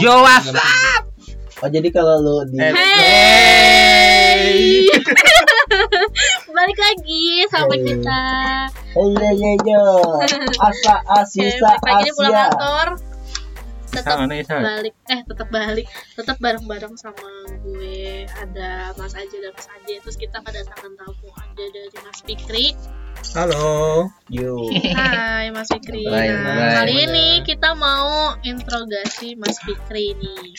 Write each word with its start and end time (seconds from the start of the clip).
Yo 0.00 0.24
what's 0.24 0.48
up? 0.48 1.04
Oh 1.60 1.68
jadi 1.68 1.92
kalau 1.92 2.16
lu 2.18 2.36
di 2.48 2.56
Eh, 2.56 2.72
Hey. 2.72 4.88
Balik 6.56 6.78
lagi 6.78 7.44
sama 7.52 7.74
Hey. 7.76 7.84
kita. 7.84 8.22
Hey 8.90 9.08
yo 9.12 9.28
yo 9.36 9.50
yo 9.60 9.84
Asa 10.58 10.94
Asisa 11.14 11.76
balik 11.76 11.84
lagi 11.84 12.02
nih 12.02 12.12
pulang 12.16 12.32
Asia 12.32 12.48
kantor. 12.48 12.88
Tetap 13.90 14.22
balik, 14.62 14.94
eh 15.04 15.20
tetap 15.26 15.48
balik, 15.50 15.86
tetap 16.14 16.38
bareng-bareng 16.38 16.94
sama 16.94 17.26
gue 17.60 18.22
ada 18.30 18.94
Mas 18.94 19.10
Aja 19.12 19.34
dan 19.34 19.50
Mas 19.50 19.66
Ade. 19.68 19.98
Terus 19.98 20.14
kita 20.14 20.38
kedatangan 20.38 20.94
tamu 20.94 21.26
ada 21.34 21.64
dari 21.66 21.98
Mas 22.00 22.22
Fikri. 22.22 22.70
Halo. 23.20 24.08
Yo 24.32 24.64
Hai 24.96 25.52
Mas 25.52 25.68
Fikri. 25.68 26.08
Nah, 26.08 26.80
kali 26.80 27.04
ini 27.04 27.44
kita 27.44 27.76
mau 27.76 28.32
interogasi 28.40 29.36
Mas 29.36 29.60
Fikri 29.60 30.16
nih. 30.16 30.56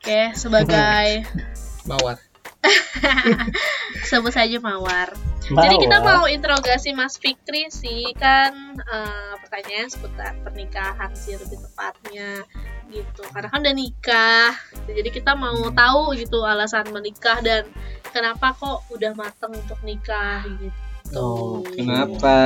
Oke, 0.00 0.20
sebagai 0.32 1.28
Mawar. 1.88 2.16
sebut 4.08 4.32
saja 4.32 4.56
Mawar. 4.64 5.12
Jadi 5.44 5.76
kita 5.76 6.00
mau 6.00 6.24
interogasi 6.24 6.96
Mas 6.96 7.20
Fikri 7.20 7.68
sih 7.68 8.16
kan 8.16 8.52
eh, 8.80 9.32
pertanyaan 9.44 9.92
seputar 9.92 10.40
pernikahan 10.40 11.12
sih 11.12 11.36
lebih 11.36 11.60
tepatnya 11.68 12.48
gitu. 12.88 13.28
Karena 13.28 13.52
kan 13.52 13.60
udah 13.60 13.76
nikah, 13.76 14.56
jadi 14.88 15.08
kita 15.12 15.36
mau 15.36 15.68
tahu 15.68 16.16
gitu 16.16 16.48
alasan 16.48 16.88
menikah 16.96 17.44
dan 17.44 17.68
kenapa 18.08 18.56
kok 18.56 18.88
udah 18.88 19.12
mateng 19.12 19.52
untuk 19.52 19.76
nikah 19.84 20.48
gitu. 20.48 20.87
Oh, 21.16 21.64
Kenapa? 21.64 22.36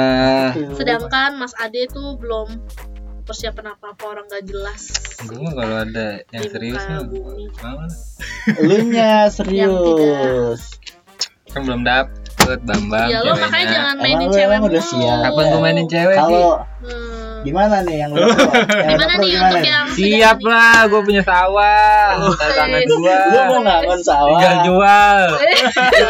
Sedangkan 0.78 1.34
Mas 1.40 1.54
Ade 1.58 1.90
tuh 1.90 2.14
belum 2.20 2.62
persiapan 3.26 3.74
apa 3.74 3.94
apa 3.94 4.04
orang 4.06 4.26
gak 4.30 4.44
jelas. 4.46 4.92
Gue 5.26 5.50
kalau 5.54 5.76
ada 5.82 6.22
yang 6.34 6.46
serius 6.50 6.82
mah. 6.86 7.06
Lu 8.58 8.76
nya 8.90 9.30
serius 9.30 10.74
Kan 11.54 11.62
belum 11.68 11.82
dapet 11.86 12.58
Bambang. 12.66 13.06
Ya 13.06 13.22
lo 13.22 13.38
makanya 13.38 13.66
jangan 13.70 13.96
mainin 14.02 14.28
cewek 14.34 14.56
emang 14.58 14.66
udah 14.66 14.82
siap? 14.82 15.18
Kapan 15.30 15.44
gue 15.46 15.60
mainin 15.62 15.86
cewek 15.86 16.16
sih? 16.16 16.22
Kalau 16.22 16.66
Hmm. 16.82 17.31
Gimana 17.42 17.76
nih 17.82 17.96
yang 18.00 18.10
lu 18.10 18.22
Yang 18.22 18.32
Gimana 18.32 19.14
nih 19.18 19.28
gimana 19.28 19.50
untuk 19.52 19.66
yang 19.66 19.86
Siap 19.92 20.38
lah, 20.40 20.88
gue 20.88 21.00
punya 21.04 21.22
sawah. 21.22 22.06
Tantangan 22.32 22.80
Wes. 22.80 22.88
gua. 22.88 23.16
Lu 23.28 23.38
mau 23.44 23.60
ngangon 23.60 24.00
sawah 24.00 24.30
Tinggal 24.32 24.56
jual. 24.64 25.20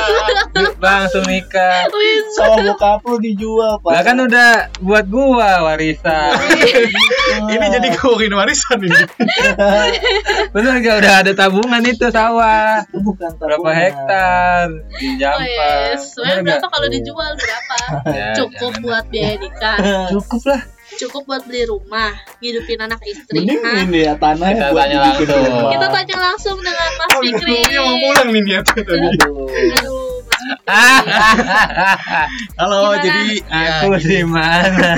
Langsung 0.85 1.25
nikah. 1.27 1.89
Wis. 1.89 2.25
Sawah 2.37 2.57
bokap 2.63 3.01
lu 3.05 3.17
dijual 3.19 3.73
Pak 3.81 3.91
Lah 3.91 4.03
kan 4.03 4.17
udah 4.19 4.51
buat 4.79 5.07
gua 5.09 5.67
warisan. 5.67 6.33
Ini 7.53 7.67
jadi 7.69 7.89
ngomongin 7.97 8.33
warisan 8.33 8.79
ini. 8.79 9.03
Bener 10.53 10.75
gak 10.79 10.97
udah 11.03 11.15
ada 11.25 11.33
tabungan 11.33 11.83
itu 11.83 12.07
sawah. 12.09 12.85
Bukan 12.93 13.31
Berapa 13.37 13.59
tabungan. 13.59 13.77
hektar 13.77 14.65
di 14.95 15.09
Jampa. 15.19 15.43
Wes, 15.43 16.01
sebenarnya 16.15 16.43
berapa 16.45 16.67
kalau 16.69 16.89
dijual 16.89 17.31
berapa? 17.35 17.77
Ya, 18.13 18.27
Cukup 18.37 18.73
buat 18.81 19.05
biaya 19.09 19.35
nikah, 19.39 19.77
Cukup 20.09 20.43
lah. 20.47 20.63
Cukup 20.97 21.23
buat 21.25 21.43
beli 21.45 21.65
rumah, 21.65 22.11
ngidupin 22.39 22.81
anak 22.81 23.01
istri. 23.03 23.39
Mending 23.39 23.61
Hah? 23.61 23.83
ini 23.83 24.01
ya 24.03 24.15
tanahnya 24.15 24.55
Kita 24.63 24.73
buat 24.73 24.83
tanya 24.83 24.99
langsung. 25.03 25.71
Kita 25.71 25.87
tanya 25.89 26.17
langsung 26.19 26.57
dengan 26.59 26.91
Mas 26.95 27.11
Fikri. 27.19 27.55
Ini 27.63 27.77
mau 27.79 27.97
pulang 27.99 28.29
nih 28.29 28.43
niatnya 28.43 28.83
tadi. 28.83 29.09
Aduh. 29.09 29.47
Aduh, 29.73 30.01
Halo, 32.55 32.79
Gimana? 32.83 33.03
jadi 33.03 33.25
ya, 33.41 33.73
Aku 33.79 33.87
di 33.97 34.21
mana? 34.25 34.91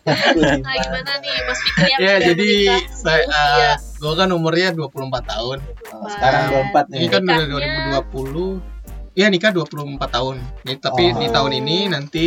Nah, 0.00 0.74
gimana 0.76 1.12
nih 1.20 1.34
Mas 1.44 1.60
Fikri 1.60 1.88
yang 1.88 2.00
ya 2.00 2.14
jadi 2.22 2.48
menikah 2.66 2.80
saya 2.90 3.24
uh, 3.28 3.74
gua 3.98 4.12
kan 4.16 4.28
umurnya 4.30 4.68
24 4.72 4.90
tahun. 5.26 5.58
Oh, 5.92 6.08
sekarang 6.08 6.42
24 6.72 6.90
nih. 6.90 6.98
Ini 6.98 7.06
kan 7.08 7.20
udah 7.22 7.36
Nikahnya- 7.38 8.04
2020. 8.08 8.80
Iya 9.12 9.26
nikah 9.28 9.50
24 9.50 9.98
tahun. 10.08 10.36
Jadi, 10.62 10.76
tapi 10.78 11.04
Oh. 11.08 11.18
di 11.18 11.26
tahun 11.28 11.52
ini 11.56 11.76
nanti 11.88 12.24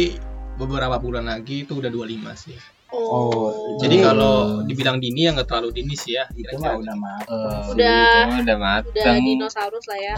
beberapa 0.53 0.97
bulan 0.97 1.25
lagi 1.25 1.63
itu 1.63 1.73
udah 1.73 1.89
25 1.89 2.35
sih. 2.35 2.57
Oh, 2.93 3.49
Jadi 3.75 3.95
Hmm. 3.97 4.05
kalau 4.05 4.35
dibilang 4.63 4.97
dini 4.97 5.25
ya 5.25 5.33
nggak 5.33 5.45
terlalu 5.45 5.73
dini 5.73 5.93
sih 5.93 6.13
ya. 6.13 6.29
itu 6.31 6.53
mah 6.55 6.77
udah 6.77 6.93
mah 6.93 7.17
Oh, 7.25 7.73
Udah- 7.73 8.29
itu 8.29 8.37
udah 8.37 8.39
udah 8.39 8.57
mateng. 8.59 9.17
dinosaurus 9.19 9.85
lah 9.85 9.99
ya. 9.99 10.15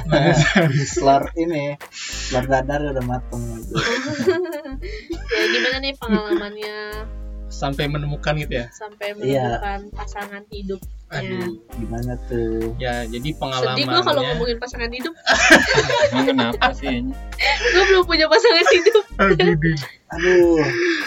telur 0.93 1.23
ini 1.35 1.79
telur 2.27 2.45
dadar 2.45 2.79
udah 2.89 3.05
mateng 3.05 3.41
gitu. 3.57 3.75
ya 5.25 5.43
gimana 5.49 5.77
nih 5.79 5.93
pengalamannya 5.95 6.77
Sampai 7.47 7.85
menemukan 7.85 8.35
gitu 8.35 8.53
ya. 8.53 8.67
sampai 8.69 9.15
Iya. 9.15 9.55
menemukan 9.55 9.79
pasangan 9.95 10.43
hidupnya? 10.45 10.91
Aduh. 11.07 11.61
gimana 11.71 12.17
tuh 12.27 12.73
Ya 12.75 13.05
jadi 13.05 13.29
Sedih 13.31 13.85
gue 13.85 14.01
kalau 14.03 14.21
ngomongin 14.25 14.57
pasangan 14.57 14.89
hidup. 14.89 15.13
Emang 16.09 16.25
kenapa 16.27 16.73
sih? 16.73 17.05
gue 17.63 17.83
belum 17.85 18.03
punya 18.03 18.25
pasangan 18.25 18.65
hidup. 18.67 19.05
aduh 19.15 19.55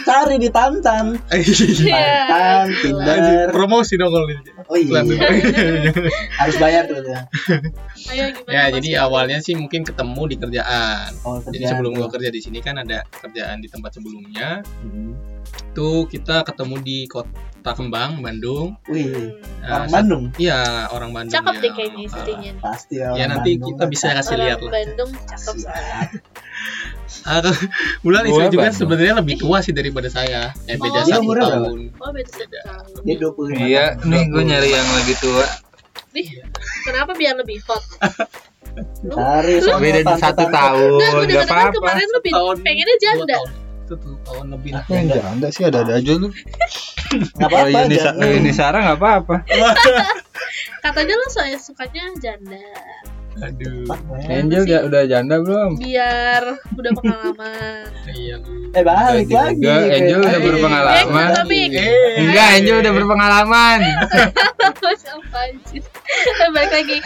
cari 0.05 0.37
di 0.37 0.49
tantan 0.49 1.21
Iya. 1.29 2.25
tantan 2.27 2.67
tinder 2.81 3.49
Promosi 3.51 3.95
dong 3.95 4.09
kalau 4.09 4.27
ini. 4.27 4.41
oh 4.63 4.77
iya 4.77 5.01
harus 6.41 6.57
bayar 6.57 6.85
tuh 6.85 7.01
ya? 7.03 7.21
Ya 8.47 8.63
jadi 8.71 9.03
awalnya 9.03 9.39
sih 9.39 9.53
mungkin 9.53 9.83
ketemu 9.83 10.23
di 10.27 10.37
kerjaan. 10.39 11.11
oh 11.23 11.41
Jadi 11.43 11.65
sebelum 11.67 11.93
gua 11.95 12.09
kerja 12.09 12.29
di 12.29 12.41
sini 12.41 12.59
kan 12.59 12.77
ada 12.77 13.05
kerjaan 13.11 13.59
di 13.59 13.69
tempat 13.69 13.95
sebelumnya. 13.95 14.63
Hmm. 14.81 15.13
Tuh 15.73 16.05
kita 16.07 16.45
ketemu 16.45 16.77
di 16.81 16.99
kota 17.05 17.29
Kembang, 17.73 18.11
Bandung. 18.19 18.77
wih 18.87 19.11
Nah, 19.59 19.69
orang 19.75 19.85
sa- 19.85 19.95
Bandung 19.95 20.25
Iya 20.37 20.59
orang 20.89 21.11
Bandung. 21.11 21.35
Cakep 21.35 21.53
ya. 21.53 21.61
deh 21.61 21.73
kayaknya 21.73 22.03
istrinya. 22.05 22.51
nih. 22.51 22.63
pasti 22.63 22.95
ya 22.97 23.09
Ya 23.13 23.25
nanti 23.27 23.51
Bandung 23.53 23.69
kita 23.71 23.85
bisa 23.87 24.07
kasih 24.13 24.29
Orang 24.31 24.45
lihat 24.45 24.59
lah. 24.59 24.71
Bandung 24.73 25.11
cakep 25.27 25.55
soalnya. 25.59 25.97
Ah, 27.21 27.41
Bulan 28.01 28.23
Gua 28.23 28.31
istri 28.31 28.45
juga 28.51 28.63
Bandung. 28.63 28.79
sebenarnya 28.79 29.15
lebih 29.17 29.35
tua 29.37 29.59
sih 29.59 29.73
daripada 29.73 30.09
saya. 30.09 30.53
Eh 30.65 30.77
beda 30.77 30.93
Oh. 30.95 31.03
Dia 31.03 31.15
satu 31.15 31.27
berapa? 31.27 31.51
tahun. 31.51 31.79
Oh 31.95 32.11
beda 32.11 32.31
satu 32.31 32.47
tahun. 32.47 33.01
dia 33.03 33.17
25 33.19 33.57
Iya, 33.59 33.85
nih 34.03 34.23
gue 34.27 34.43
nyari 34.45 34.69
yang 34.71 34.89
lebih 34.95 35.17
tua. 35.19 35.45
Ih, 36.11 36.29
kenapa 36.83 37.13
biar 37.13 37.37
lebih 37.37 37.61
hot? 37.63 37.85
Lu, 39.03 39.13
cari 39.13 39.59
Beda 39.81 40.15
satu 40.17 40.45
tahun, 40.47 40.91
Enggak, 40.95 41.11
gue 41.11 41.43
apa-apa. 41.43 41.75
kemarin 41.75 42.07
lu 42.09 42.21
pengennya 42.59 42.97
janda. 42.99 43.39
Itu 43.89 43.97
tuh 44.05 44.21
tahun 44.21 44.53
lebih 44.53 44.77
lah. 44.77 44.85
Yang 44.93 45.09
janda 45.17 45.49
sih 45.49 45.65
ada-ada 45.65 45.93
aja 45.97 46.13
lu. 46.21 46.29
nggak 47.09 47.49
apa-apa 47.49 47.69
Yuni, 47.73 47.97
jangan. 47.97 48.29
Yuni 48.37 48.53
Sarah 48.53 48.81
nggak 48.85 48.99
apa-apa. 49.01 49.37
Katanya 50.85 51.15
lu 51.17 51.27
soalnya 51.33 51.57
sukanya 51.57 52.05
janda. 52.21 52.61
Aduh. 53.41 53.89
Angel 54.29 54.69
udah, 54.69 54.81
udah 54.93 55.03
janda 55.09 55.41
belum? 55.41 55.81
Biar 55.81 56.61
udah 56.77 56.93
pengalaman. 57.01 57.89
Iya. 58.09 58.37
eh 58.77 58.85
balik 58.85 59.29
lagi 59.33 59.57
juga, 59.57 59.89
Angel 59.89 60.19
udah 60.21 60.41
berpengalaman. 60.45 61.29
Eh. 61.49 61.69
Eh. 61.73 62.17
Enggak, 62.29 62.49
Angel 62.61 62.77
udah 62.85 62.93
berpengalaman. 62.93 63.79
Apa 64.69 64.89
sih? 65.65 65.81
Eh, 65.81 66.49
Balik 66.53 66.73
lagi. 66.77 66.97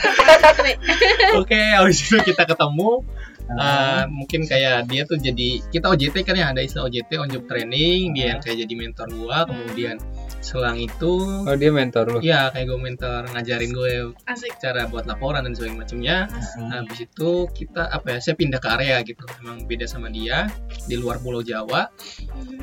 Oke, 1.38 1.58
habis 1.58 2.02
itu 2.10 2.18
kita 2.26 2.42
ketemu. 2.42 3.06
Ah. 3.48 3.58
Uh, 3.58 4.02
mungkin 4.08 4.44
kayak 4.44 4.86
dia 4.86 5.02
tuh 5.02 5.16
jadi 5.16 5.60
kita 5.68 5.86
OJT 5.88 6.22
kan 6.22 6.34
ya 6.34 6.50
ada 6.50 6.60
istilah 6.60 6.86
OJT 6.86 7.10
on 7.16 7.28
job 7.28 7.44
training 7.44 8.12
dia 8.12 8.32
yang 8.32 8.40
kayak 8.40 8.62
jadi 8.62 8.74
mentor 8.74 9.10
gua 9.12 9.44
kemudian 9.44 9.98
selang 10.38 10.74
itu 10.74 11.22
Oh, 11.44 11.54
dia 11.54 11.70
mentor 11.70 12.04
lu. 12.08 12.18
ya 12.20 12.50
kayak 12.50 12.66
gue 12.66 12.74
mentor 12.76 13.30
ngajarin 13.30 13.70
gue 13.70 13.92
Asik. 14.26 14.58
cara 14.58 14.86
buat 14.86 15.06
laporan 15.06 15.42
dan 15.42 15.54
sebagainya 15.54 15.78
macamnya 15.78 16.16
Hmm. 16.52 16.66
Nah, 16.66 16.76
habis 16.82 16.98
itu 17.00 17.30
kita 17.48 17.86
apa 17.86 18.06
ya 18.08 18.18
saya 18.18 18.34
pindah 18.34 18.58
ke 18.58 18.68
area 18.68 18.98
gitu 19.02 19.22
emang 19.38 19.62
beda 19.64 19.86
sama 19.86 20.08
dia 20.08 20.50
di 20.84 20.96
luar 20.96 21.18
pulau 21.18 21.40
Jawa 21.40 21.86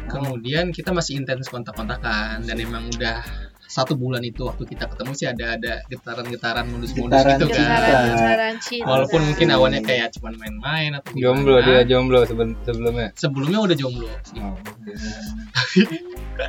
kemudian 0.07 0.71
kita 0.71 0.91
masih 0.91 1.17
intens 1.17 1.47
kontak-kontakan 1.47 2.43
dan 2.43 2.55
emang 2.57 2.89
udah 2.89 3.21
satu 3.69 3.93
bulan 3.93 4.25
itu 4.25 4.41
waktu 4.41 4.65
kita 4.65 4.89
ketemu 4.89 5.11
sih 5.13 5.29
ada 5.29 5.45
ada 5.53 5.73
getaran-getaran 5.85 6.65
modus-modus 6.67 7.13
Getaran 7.13 7.37
gitu 7.37 7.45
cinta. 7.53 7.77
kan 7.77 8.01
Getaran 8.09 8.55
cinta. 8.57 8.85
walaupun 8.89 9.21
mungkin 9.23 9.47
awalnya 9.49 9.81
kayak 9.85 10.07
cuma 10.11 10.33
main-main 10.33 10.89
atau 10.91 11.13
Jomblo 11.13 11.55
gimana. 11.55 11.67
dia 11.69 11.79
jomblo 11.85 12.19
sebelumnya. 12.25 13.07
sebelumnya 13.13 13.59
udah 13.61 13.75
jomblo 13.77 14.09
sih. 14.25 14.41
Oh, 14.41 14.57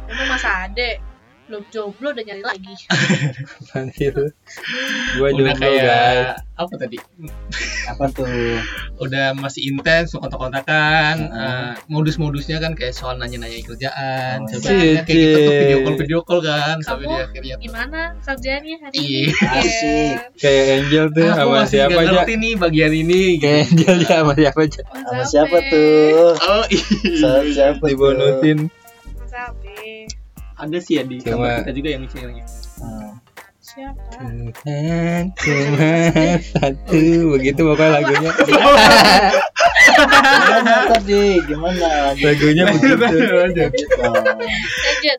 Emang 0.09 0.27
Mas 0.29 0.45
Ade 0.45 1.03
belum 1.51 1.63
jomblo 1.69 2.09
udah 2.09 2.23
nyari 2.23 2.43
lagi. 2.43 2.75
Gua 5.19 5.27
udah 5.27 5.35
jomblo 5.35 5.53
kayak 5.59 5.83
guys. 5.83 6.39
apa 6.55 6.75
tadi 6.77 6.97
apa 7.89 8.05
tuh 8.13 8.29
udah 8.99 9.33
masih 9.35 9.65
intens 9.67 10.13
kontak-kontakan 10.13 11.17
Hmm. 11.21 11.33
eh, 11.33 11.73
modus-modusnya 11.89 12.61
kan 12.61 12.73
kayak 12.73 12.93
soal 12.93 13.17
nanya-nanya 13.17 13.65
kerjaan 13.65 14.45
Oh, 14.45 14.49
sampai 14.53 14.77
iya. 14.93 15.03
kayak 15.03 15.17
gitu 15.17 15.33
tuh 15.33 15.41
Cicit. 15.41 15.59
video 15.59 15.79
call 15.81 15.97
video 15.97 16.21
call 16.21 16.41
kan 16.41 16.77
sampai 16.79 17.05
Kamu 17.05 17.11
di 17.11 17.23
akhirnya 17.23 17.55
tuh, 17.57 17.63
Gimana 17.65 18.01
kerjanya 18.21 18.75
hari 18.79 18.95
ini? 18.95 19.09
Iya. 19.27 19.49
Asik. 19.57 20.15
Kayak 20.37 20.65
Angel 20.71 21.07
tuh 21.11 21.27
aku 21.27 21.35
sama 21.35 21.53
masih 21.57 21.73
siapa 21.73 21.99
aja? 21.99 22.11
ngerti 22.15 22.35
nih 22.37 22.53
bagian 22.55 22.93
ini 22.95 23.21
gitu. 23.33 23.43
Kayak 23.43 23.61
Angel 23.65 23.95
dia 23.97 24.09
sama 24.13 24.33
siapa 24.37 24.59
aja? 24.61 24.81
Sama 24.87 25.23
siapa 25.25 25.57
tuh 25.67 26.29
oh 26.37 26.65
iya 26.69 26.85
Sama 27.17 27.41
siapa 27.49 27.85
tuh. 27.89 28.69
Ada 30.61 30.79
sih 30.79 30.95
ya 30.97 31.05
di 31.05 31.17
Cuma- 31.21 31.65
kita 31.65 31.73
juga 31.73 31.89
yang 31.91 32.05
Hmm. 32.77 33.17
Siapa? 33.61 34.03
Tuhan 34.19 35.31
cuma 35.31 35.93
satu 36.43 37.03
begitu 37.31 37.61
pokoknya 37.63 38.03
lagunya 38.03 38.31
Gimana 39.71 40.91
tadi? 40.91 41.23
Gimana? 41.45 41.89
lagunya 42.19 42.65
begitu 42.67 42.99
Gitu. 42.99 43.31
Lanjut, 43.31 43.71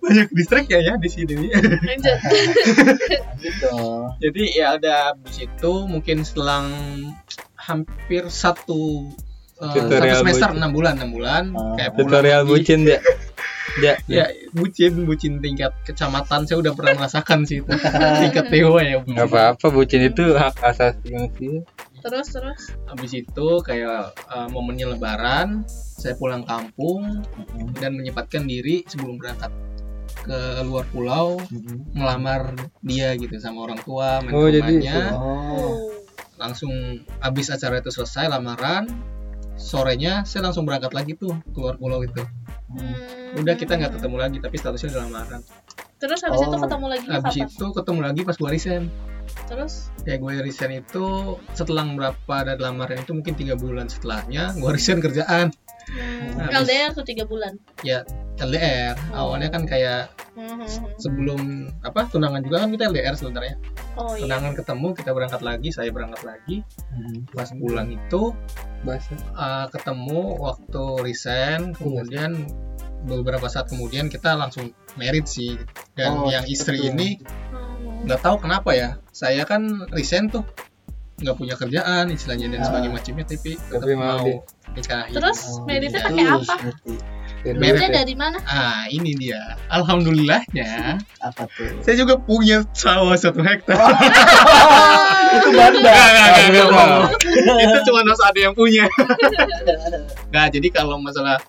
banyak 0.01 0.27
distrik 0.33 0.67
ya 0.67 0.79
ya 0.81 0.93
di 0.97 1.07
sini 1.07 1.47
lanjut. 1.47 2.17
Gitu. 3.39 3.75
Jadi 4.19 4.43
ya 4.51 4.75
ada 4.75 4.93
habis 5.13 5.37
itu 5.39 5.71
mungkin 5.85 6.27
selang 6.27 6.67
hampir 7.55 8.27
satu 8.27 9.07
eh, 9.61 9.71
Tutorial 9.71 10.15
satu 10.15 10.23
semester 10.23 10.49
bucin. 10.49 10.59
enam 10.59 10.71
bulan 10.71 10.93
enam 10.97 11.09
bulan 11.11 11.43
Ah. 11.51 11.73
kayak 11.75 11.91
pulang 11.91 12.01
tutorial 12.03 12.39
lagi. 12.39 12.49
bucin 12.51 12.79
ya 12.83 12.99
ya 13.77 13.93
ya 14.17 14.25
bucin 14.51 14.93
bucin 15.05 15.33
tingkat 15.37 15.71
kecamatan 15.83 16.43
saya 16.43 16.57
udah 16.59 16.73
pernah 16.73 16.93
merasakan 16.97 17.39
sih 17.43 17.59
itu 17.59 17.71
tingkat 18.19 18.45
dewa 18.47 18.81
ya 18.81 18.99
nggak 18.99 19.27
apa-apa 19.27 19.65
bucin 19.69 20.01
itu 20.03 20.33
hak 20.33 20.55
asasi 20.61 21.07
manusia 21.09 21.61
Terus, 22.01 22.27
terus. 22.29 22.61
habis 22.83 23.13
itu 23.13 23.47
kayak 23.61 24.09
eh, 24.27 24.47
momennya 24.47 24.89
lebaran 24.89 25.61
saya 25.69 26.13
pulang 26.13 26.41
kampung 26.41 27.21
dan 27.75 27.93
menyempatkan 27.93 28.43
diri 28.43 28.81
sebelum 28.83 29.15
berangkat 29.15 29.53
ke 30.19 30.37
luar 30.61 30.83
pulau 30.87 31.37
Mm-mm. 31.45 31.93
melamar 31.93 32.51
dia 32.81 33.13
gitu 33.15 33.37
sama 33.37 33.63
orang 33.63 33.79
tua 33.79 34.19
main 34.19 34.33
Oh, 34.33 34.45
jadi 34.45 34.73
Oh. 35.13 35.93
langsung 36.35 36.73
habis 37.17 37.47
acara 37.47 37.77
itu 37.77 37.89
selesai 37.89 38.27
lamaran 38.27 38.89
sorenya 39.61 40.25
saya 40.25 40.41
langsung 40.43 40.65
berangkat 40.65 40.91
lagi 40.91 41.13
tuh 41.13 41.37
keluar 41.51 41.77
pulau 41.77 42.01
itu 42.01 42.25
Hmm. 42.71 42.95
udah 43.35 43.51
kita 43.53 43.75
nggak 43.75 43.99
ketemu 43.99 44.15
lagi 44.17 44.37
tapi 44.39 44.55
statusnya 44.55 44.89
udah 44.89 45.01
lamaran 45.05 45.41
Terus 45.99 46.23
habis 46.23 46.39
itu 46.39 46.49
Oh. 46.49 46.61
ketemu 46.61 46.85
lagi 46.87 47.05
habis 47.05 47.35
kapan? 47.35 47.45
itu 47.45 47.65
ketemu 47.69 47.99
lagi 48.01 48.21
pas 48.23 48.33
gue 48.33 48.49
resign 48.49 48.83
Terus? 49.45 49.73
ya 50.01 50.15
gue 50.15 50.31
resign 50.39 50.71
itu 50.77 51.05
setelah 51.51 51.83
berapa 51.85 52.33
ada 52.33 52.55
lamaran 52.57 52.97
itu 52.97 53.11
mungkin 53.11 53.35
tiga 53.35 53.53
bulan 53.53 53.85
setelahnya 53.85 54.55
gue 54.55 54.71
resign 54.71 54.97
kerjaan 54.97 55.51
Hmm. 55.91 56.47
LDR 56.57 56.91
tuh 56.91 57.03
tiga 57.03 57.23
bulan. 57.23 57.59
ya 57.81 58.01
LDR 58.37 58.95
awalnya 59.11 59.49
kan 59.49 59.63
kayak 59.63 60.07
Hmm, 60.31 60.55
hmm, 60.55 60.63
hmm. 60.63 60.95
sebelum 60.95 61.41
apa 61.81 62.07
tunangan 62.07 62.39
juga 62.39 62.63
kan 62.63 62.69
kita 62.69 62.87
LDR 62.87 63.13
sebenarnya 63.13 63.55
Oh 63.93 64.15
iya. 64.15 64.23
tunangan 64.23 64.55
ketemu 64.55 64.87
kita 64.93 65.11
berangkat 65.11 65.41
lagi 65.41 65.69
saya 65.69 65.89
berangkat 65.89 66.23
lagi 66.23 66.63
Mm. 66.89 67.27
pas 67.29 67.51
pulang 67.51 67.89
itu 67.89 68.31
bahasa 68.81 69.11
uh, 69.31 69.67
ketemu 69.67 70.21
waktu 70.39 70.83
resign 71.01 71.61
kemudian 71.73 72.47
beberapa 73.03 73.45
saat 73.45 73.67
kemudian 73.67 74.07
kita 74.07 74.31
langsung 74.33 74.71
merit 74.93 75.25
sih 75.25 75.59
dan 75.91 76.15
Oh, 76.15 76.25
yang 76.25 76.45
istri 76.45 76.79
betul. 76.79 76.89
ini 76.89 77.09
Hmm. 77.51 78.07
nggak 78.07 78.21
tahu 78.21 78.39
kenapa 78.39 78.71
ya 78.71 78.89
saya 79.09 79.43
kan 79.43 79.61
resign 79.89 80.29
tuh 80.29 80.47
nggak 81.17 81.35
punya 81.35 81.53
kerjaan 81.53 82.09
istilahnya 82.09 82.47
dan 82.49 82.59
Ah. 82.59 82.65
sebagainya 82.65 82.93
macamnya 82.95 83.25
tapi 83.27 83.51
tetap 83.53 83.77
Tapi 83.79 83.93
mau 83.93 84.17
mau 84.17 84.27
di- 84.71 84.77
nikahin 84.77 85.13
Terus 85.13 85.39
Oh, 85.51 85.63
meritnya 85.63 85.91
iya. 85.93 86.05
pakai 86.05 86.25
apa? 86.25 86.55
Meritnya 87.41 87.89
ya? 87.89 87.95
dari 87.97 88.13
mana? 88.13 88.37
ah 88.43 88.85
ini 88.87 89.11
dia 89.13 89.41
alhamdulillahnya 89.67 91.01
Apa 91.27 91.49
tuh? 91.49 91.81
saya 91.81 91.95
juga 91.95 92.15
punya 92.15 92.61
sawah 92.71 93.13
satu 93.13 93.41
hektar 93.41 93.77
Itu 95.31 95.47
banda. 95.49 95.79
Nggak, 95.79 95.95
nggak, 96.07 96.27
nggak, 96.27 96.47
nggak, 96.51 96.65
Aduh. 96.67 97.07
nggak. 97.07 97.63
itu 97.63 97.77
cuma 97.83 97.99
harus 98.01 98.21
ada 98.21 98.39
yang 98.41 98.53
punya 98.53 98.85
Nggak, 100.29 100.47
jadi 100.51 100.67
kalau 100.69 100.95
masalah 100.97 101.39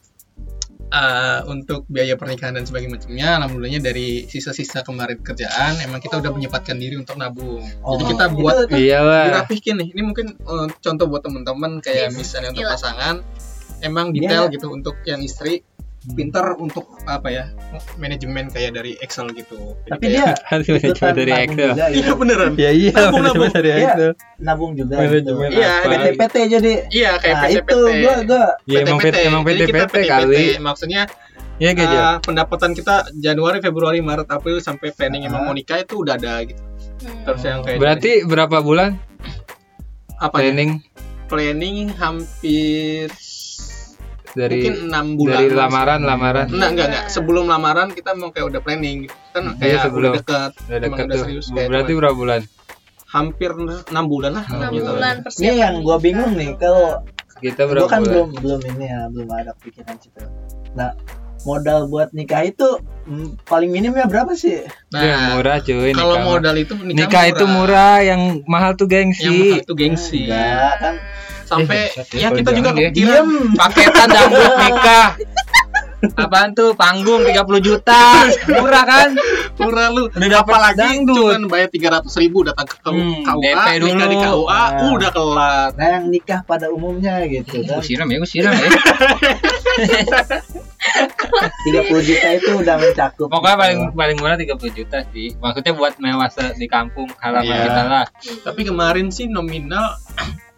uh, 0.92 1.40
untuk 1.48 1.88
biaya 1.88 2.14
pernikahan 2.14 2.52
dan 2.52 2.68
sebagainya 2.68 3.00
macamnya, 3.00 3.28
alhamdulillahnya 3.40 3.80
dari 3.80 4.28
sisa-sisa 4.28 4.84
kemarin 4.84 5.18
kerjaan, 5.18 5.80
emang 5.80 5.98
kita 5.98 6.20
udah 6.20 6.30
menyempatkan 6.30 6.76
diri 6.76 7.00
untuk 7.00 7.16
nabung. 7.16 7.64
Jadi 7.64 7.80
Oh. 7.80 8.08
kita 8.12 8.24
buat 8.30 8.68
Itu- 8.68 8.76
dirapihin 8.76 9.74
nih. 9.80 9.88
Ini 9.96 10.02
mungkin 10.04 10.26
uh, 10.44 10.68
contoh 10.78 11.08
buat 11.08 11.24
teman-teman 11.24 11.80
kayak 11.80 12.12
Yes, 12.12 12.16
misalnya 12.20 12.52
untuk 12.52 12.68
pasangan, 12.68 13.14
emang 13.80 14.12
detail 14.12 14.46
Iya. 14.46 14.54
gitu 14.54 14.68
untuk 14.70 15.00
yang 15.02 15.24
istri 15.24 15.64
pintar 16.02 16.58
untuk 16.58 16.82
apa 17.06 17.30
ya 17.30 17.44
manajemen 17.94 18.50
kayak 18.50 18.74
dari 18.74 18.98
Excel 18.98 19.30
gitu. 19.32 19.78
Jadi 19.86 19.90
Tapi 19.92 20.04
dia 20.10 20.34
harus 20.50 20.66
manajemen 20.66 21.12
dari 21.14 21.30
nabung 21.30 21.46
Excel 21.46 21.70
juga, 21.70 21.84
iya 21.86 21.94
gitu. 21.94 22.12
beneran. 22.18 22.50
ya 22.58 22.70
iya 22.70 22.92
Nabung, 22.92 23.22
nabung. 23.22 23.50
dari 23.50 23.70
Iya. 23.70 23.78
Excel 23.86 24.10
nabung 24.36 24.72
juga 24.74 24.94
Manajemen 24.98 25.46
gitu. 25.46 25.60
Iya? 25.62 25.72
PT 25.82 26.06
PT 26.18 26.34
jadi 26.50 26.72
Iya 26.90 27.10
kayak 27.16 27.34
nah 27.34 27.46
PT-PT. 27.46 27.58
itu 27.62 27.78
gua 28.02 28.14
gua 28.24 28.44
ya 28.66 28.78
emang 28.82 28.98
PT 28.98 29.16
emang 29.22 29.42
kita 29.46 29.66
PT 29.86 29.94
kali 30.04 30.44
Maksudnya 30.58 31.02
ya 31.56 31.70
kayak 31.70 31.88
gitu 31.88 32.02
Uh, 32.02 32.16
pendapatan 32.18 32.70
kita 32.72 32.94
Januari, 33.14 33.62
Februari, 33.62 34.02
Maret, 34.02 34.26
April 34.26 34.58
sampai 34.58 34.90
planning 34.90 35.22
emang 35.24 35.46
mau 35.46 35.54
nikah 35.54 35.78
itu 35.78 36.02
udah 36.02 36.18
ada 36.18 36.42
gitu. 36.42 36.58
Hmm. 36.58 37.22
Terus 37.30 37.42
yang 37.46 37.60
kayak 37.62 37.78
berarti 37.78 38.12
berapa 38.26 38.58
bulan 38.58 38.98
apa 40.18 40.34
planning 40.34 40.82
planning 41.26 41.90
hampir 41.94 43.06
dari 44.32 44.58
mungkin 44.58 44.74
enam 44.86 45.06
bulan. 45.14 45.34
dari 45.34 45.46
lamaran 45.50 46.00
lamaran 46.00 46.46
Enggak, 46.46 46.70
enggak, 46.70 46.86
enggak. 46.88 47.04
Sebelum 47.08 47.44
lamaran 47.44 47.88
kita 47.90 48.10
mau 48.12 48.28
kayak 48.28 48.46
udah 48.48 48.60
planning 48.60 48.96
gitu. 49.04 49.14
Kan 49.30 49.42
Iya, 49.44 49.52
kayak 49.58 49.78
sebelum. 49.82 50.10
udah 50.10 50.12
dekat. 50.18 50.50
udah 50.58 50.78
dekat 50.80 51.04
udah 51.04 51.12
tuh 51.12 51.22
serius 51.22 51.46
kayak 51.48 51.68
berarti 51.68 51.86
cuman 51.88 52.00
berapa 52.00 52.16
bulan 52.16 52.40
hampir 53.06 53.50
enam 53.92 54.04
bulan 54.06 54.32
lah. 54.32 54.44
Enam 54.48 54.70
gitu. 54.72 54.88
bulan 54.88 55.14
ini 55.14 55.22
persiapan. 55.22 55.56
yang 55.58 55.74
gua 55.80 55.96
bingung 55.98 56.32
nih 56.32 56.50
kalau 56.56 57.04
kita 57.38 57.60
gua 57.60 57.70
berapa 57.70 57.88
kan 57.88 58.00
bulan 58.00 58.08
belum 58.08 58.28
belum 58.38 58.60
ini 58.72 58.84
ya 58.86 59.00
belum 59.06 59.28
ada 59.30 59.52
pikiran 59.58 59.96
situ 59.96 60.20
nah 60.72 60.90
modal 61.42 61.84
buat 61.84 62.08
nikah 62.10 62.46
itu 62.46 62.64
mm, 63.04 63.44
paling 63.44 63.68
minimnya 63.68 64.06
berapa 64.06 64.32
sih 64.32 64.62
Nah, 64.88 65.34
murah 65.34 65.58
cuy 65.58 65.90
kalau 65.90 66.16
modal 66.22 66.54
itu 66.54 66.72
nikah, 66.78 66.96
nikah 66.96 67.24
itu 67.26 67.44
murah 67.44 67.98
yang 68.00 68.20
mahal 68.46 68.72
tuh 68.72 68.86
Yang 68.86 69.10
mahal 69.10 69.26
gengsi 69.28 69.60
itu 69.60 69.72
gengsi. 69.74 70.20
enggak 70.24 70.72
kan 70.78 70.94
Sampai 71.52 71.78
Eh, 71.92 72.18
ya 72.18 72.28
kita 72.30 72.50
juga 72.50 72.70
deh. 72.70 72.88
kepikiran 72.88 73.26
paketan 73.54 74.08
dangdut 74.08 74.52
nikah 74.58 75.08
apaan 76.14 76.50
tuh 76.50 76.74
panggung 76.74 77.22
30 77.22 77.30
juta 77.62 78.26
murah 78.50 78.82
kan 78.82 79.14
murah 79.54 79.86
lu 79.88 80.10
Udah 80.10 80.28
dapet 80.34 80.50
apalagi 80.50 80.82
dangdut. 80.98 81.30
cuman 81.30 81.42
bayar 81.46 81.68
tiga 81.70 81.88
ratus 81.92 82.18
ribu 82.18 82.42
datang 82.42 82.66
ke 82.66 82.74
Hmm, 82.82 83.22
KUA 83.22 83.38
DP 83.38 83.68
nikah 83.78 84.08
di 84.08 84.16
dulu. 84.18 84.26
KUA 84.42 84.50
Nah. 84.50 84.90
udah 84.90 85.10
kelar 85.12 85.68
nah 85.72 85.86
yang 85.88 86.04
nikah 86.08 86.40
pada 86.42 86.66
umumnya 86.68 87.22
gitu 87.22 87.62
kan 87.62 87.78
gue 87.78 87.86
siram 87.86 88.08
ya 88.08 88.16
gue 88.18 88.26
siram 88.28 88.50
ya 88.52 88.66
30 91.62 91.86
juta 92.02 92.28
itu 92.34 92.50
udah 92.52 92.76
mencakup 92.76 93.26
pokoknya 93.28 93.54
gitu. 93.54 93.62
paling 93.62 93.78
paling 93.94 94.16
murah 94.18 94.34
30 94.36 94.58
juta 94.74 94.98
sih 95.08 95.28
maksudnya 95.36 95.72
buat 95.72 95.94
mewah 95.96 96.28
se- 96.28 96.56
di 96.56 96.66
kampung 96.66 97.06
halaman 97.16 97.46
Iya. 97.46 97.62
kita 97.64 97.82
lah 97.84 98.04
tapi 98.42 98.60
kemarin 98.64 99.06
sih 99.08 99.26
nominal 99.26 99.94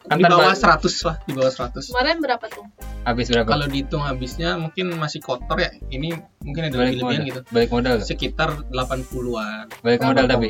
Kan 0.04 0.16
di 0.16 0.25
bawah 0.25 0.52
tanpa- 0.52 0.80
100 0.80 1.00
lah 1.02 1.16
di 1.23 1.32
bawah 1.32 1.49
100 1.50 1.88
Kemarin 1.88 2.16
berapa 2.18 2.44
tuh? 2.46 2.64
habis 3.02 3.26
berapa? 3.26 3.44
Kalau 3.46 3.66
dihitung 3.66 4.00
habisnya 4.00 4.56
mungkin 4.56 4.92
masih 4.94 5.18
kotor 5.18 5.56
ya. 5.56 5.73
Ini 5.87 6.12
mungkin 6.38 6.62
ada 6.62 6.76
balik 6.78 6.99
modal. 6.99 7.20
gitu. 7.23 7.40
Balik 7.49 7.70
modal 7.70 7.94
sekitar 8.00 8.50
80-an 8.68 9.64
balik 9.80 10.00
modal 10.02 10.25
tapi? 10.26 10.49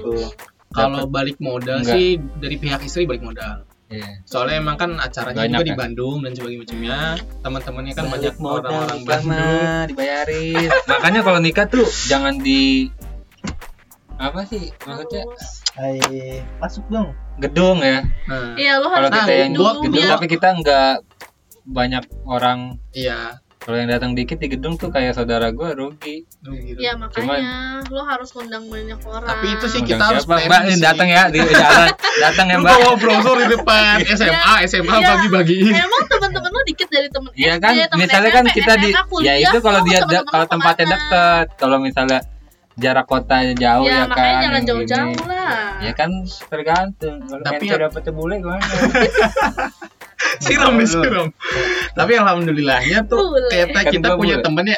kalau 0.70 1.06
balik 1.06 1.38
modal 1.38 1.78
Enggak. 1.80 1.94
sih 1.94 2.06
dari 2.34 2.56
pihak 2.56 2.82
istri 2.82 3.04
balik 3.04 3.22
modal. 3.22 3.62
Iya. 3.84 4.24
soalnya 4.24 4.58
emang 4.58 4.74
kan 4.74 4.90
acaranya 4.96 5.44
Banyak 5.44 5.54
juga 5.54 5.62
di 5.62 5.70
kan? 5.70 5.78
Bandung 5.78 6.18
dan 6.24 6.32
sebagainya 6.32 6.58
macamnya. 6.58 6.98
Teman-temannya 7.44 7.92
kan 7.92 8.04
banyak 8.08 8.34
Balik 8.34 8.48
orang-orang 8.58 9.00
Bandung. 9.04 9.86
Dibayarin. 9.86 10.66
Makanya 10.88 11.20
kalau 11.20 11.38
nikah 11.38 11.66
tuh 11.68 11.86
jangan 12.02 12.34
di 12.40 12.88
apa 14.18 14.40
sih 14.46 14.70
maksudnya. 14.86 15.24
Hai, 15.74 15.98
masuk 16.62 16.86
dong 16.86 17.10
gedung 17.42 17.82
ya 17.82 18.06
nah, 18.30 18.54
Iya, 18.54 18.78
lo 18.78 18.86
kalau 18.86 19.10
harus 19.10 19.10
kita 19.10 19.26
tahu 19.26 19.34
yang 19.34 19.52
gedung 19.54 19.76
biar 19.90 20.08
tapi 20.14 20.26
kita 20.30 20.48
nggak 20.62 20.92
banyak 21.64 22.04
orang 22.28 22.78
iya 22.94 23.42
kalau 23.64 23.80
yang 23.80 23.88
datang 23.88 24.12
dikit 24.12 24.36
di 24.36 24.52
gedung 24.52 24.76
tuh 24.76 24.92
kayak 24.92 25.16
saudara 25.16 25.48
gue 25.48 25.70
rugi 25.72 26.20
gitu. 26.28 26.76
Ya 26.76 27.00
makanya 27.00 27.80
lo 27.88 28.04
harus 28.04 28.28
undang 28.36 28.68
banyak 28.68 29.00
orang. 29.08 29.24
Tapi 29.24 29.46
itu 29.56 29.66
sih 29.72 29.80
kita 29.80 30.04
harus 30.04 30.28
siapa? 30.28 30.44
mbak 30.44 30.60
ini 30.68 30.76
datang 30.84 31.08
ya 31.08 31.32
di 31.32 31.40
jalan 31.40 31.88
datang 32.20 32.46
ya 32.52 32.60
mbak 32.60 32.76
bawa 32.76 32.92
brosur 33.00 33.40
di 33.40 33.56
depan 33.56 34.04
SMA, 34.04 34.54
SMA 34.68 34.96
Iya. 35.00 35.08
bagi-bagi. 35.16 35.72
Emang 35.80 36.04
teman-teman 36.12 36.50
lo 36.52 36.60
dikit 36.68 36.88
dari 36.92 37.08
temen 37.08 37.32
Iya 37.32 37.54
kan, 37.56 37.72
misalnya 37.96 38.30
kan 38.36 38.44
kita 38.52 38.72
di, 38.84 38.90
ya 39.24 39.34
itu 39.40 39.58
kalau 39.64 39.80
dia 39.88 40.00
kalau 40.04 40.44
tempatnya 40.44 40.86
dekat, 40.92 41.46
kalau 41.56 41.80
misalnya 41.80 42.20
jarak 42.74 43.06
kotanya 43.06 43.54
jauh 43.54 43.84
Ya, 43.84 43.94
ya, 43.94 44.04
makanya 44.04 44.32
kan. 44.32 44.42
jangan 44.42 44.62
jauh-jauh 44.64 45.20
lah. 45.24 45.58
Ya 45.78 45.92
kan 45.92 46.10
tergantung. 46.44 47.16
Kalau 47.22 47.42
Tapi 47.42 47.54
ente 47.60 47.70
ya- 47.70 47.80
dapetnya 47.80 48.12
bule 48.12 48.34
gimana? 48.36 48.62
siram 50.38 50.74
disiram. 50.74 51.28
Tapi 51.92 52.12
alhamdulillahnya 52.14 53.04
tuh 53.04 53.20
ternyata 53.46 53.78
Kan 53.80 53.92
kita 53.92 54.08
gua 54.08 54.18
punya 54.18 54.36
bule. 54.36 54.44
temennya 54.44 54.76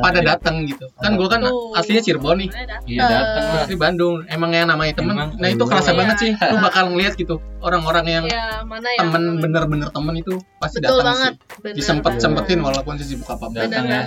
pada 0.00 0.20
datang 0.20 0.64
gitu. 0.64 0.86
Kan 0.96 1.14
gue 1.14 1.26
kan 1.26 1.40
aslinya 1.74 2.00
Cirebon 2.00 2.36
nih. 2.38 2.48
Iya 2.86 3.02
datang. 3.04 3.44
Asli 3.60 3.76
Bandung. 3.76 4.14
Emang 4.26 4.50
yang 4.50 4.66
namanya 4.66 4.94
temen. 4.94 5.12
Emang, 5.12 5.30
Nah 5.34 5.48
itu 5.48 5.60
iya. 5.60 5.70
kerasa 5.70 5.90
Iya. 5.90 5.98
banget 5.98 6.16
sih. 6.18 6.30
Lu 6.32 6.56
bakal 6.66 6.84
ngeliat 6.88 7.14
gitu 7.14 7.34
orang-orang 7.60 8.06
yang 8.06 8.24
Ya, 8.26 8.60
mana 8.62 8.86
ya? 8.86 9.00
temen 9.00 9.22
bener-bener 9.38 9.88
temen 9.88 10.14
itu 10.14 10.32
pasti 10.56 10.78
datang 10.78 11.14
sih. 11.14 11.32
Bener 11.60 11.74
Disempet-sempetin 11.74 12.58
banget. 12.58 12.68
walaupun 12.70 12.92
sih 12.96 13.06
sibuk 13.06 13.26
apa 13.26 13.44
Datang 13.50 13.84
ya, 13.84 14.00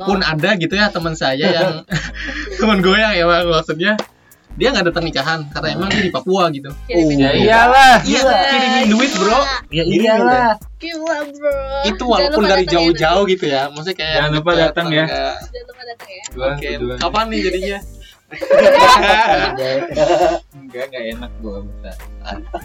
pun 0.00 0.18
ada 0.20 0.50
gitu 0.54 0.74
ya 0.74 0.86
teman 0.88 1.14
saya 1.14 1.34
yang 1.40 1.82
teman 2.54 2.78
gue 2.80 2.94
yang 2.94 3.12
ya 3.12 3.24
maksudnya 3.26 3.94
dia 4.54 4.68
nggak 4.70 4.86
datang 4.86 5.04
nikahan 5.04 5.40
karena 5.48 5.68
emang 5.72 5.88
dia 5.88 6.02
di 6.02 6.10
Papua 6.10 6.46
gitu 6.48 6.70
Kirimin 6.84 7.18
Ya 7.18 7.28
duit. 7.28 7.42
iyalah. 7.42 7.94
iya 8.02 8.20
kirimin 8.46 8.86
duit 8.88 9.12
bro 9.12 9.40
Ya 9.68 9.82
iyalah. 9.84 10.50
Gila 10.76 11.16
bro. 11.26 11.58
itu 11.84 12.04
walaupun 12.04 12.44
dari 12.44 12.62
ya, 12.62 12.70
jauh-jauh 12.72 13.24
gitu 13.26 13.44
ya 13.46 13.66
maksudnya 13.68 13.96
kayak 13.96 14.14
Jangan 14.16 14.30
lupa 14.32 14.50
datang 14.54 14.86
ya. 14.88 15.04
enggak. 15.04 15.34
Jangan 15.44 15.66
lupa 15.66 15.82
datang 15.84 16.08
ya. 16.08 16.24
Oke 16.46 16.68
kapan 16.98 17.24
nih 17.28 17.40
jadinya 17.42 17.78
Enggak, 19.54 20.84
enggak 20.88 21.02
enak 21.12 21.30
gua 21.38 21.58
minta. 21.60 21.92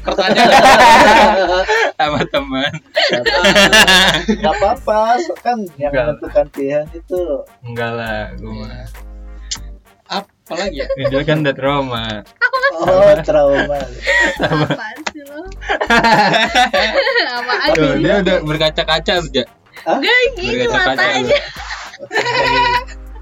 pertanyaan 0.02 0.50
Sama 2.00 2.22
teman. 2.26 2.72
Gak 4.40 4.54
apa-apa, 4.56 5.00
so 5.20 5.36
kan 5.38 5.60
yang 5.76 5.92
Enggak. 5.92 6.06
menentukan 6.10 6.46
pilihan 6.50 6.86
itu 6.90 7.22
Enggak 7.62 7.92
lah, 7.94 8.34
gua 8.40 8.54
mah. 8.66 8.88
Apa 10.50 10.66
lagi 10.66 10.82
ya 10.82 10.88
Dia 11.14 11.22
kan 11.22 11.46
udah 11.46 11.54
trauma. 11.54 12.06
oh 12.82 13.14
trauma. 13.22 13.78
Apaan 14.42 14.98
sih 15.14 15.22
lo? 15.30 15.46
Apaan 17.38 17.70
Tuh, 17.78 17.94
dia 18.02 18.14
udah 18.26 18.38
berkaca-kaca 18.42 19.14
udah. 19.30 19.46
Gak 19.86 20.22
gini 20.34 20.66
matanya. 20.66 21.38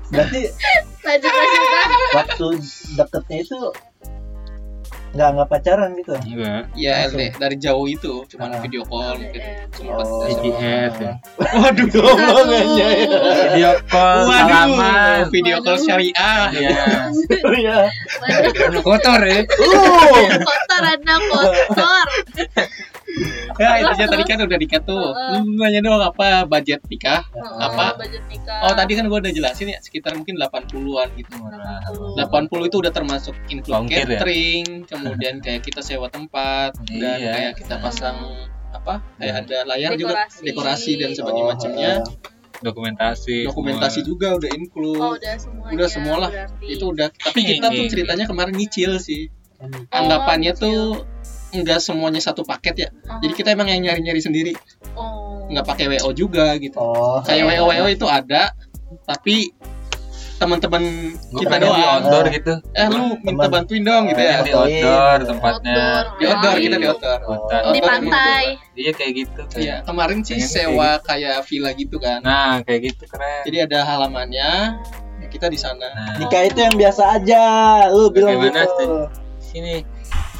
Berarti 0.07 0.41
lanjut 1.03 1.31
lanjut. 1.35 1.63
waktu 2.15 2.47
deketnya 2.95 3.37
itu 3.43 3.59
nggak 5.09 5.29
nggak 5.33 5.47
pacaran 5.47 5.89
gitu. 5.95 6.13
Enggak. 6.13 6.61
ya 6.73 7.07
LD 7.07 7.21
dari 7.35 7.55
jauh 7.57 7.85
itu 7.85 8.27
cuman 8.27 8.49
Ah. 8.49 8.59
video 8.59 8.83
call 8.83 9.15
mungkin 9.15 9.41
sempet 9.71 10.05
Oh. 10.05 10.27
Ya. 10.27 11.11
waduh 11.53 11.87
goblongannya 11.87 12.89
Video 13.47 13.71
call 13.87 14.17
Waduh, 14.23 14.45
salaman. 14.45 15.19
video 15.29 15.57
call 15.59 15.77
syariah. 15.77 16.43
Iya. 16.51 16.71
Iya. 17.49 17.77
Waduh, 18.19 18.81
Kotor 18.81 19.21
ya. 19.23 19.41
kotor 20.39 20.83
anda 20.83 21.15
kotor. 21.23 22.07
Ya, 23.57 23.81
itu 23.81 23.89
aja 23.89 24.05
tadi 24.05 24.21
kan 24.21 24.37
udah 24.39 24.53
nikah 24.55 24.77
tuh. 24.79 25.01
Lu 25.33 25.57
nanya 25.57 25.81
dong 25.81 25.97
apa 25.97 26.45
budget 26.45 26.83
nikah? 26.85 27.25
Oh, 27.31 27.57
Apa? 27.57 27.97
budget 27.97 28.21
nikah. 28.27 28.61
Oh, 28.61 28.73
tadi 28.73 28.93
kan 28.93 29.07
gua 29.07 29.17
udah 29.17 29.31
jelasin 29.31 29.67
ya, 29.67 29.79
sekitar 29.79 30.13
mungkin 30.13 30.37
80-an 30.37 31.09
gitu. 31.15 31.33
80 31.33 32.21
itu 32.63 32.77
udah 32.77 32.91
termasuk 32.91 33.33
include 33.47 33.73
Ongkir 33.79 34.05
ya? 34.05 34.19
catering, 34.19 34.65
kemudian 34.91 35.35
kayak 35.39 35.61
kita 35.61 35.81
sewa 35.81 36.05
tempat 36.07 36.77
dan 36.87 37.17
Iya. 37.17 37.31
kayak 37.33 37.53
kita 37.57 37.75
pasang 37.77 38.17
apa? 38.69 39.01
Kayak 39.17 39.35
ada 39.43 39.57
layar 39.65 39.91
juga, 39.95 40.13
Dekorasi. 40.21 40.41
dekorasi 40.43 40.91
dan 40.95 41.09
sebagainya 41.11 41.43
Oh, 41.43 41.49
macamnya. 41.49 41.91
Dokumentasi. 42.57 43.37
Dokumentasi 43.45 43.99
semua. 44.01 44.09
juga 44.09 44.27
udah 44.35 44.49
include. 44.51 44.99
Oh, 44.99 45.13
udah 45.13 45.33
semuanya. 45.35 45.73
udah 45.73 45.87
semua 45.87 46.15
lah. 46.17 46.29
berarti. 46.31 46.65
Itu 46.67 46.85
udah. 46.89 47.07
Tapi 47.11 47.39
kita 47.43 47.67
tuh 47.69 47.83
Iya. 47.83 47.89
ceritanya 47.89 48.25
kemarin 48.25 48.53
nyicil 48.53 48.91
sih. 48.97 49.29
Oh, 49.57 49.69
Anggapannya 49.91 50.53
nyicil. 50.53 50.61
tuh 50.63 50.81
enggak 51.51 51.79
semuanya 51.79 52.19
satu 52.19 52.43
paket 52.43 52.75
ya. 52.75 52.89
Oh. 53.07 53.19
Jadi 53.19 53.33
kita 53.33 53.49
emang 53.53 53.67
yang 53.67 53.81
nyari-nyari 53.81 54.19
sendiri. 54.19 54.53
oh. 54.95 55.25
nggak 55.47 55.63
pakai 55.63 55.87
WO 55.87 56.11
juga 56.11 56.59
gitu. 56.59 56.75
Oh. 56.75 57.23
Kayak 57.23 57.55
WO 57.55 57.71
WO 57.71 57.87
itu 57.87 58.03
ada, 58.03 58.51
tapi 59.07 59.55
teman-teman 60.37 60.83
kita 61.33 61.49
pengen 61.49 61.65
di 61.65 61.81
doang. 61.81 61.93
outdoor 61.97 62.25
gitu. 62.29 62.53
Eh 62.77 62.87
lu 62.93 63.17
minta 63.25 63.47
bantuin 63.49 63.81
dong 63.81 64.05
gitu 64.05 64.21
ya. 64.21 64.43
Pengen 64.43 64.45
di 64.45 64.53
outdoor 64.53 65.17
tempatnya. 65.25 65.73
Outdoor. 65.73 66.03
Di 66.13 66.23
outdoor 66.27 66.55
kita 66.59 66.75
di 66.77 66.87
outdoor. 66.87 67.19
Di 67.19 67.55
Outdoor 67.57 67.81
pantai. 67.81 68.43
Iya 68.77 68.91
kayak 68.93 69.11
gitu. 69.17 69.41
kayak- 69.49 69.63
Iya, 69.65 69.75
kemarin 69.81 70.19
sih 70.21 70.37
Pengen 70.37 70.51
sewa 70.51 70.89
kayak 71.01 71.41
villa 71.47 71.71
gitu 71.73 71.97
kan. 71.97 72.19
Nah, 72.21 72.61
kayak 72.61 72.81
gitu 72.85 73.03
keren. 73.09 73.41
Jadi 73.49 73.57
ada 73.65 73.79
halamannya, 73.81 74.51
ya 75.17 75.27
kita 75.31 75.49
di 75.49 75.57
sana. 75.57 75.89
Nah, 75.89 76.21
Nikah 76.21 76.43
itu 76.45 76.59
yang 76.61 76.75
biasa 76.77 77.03
aja. 77.17 77.43
Lu 77.89 78.13
bilang 78.13 78.37
Bagaimana, 78.37 78.61
gitu. 78.61 78.93
sini 79.41 79.81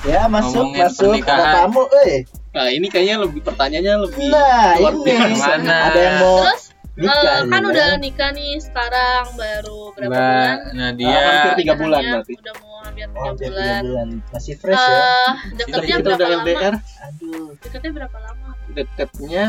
Ya 0.04 0.27
masuk 0.27 0.70
Ngomongin 0.70 0.84
masuk 0.84 1.12
ada 1.24 1.46
tamu, 1.58 1.84
eh. 2.04 2.24
Nah, 2.50 2.68
ini 2.68 2.88
kayaknya 2.88 3.16
lebih 3.22 3.42
pertanyaannya 3.42 3.94
lebih 4.04 4.18
Nah, 4.27 4.72
luar 4.77 4.94
ini 4.94 5.04
biasa. 5.04 5.51
Mana? 5.58 5.77
ada 5.84 6.00
yang 6.00 6.16
mau 6.18 6.38
Terus 6.39 6.63
nikah 6.98 7.22
eh, 7.36 7.42
kan 7.46 7.62
udah 7.63 7.88
ya. 7.88 7.98
nikah 7.98 8.30
nih 8.32 8.51
sekarang 8.58 9.25
baru 9.36 9.80
berapa 9.94 10.10
Mbak 10.10 10.18
bulan? 10.18 10.58
Nadia 10.74 11.06
Ah, 11.08 11.22
hampir 11.27 11.54
tiga 11.56 11.74
bulan 11.75 12.01
berarti. 12.04 12.34
Udah 12.36 12.56
mau 12.58 12.75
hampir 12.82 13.06
Oh, 13.06 13.13
tiga 13.13 13.30
tiga 13.36 13.50
bulan. 13.51 13.82
bulan. 13.84 14.08
Masih 14.27 14.54
fresh 14.56 14.77
ya. 14.80 14.89
Eh, 14.89 15.30
Tapi 15.30 15.56
deketnya 15.56 15.86
kita 15.88 16.01
berapa 16.01 16.16
udah 16.16 16.27
lama? 16.27 16.42
LDR 16.42 16.74
Aduh. 17.04 17.48
Deketnya 17.60 17.92
berapa 17.94 18.18
lama? 18.20 18.50
deketnya 18.68 19.46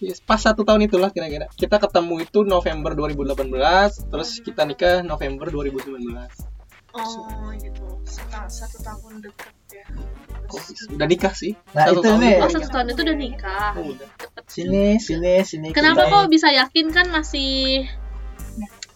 ya, 0.00 0.14
pas 0.20 0.40
satu 0.40 0.62
tahun 0.62 0.82
itulah 0.84 1.08
kira-kira. 1.08 1.46
Kita 1.52 1.78
ketemu 1.78 2.14
itu 2.20 2.42
November 2.42 2.90
2018, 2.92 3.38
terus 4.04 4.30
kita 4.38 4.62
nikah 4.64 5.00
November 5.00 5.46
2019. 5.48 6.51
Oh 6.92 7.52
gitu. 7.56 7.84
Seta- 8.04 8.48
Satu 8.48 8.78
tahun 8.80 9.20
deket 9.20 9.52
ya. 9.72 9.84
Kok 10.44 10.60
udah 10.92 11.08
nikah 11.08 11.32
sih? 11.32 11.56
Nah, 11.72 11.88
Satu 11.88 11.92
itu 11.96 12.00
tahun 12.04 12.18
nih. 12.20 12.34
Oh 12.38 12.48
satu 12.50 12.68
tahun 12.68 12.86
itu 12.92 13.00
udah 13.00 13.16
nikah. 13.16 13.70
Oh, 13.72 13.84
udah. 13.88 14.08
Sini, 14.44 14.86
sini, 15.00 15.34
sini. 15.42 15.68
Kenapa 15.72 16.04
kok 16.04 16.28
bisa 16.28 16.52
yakin 16.52 16.92
kan 16.92 17.08
masih 17.08 17.88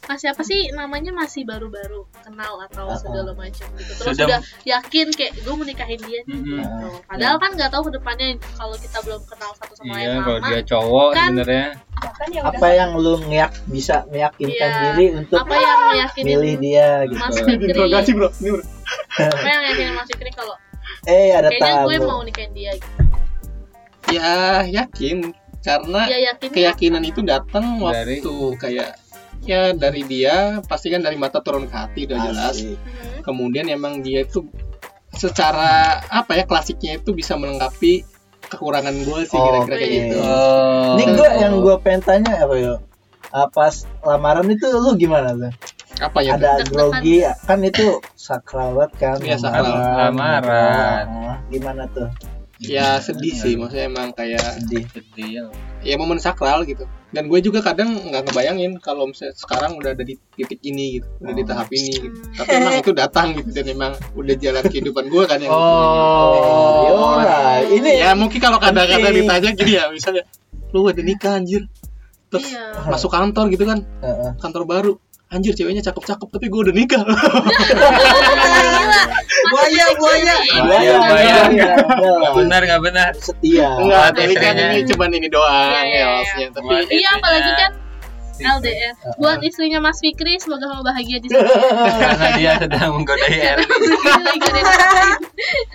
masih 0.06 0.30
apa 0.30 0.42
sih 0.42 0.70
namanya 0.70 1.10
masih 1.10 1.42
baru-baru 1.42 2.06
kenal 2.20 2.62
atau 2.62 2.86
Uh-uh. 2.86 2.94
segala 2.96 3.30
macam 3.32 3.66
gitu 3.74 3.92
terus 3.92 4.14
Sudah- 4.14 4.38
sudah 4.38 4.40
yakin 4.64 5.06
kayak 5.10 5.32
gue 5.36 5.50
mau 5.50 5.62
nikahin 5.62 6.00
dia 6.00 6.20
nih 6.22 6.36
Mhm. 6.36 6.46
gitu. 6.56 6.88
padahal 7.04 7.36
kan 7.36 7.50
nggak 7.52 7.70
tahu 7.70 7.82
ke 7.84 7.92
depannya 7.92 8.26
kalau 8.52 8.76
kita 8.76 8.98
belum 9.00 9.22
kenal 9.26 9.50
satu 9.52 9.72
sama 9.74 9.86
Iya, 9.88 9.94
lain 9.96 10.08
kalau 10.16 10.36
lama 10.36 10.48
dia 10.48 10.60
cowok 10.64 11.08
Kan- 11.10 11.26
sebenarnya. 11.28 11.66
kan 11.96 12.28
ya 12.28 12.40
apa 12.44 12.66
yang 12.70 12.90
lu 12.94 13.14
ngeyak 13.20 13.52
bisa 13.66 13.96
meyakinkan 14.06 14.54
Iya. 14.68 14.80
diri 14.86 15.06
untuk 15.16 15.38
apa 15.38 15.54
yang 15.54 15.78
meyakinin 15.88 16.28
milih 16.32 16.54
dia 16.56 16.88
gitu. 17.04 17.18
Mas 17.18 17.34
Fikri 17.36 17.54
interogasi 17.66 18.10
bro, 18.12 18.28
ini 18.36 18.48
bro. 18.52 18.62
apa 19.18 19.42
yang 19.44 19.60
meyakinin 19.60 19.92
Mas 19.92 20.06
Fikri 20.06 20.30
kalau 20.30 20.54
Eh, 21.04 21.30
ada 21.32 21.48
kayaknya 21.48 21.82
gue 21.82 21.96
tamu. 21.96 22.06
mau 22.08 22.20
nikahin 22.22 22.52
dia 22.52 22.72
gitu. 22.72 22.90
Ya 24.08 24.30
yakin 24.64 25.16
karena 25.60 26.00
ya 26.06 26.18
yakin 26.30 26.48
keyakinan 26.48 27.02
itu 27.02 27.20
datang 27.20 27.82
Dari- 27.82 28.22
waktu 28.22 28.32
kayak 28.56 28.90
ya 29.42 29.72
dari 29.72 30.02
dia 30.02 30.62
pasti 30.62 30.88
kan 30.88 31.00
dari 31.00 31.16
mata 31.16 31.40
turun 31.40 31.66
ke 31.66 31.74
hati 31.74 32.00
udah 32.06 32.18
jelas. 32.22 32.56
Asik. 32.56 32.76
Mhm. 32.76 33.22
Kemudian 33.22 33.66
emang 33.66 34.00
dia 34.00 34.22
itu 34.22 34.46
secara 35.12 36.00
apa 36.06 36.32
ya 36.34 36.44
klasiknya 36.44 36.96
itu 36.96 37.10
bisa 37.10 37.34
melengkapi 37.34 38.04
kekurangan 38.46 38.94
gue 38.94 39.20
sih 39.24 39.34
kira-kira 39.34 39.74
kayak 39.74 39.90
gitu. 39.90 40.16
Oh. 40.18 40.94
Ini 40.94 41.04
gue 41.10 41.28
yang 41.36 41.54
gue 41.58 41.74
pengen 41.80 42.00
tanya 42.00 42.32
apa 42.38 42.54
yo? 42.54 42.74
Ah, 43.28 43.48
Pas 43.48 43.74
lamaran 44.00 44.46
itu 44.46 44.64
lu 44.70 44.94
gimana 44.94 45.34
tuh? 45.34 45.52
Apa 45.98 46.20
ya? 46.20 46.36
Ada 46.36 46.60
Deg-degan. 46.60 46.70
grogi 46.92 47.16
kan 47.42 47.58
itu 47.60 47.86
sakral 48.14 48.76
banget 48.76 48.92
kan? 49.00 49.16
Iya, 49.18 49.36
sakral. 49.40 49.64
Lamaran. 49.98 51.04
Ah, 51.26 51.36
Gimana 51.48 51.88
tuh? 51.90 52.06
Ya 52.56 52.96
sedih 53.04 53.36
sih, 53.36 53.52
maksudnya 53.52 53.84
emang 53.92 54.16
kayak 54.16 54.40
Sedih. 54.64 54.88
Sedih 54.88 55.28
ya. 55.28 55.42
ya 55.84 55.94
momen 56.00 56.16
sakral 56.16 56.64
gitu. 56.64 56.88
Dan 57.12 57.28
gue 57.28 57.40
juga 57.44 57.60
kadang 57.60 57.92
nggak 57.92 58.32
ngebayangin 58.32 58.80
kalau 58.80 59.04
misalnya 59.08 59.36
sekarang 59.36 59.76
udah 59.76 59.92
ada 59.92 60.00
di 60.00 60.16
titik 60.34 60.64
ini 60.64 61.00
gitu, 61.00 61.06
udah 61.20 61.34
di 61.36 61.44
tahap 61.44 61.68
ini. 61.68 61.92
Gitu. 61.92 62.16
Tapi 62.32 62.50
emang 62.56 62.74
itu 62.80 62.90
datang 62.96 63.36
gitu 63.36 63.52
dan 63.52 63.66
emang 63.68 63.92
udah 64.16 64.34
jalan 64.40 64.64
kehidupan 64.64 65.04
gue 65.12 65.24
kan 65.28 65.38
yang 65.40 65.52
Oh. 65.52 66.88
Yolah, 66.88 67.60
ini 67.68 68.00
ya 68.00 68.16
mungkin 68.16 68.40
kalau 68.40 68.56
kadang-kadang 68.56 69.12
ditanya 69.12 69.50
gini 69.52 69.72
ya 69.76 69.92
misalnya 69.92 70.24
lu 70.72 70.88
udah 70.88 71.04
nikah 71.04 71.36
anjir 71.38 71.62
terus 72.26 72.50
Iya. 72.50 72.90
masuk 72.90 73.06
kantor 73.14 73.48
gitu 73.54 73.64
kan 73.64 73.86
Heeh. 74.02 74.30
kantor 74.42 74.62
baru 74.66 74.92
anjir 75.26 75.52
ceweknya 75.58 75.82
cakep-cakep 75.82 76.28
tapi 76.30 76.46
gue 76.46 76.60
udah 76.70 76.74
nikah 76.74 77.02
Gila. 77.02 77.18
Buaya, 79.46 79.86
buaya. 79.98 80.36
Buaya, 80.62 80.94
buaya. 81.02 81.34
Nggak 81.98 82.32
benar, 82.34 82.60
nggak 82.66 82.82
benar. 82.82 83.10
Setia. 83.18 83.68
enggak 83.78 84.06
Oh, 84.06 84.10
tapi 84.14 84.34
kan 84.38 84.54
ini 84.54 84.80
cuman 84.86 85.10
ini 85.14 85.28
doang 85.30 85.70
Iya, 85.70 85.82
iya, 85.82 85.82
ya 85.82 85.98
iya. 85.98 86.06
maksudnya 86.14 86.48
tapi 86.54 86.74
Iya 86.94 87.08
apalagi 87.18 87.50
kan 87.58 87.70
LDR 88.38 88.92
buat 89.16 89.40
istrinya 89.40 89.78
Mas 89.78 89.98
Fikri 89.98 90.36
semoga 90.36 90.66
kamu 90.66 90.82
bahagia 90.82 91.18
di 91.18 91.28
sana. 91.28 91.48
Karena 91.96 92.28
dia 92.34 92.52
sedang 92.58 92.90
menggodai 92.94 93.32
lain. 93.32 93.58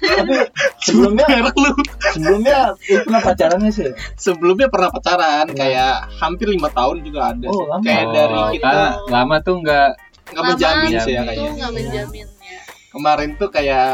Tapi 0.01 0.33
sebelumnya 0.83 1.25
Merek 1.27 1.55
lu 1.55 1.71
sebelumnya 2.11 2.57
lu 2.79 2.97
pernah 3.03 3.21
pacarannya 3.21 3.71
sih? 3.71 3.89
sebelumnya 4.15 4.67
pernah 4.67 4.89
pacaran 4.89 5.47
kayak 5.49 5.93
hampir 6.15 6.47
lima 6.47 6.69
tahun 6.69 7.01
juga 7.01 7.31
ada 7.31 7.47
Oh, 7.47 7.65
lama. 7.67 7.81
kayak 7.81 8.05
dari 8.09 8.35
Oh, 8.35 8.49
kita 8.51 8.71
lama 9.07 9.35
tuh 9.39 9.55
nggak 9.59 9.89
nggak 10.31 10.43
menjamin 10.45 10.91
sih 10.97 11.11
ya 11.11 11.21
itu 11.21 11.27
kayaknya 11.27 11.51
nggak 11.55 11.71
menjamin 11.73 12.25
ya. 12.39 12.59
kemarin 12.89 13.29
tuh 13.35 13.49
kayak 13.49 13.89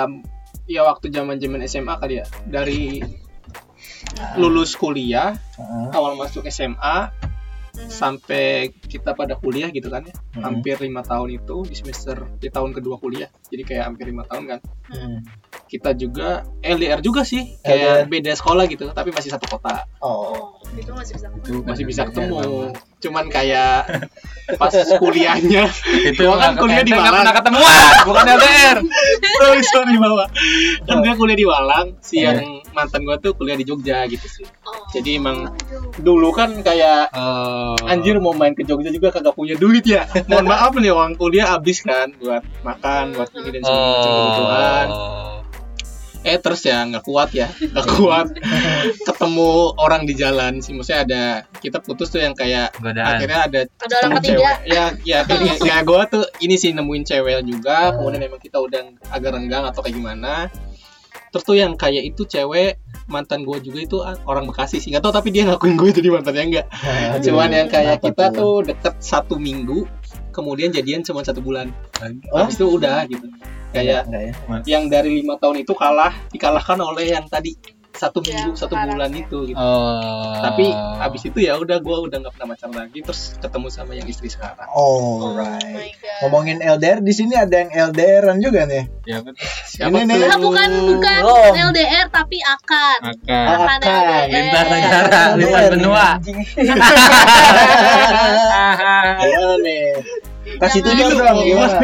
ya 0.66 0.82
waktu 0.84 1.06
zaman 1.08 1.36
zaman 1.38 1.60
SMA 1.64 1.94
kali 1.96 2.14
ya 2.18 2.26
dari 2.44 3.02
lulus 4.36 4.74
kuliah 4.74 5.34
Heeh. 5.56 5.88
awal 5.92 6.14
masuk 6.16 6.46
SMA 6.48 7.10
Sampai 7.88 8.46
kita 8.82 9.14
pada 9.14 9.34
kuliah 9.34 9.70
gitu 9.70 9.88
kan 9.88 10.02
ya 10.02 10.16
Hmm. 10.34 10.44
hampir 10.44 10.78
lima 10.78 11.02
tahun 11.02 11.34
itu 11.36 11.66
di 11.66 11.74
semester 11.74 12.14
di 12.36 12.48
tahun 12.48 12.70
kedua 12.72 12.98
kuliah 12.98 13.26
jadi 13.48 13.64
kayak 13.64 13.84
hampir 13.86 14.06
lima 14.08 14.22
tahun 14.24 14.44
kan. 14.48 14.60
Hmm. 14.88 15.20
kita 15.68 15.92
juga 15.92 16.28
LDR 16.62 17.02
juga 17.02 17.22
sih 17.22 17.60
kayak 17.60 18.08
beda 18.08 18.32
sekolah 18.32 18.64
gitu 18.66 18.88
tapi 18.90 19.12
masih 19.12 19.30
satu 19.30 19.50
kota 19.50 19.84
Oh. 20.00 20.32
Oh, 20.32 20.44
itu 20.74 20.88
masih 20.90 21.14
bisa 21.14 21.28
Itu 21.34 21.60
masih 21.62 21.84
bisa 21.84 22.02
LDR 22.04 22.10
ketemu. 22.14 22.38
Cuman 22.98 23.30
kayak 23.30 23.86
pas 24.56 24.72
kuliahnya. 24.72 25.68
Itu 26.08 26.24
Gua 26.24 26.40
kan 26.40 26.56
kuliah 26.56 26.84
di 26.84 26.96
Malang. 26.96 27.20
pernah 27.20 27.34
ketemuan 27.36 27.94
bukan 28.08 28.26
LDR 28.32 28.78
sorry 29.44 29.62
sorry 29.68 29.96
bawa 30.00 30.26
kan 30.88 31.04
dia 31.04 31.14
kuliah 31.20 31.38
di 31.38 31.46
Walang 31.46 31.88
si 32.00 32.24
yang 32.24 32.64
mantan 32.72 33.04
gua 33.04 33.20
tuh 33.20 33.36
kuliah 33.36 33.60
di 33.60 33.68
Jogja 33.68 34.08
gitu 34.08 34.24
sih. 34.24 34.48
Oh. 34.64 34.88
jadi 34.96 35.20
emang 35.20 35.52
dulu 36.00 36.32
kan 36.32 36.64
kayak 36.64 37.12
oh. 37.12 37.76
anjir 37.92 38.18
mau 38.24 38.32
main 38.32 38.56
ke 38.56 38.64
Jogja 38.64 38.90
juga 38.90 39.12
kagak 39.12 39.36
punya 39.36 39.60
duit 39.60 39.84
ya. 39.84 40.08
Mohon 40.32 40.46
maaf 40.48 40.74
nih 40.80 40.92
uang 40.96 41.14
kuliah 41.20 41.52
habis 41.52 41.84
kan 41.84 42.16
buat 42.18 42.44
makan 42.64 43.20
buat 43.20 43.30
ini 43.36 43.50
dan 43.52 43.62
segala 43.68 43.84
macam 43.92 44.12
kebutuhan 44.16 44.88
oh 46.28 46.32
eh 46.36 46.38
terus 46.44 46.62
ya 46.68 46.84
nggak 46.84 47.06
kuat 47.08 47.30
ya. 47.32 47.48
Nggak 47.72 47.88
kuat. 47.96 48.28
Ketemu 49.08 49.52
orang 49.80 50.04
di 50.04 50.14
jalan 50.14 50.60
sih 50.60 50.76
maksudnya 50.76 51.00
ada 51.08 51.24
kita 51.64 51.80
putus 51.80 52.12
tuh 52.12 52.20
yang 52.20 52.36
kayak 52.36 52.76
godaan. 52.84 53.16
akhirnya 53.16 53.40
ada 53.48 53.60
Ada 53.80 53.96
orang 54.04 54.12
ketiga. 54.20 54.52
ya 54.68 54.86
ya 55.08 55.20
kayak 55.28 55.64
kayak 55.64 55.84
gue 55.88 56.02
tuh 56.12 56.24
ini 56.44 56.56
sih 56.60 56.76
nemuin 56.76 57.04
cewek 57.08 57.48
juga 57.48 57.96
kemudian 57.96 58.28
emang 58.28 58.42
kita 58.44 58.60
udah 58.60 58.92
agak 59.16 59.32
renggang 59.40 59.64
atau 59.64 59.80
kayak 59.80 59.96
gimana. 59.96 60.52
Terus 61.32 61.44
tuh 61.44 61.56
yang 61.60 61.80
kayak 61.80 62.04
itu 62.04 62.28
cewek 62.28 62.80
mantan 63.08 63.48
gue 63.48 63.58
juga 63.64 63.80
itu 63.80 63.98
ah, 64.04 64.20
orang 64.28 64.52
Bekasi 64.52 64.84
sih. 64.84 64.92
Nggak 64.92 65.08
tahu 65.08 65.14
tapi 65.16 65.30
dia 65.32 65.48
ngakuin 65.48 65.80
gue 65.80 65.90
jadi 65.96 66.08
mantannya 66.12 66.44
enggak 66.44 66.68
cuman 67.24 67.50
yang 67.56 67.70
kayak 67.72 68.04
kita 68.04 68.36
tuh? 68.36 68.62
tuh 68.64 68.76
deket 68.76 68.96
satu 69.00 69.40
minggu 69.40 69.88
kemudian 70.36 70.70
jadian 70.70 71.02
cuma 71.02 71.24
satu 71.24 71.40
bulan. 71.40 71.72
Oh? 72.30 72.44
habis 72.44 72.60
itu 72.60 72.68
udah 72.68 73.08
gitu 73.10 73.26
kayak 73.78 74.02
Enggak 74.04 74.22
ya? 74.24 74.34
yang 74.68 74.84
dari 74.88 75.10
lima 75.18 75.36
tahun 75.36 75.56
itu 75.60 75.74
kalah 75.74 76.14
dikalahkan 76.30 76.80
oleh 76.80 77.06
yang 77.10 77.26
tadi 77.26 77.54
satu 77.90 78.22
Ya, 78.22 78.46
minggu 78.46 78.54
satu 78.54 78.70
sekarang 78.72 78.94
bulan 78.94 79.10
ya. 79.10 79.18
itu 79.20 79.38
gitu 79.44 79.58
oh 79.58 80.38
tapi 80.38 80.70
abis 81.02 81.22
itu 81.24 81.40
ya 81.40 81.58
udah 81.58 81.78
gue 81.78 81.98
udah 82.00 82.18
nggak 82.20 82.30
pernah 82.32 82.54
macam 82.54 82.70
lagi 82.72 83.00
terus 83.02 83.34
ketemu 83.36 83.68
sama 83.68 83.92
yang 83.92 84.06
istri 84.06 84.30
sekarang 84.30 84.70
Oh 84.70 85.34
Alright. 85.34 85.66
my 85.66 85.90
god. 85.92 86.18
Ngomongin 86.20 86.58
LDR 86.60 87.02
di 87.02 87.10
sini 87.10 87.34
ada 87.34 87.58
yang 87.58 87.74
LDRan 87.90 88.38
juga 88.38 88.66
nih. 88.66 88.86
ya 89.02 89.18
betul 89.20 89.50
siapa 89.66 89.90
Ini 89.90 90.02
nih. 90.04 90.14
tuh 90.16 90.30
Nah, 90.30 90.38
bukan 90.40 90.70
bukan 90.88 91.20
Belum. 91.20 91.54
LDR 91.68 92.06
tapi 92.08 92.38
akan. 92.40 92.98
akan 93.02 93.18
Oh, 93.50 93.66
Akan 93.66 93.80
akan. 93.82 93.90
LDR. 93.90 94.26
lintas 94.30 94.66
negara 94.68 95.10
LDR 95.10 95.38
lintas 95.40 95.66
benua. 95.74 96.08
Ayo 99.18 99.44
nih. 99.66 99.86
Kasih 100.58 100.80
tunjuk 100.82 101.08
dong 101.14 101.38
gimana? 101.40 101.78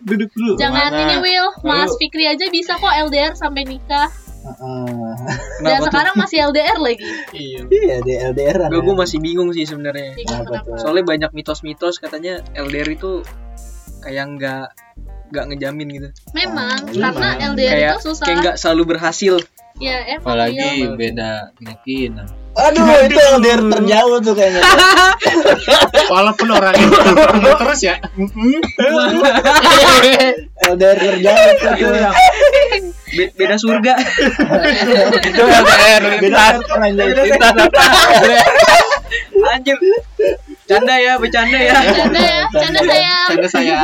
Duduk 0.00 0.30
dulu 0.30 0.52
Jangan 0.56 0.88
Mana? 0.88 1.02
ini 1.02 1.16
Will, 1.18 1.48
Mas 1.60 1.92
Fikri 1.94 2.24
aja 2.24 2.46
bisa 2.46 2.74
kok 2.74 2.88
LDR 2.90 3.32
sampai 3.32 3.64
nikah. 3.64 4.08
Heeh. 4.40 5.12
Dan 5.60 5.84
sekarang 5.84 6.16
masih 6.16 6.48
LDR 6.48 6.76
lagi. 6.76 7.04
iya 7.30 7.60
Iya 7.62 7.96
di 8.00 8.12
LDRan. 8.16 8.68
Gue 8.68 8.80
gue 8.82 8.96
masih 8.96 9.18
bingung 9.18 9.52
sih 9.52 9.64
sebenarnya. 9.64 10.16
Tuh? 10.16 10.76
Soalnya 10.76 11.04
banyak 11.06 11.30
mitos-mitos 11.30 11.96
katanya 11.96 12.40
LDR 12.54 12.88
itu 12.88 13.20
kayak 14.00 14.24
nggak 14.34 14.64
nggak 15.30 15.44
ngejamin 15.46 15.88
gitu. 15.92 16.08
Memang 16.32 16.80
Oh, 16.80 16.90
karena 16.90 17.12
memang. 17.12 17.52
LDR 17.52 17.70
kayak 17.70 17.92
itu 17.92 18.02
susah. 18.02 18.24
kayak 18.24 18.38
nggak 18.40 18.56
selalu 18.56 18.82
berhasil. 18.88 19.34
Ya, 19.80 19.96
emang 20.06 20.28
apalagi 20.28 20.60
iya. 20.60 20.92
beda 20.92 21.30
keyakinan 21.56 22.28
Aduh 22.50 22.82
itu 23.06 23.14
LDR 23.16 23.62
terjauh 23.62 24.18
tuh 24.20 24.34
kayaknya. 24.34 24.60
walaupun 26.12 26.50
orangnya 26.50 26.86
ketemu 26.90 27.50
terus 27.62 27.80
ya 27.80 27.94
LDR 30.66 30.96
terjauh 30.98 31.46
tuh. 31.56 31.70
Itu 31.78 31.94
yang 31.94 32.14
be- 33.14 33.32
beda 33.32 33.56
surga. 33.56 33.94
itu 35.16 35.42
LDR 35.46 36.04
Beda 36.18 36.44
lintas 36.58 37.14
itu. 37.16 37.30
apa 37.64 37.84
Anjir. 39.40 39.78
Canda 40.68 40.94
ya, 41.00 41.18
bercanda 41.18 41.58
ya. 41.58 41.74
Canda 41.82 42.20
ya, 42.20 42.42
canda 42.52 42.80
sayang. 42.82 43.26
canda 43.26 43.48
sayang 43.48 43.80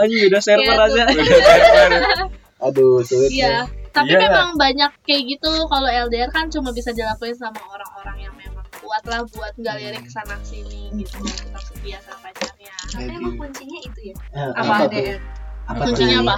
Anjir 0.00 0.18
beda 0.26 0.38
server 0.40 0.74
Iya, 0.74 0.86
aja. 0.86 1.02
Aduh 2.58 3.02
sulit. 3.02 3.30
Iya. 3.30 3.66
Tapi 3.90 4.10
Iya. 4.10 4.20
memang 4.24 4.48
banyak 4.54 4.90
kayak 5.02 5.22
gitu 5.28 5.50
kalau 5.66 5.86
LDR 5.86 6.28
kan 6.28 6.46
cuma 6.48 6.70
bisa 6.70 6.90
dilakuin 6.90 7.32
sama 7.32 7.58
orang-orang 7.64 8.16
yang 8.20 8.34
memang 8.34 8.64
kuat 8.74 9.02
lah 9.04 9.20
buat 9.26 9.52
nggak 9.54 9.74
lirik 9.76 10.02
ke 10.02 10.10
sana 10.10 10.36
sini 10.40 10.92
gitu 10.94 11.18
tetap 11.20 11.60
setia 11.60 11.98
sama 12.00 12.18
pacarnya. 12.26 12.72
Tapi 12.88 13.10
emang 13.10 13.34
kuncinya 13.36 13.78
itu 13.80 14.00
ya. 14.02 14.14
Eh, 14.32 14.50
Apa? 14.54 14.74
tuh? 14.80 14.88
LDR. 14.88 15.20
Apa 15.68 15.80
Kuncinya 15.84 16.16
apa? 16.22 16.34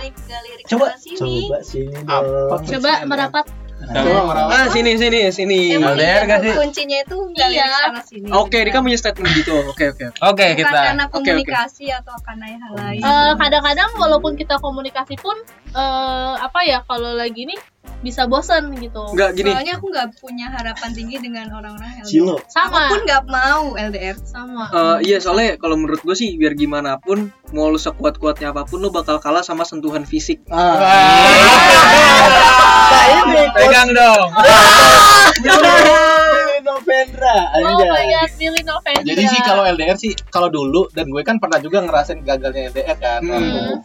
Coba 0.67 0.87
sana 0.91 0.99
sini. 0.99 1.47
coba 1.47 1.59
sini 1.63 1.95
Apa 2.03 2.19
dong. 2.51 2.63
Coba 2.67 2.93
merapat. 3.05 3.47
Ah, 3.91 4.69
sini 4.69 4.95
sini 4.95 5.33
sini. 5.33 5.75
LDR 5.75 6.23
gak 6.29 6.41
sih? 6.45 6.53
kuncinya 6.53 6.99
itu 7.01 7.17
gak 7.33 7.49
Iya. 7.49 7.67
sana 7.67 8.03
sini. 8.05 8.29
Oke, 8.31 8.61
dia 8.61 8.71
kan 8.71 8.85
punya 8.85 8.99
statement 9.01 9.33
gitu. 9.35 9.57
Oke, 9.67 9.91
oke. 9.91 10.05
oke. 10.15 10.47
kita 10.55 10.71
karena 10.71 11.05
Oke, 11.07 11.17
oke. 11.17 11.25
komunikasi 11.27 11.87
atau 11.91 12.15
karena 12.21 12.47
hal 12.55 12.73
lain. 12.77 13.03
Eh, 13.03 13.33
kadang-kadang 13.41 13.91
walaupun 13.97 14.37
kita 14.37 14.61
komunikasi 14.61 15.17
pun 15.17 15.35
eh, 15.71 16.35
apa 16.37 16.61
ya 16.67 16.85
kalau 16.85 17.17
lagi 17.17 17.47
nih 17.49 17.59
bisa 18.01 18.25
bosen 18.25 18.73
gitu. 18.81 19.05
Enggak 19.13 19.37
gini. 19.37 19.53
Soalnya 19.53 19.77
aku 19.77 19.93
gak 19.93 20.09
punya 20.21 20.49
harapan 20.49 20.91
tinggi 20.97 21.21
dengan 21.21 21.53
orang-orang 21.53 22.01
LDR. 22.01 22.09
Cilo. 22.09 22.37
Aku 22.41 22.49
Sama. 22.49 22.89
pun 22.89 23.01
gak 23.05 23.25
mau 23.29 23.77
LDR. 23.77 24.17
Sama. 24.25 24.65
Eh, 24.73 25.13
iya 25.13 25.21
soalnya 25.21 25.61
kalau 25.61 25.77
menurut 25.77 26.01
gue 26.01 26.17
sih 26.17 26.41
biar 26.41 26.57
gimana 26.57 26.97
pun 27.01 27.29
mau 27.53 27.69
lu 27.69 27.77
sekuat 27.77 28.17
kuatnya 28.17 28.57
apa 28.57 28.65
pun 28.65 28.81
lu 28.81 28.89
bakal 28.89 29.21
kalah 29.21 29.45
sama 29.45 29.67
sentuhan 29.67 30.07
fisik 30.07 30.39
Nah 30.51 30.79
ini 33.11 33.43
pegang 33.55 33.91
dong 33.95 34.31
Novendra. 36.61 37.37
Oh 37.55 37.83
my 37.83 38.05
god, 38.07 38.31
Billy 38.35 38.63
Novendra. 38.63 39.05
jadi 39.05 39.23
sih 39.25 39.41
kalau 39.41 39.63
LDR 39.65 39.97
sih 39.97 40.13
kalau 40.27 40.49
dulu 40.49 40.87
dan 40.91 41.07
gue 41.07 41.23
kan 41.23 41.37
pernah 41.37 41.59
juga 41.59 41.81
ngerasain 41.81 42.21
gagalnya 42.21 42.69
LDR 42.69 42.97
kan 42.97 43.21
Hmm. 43.21 43.81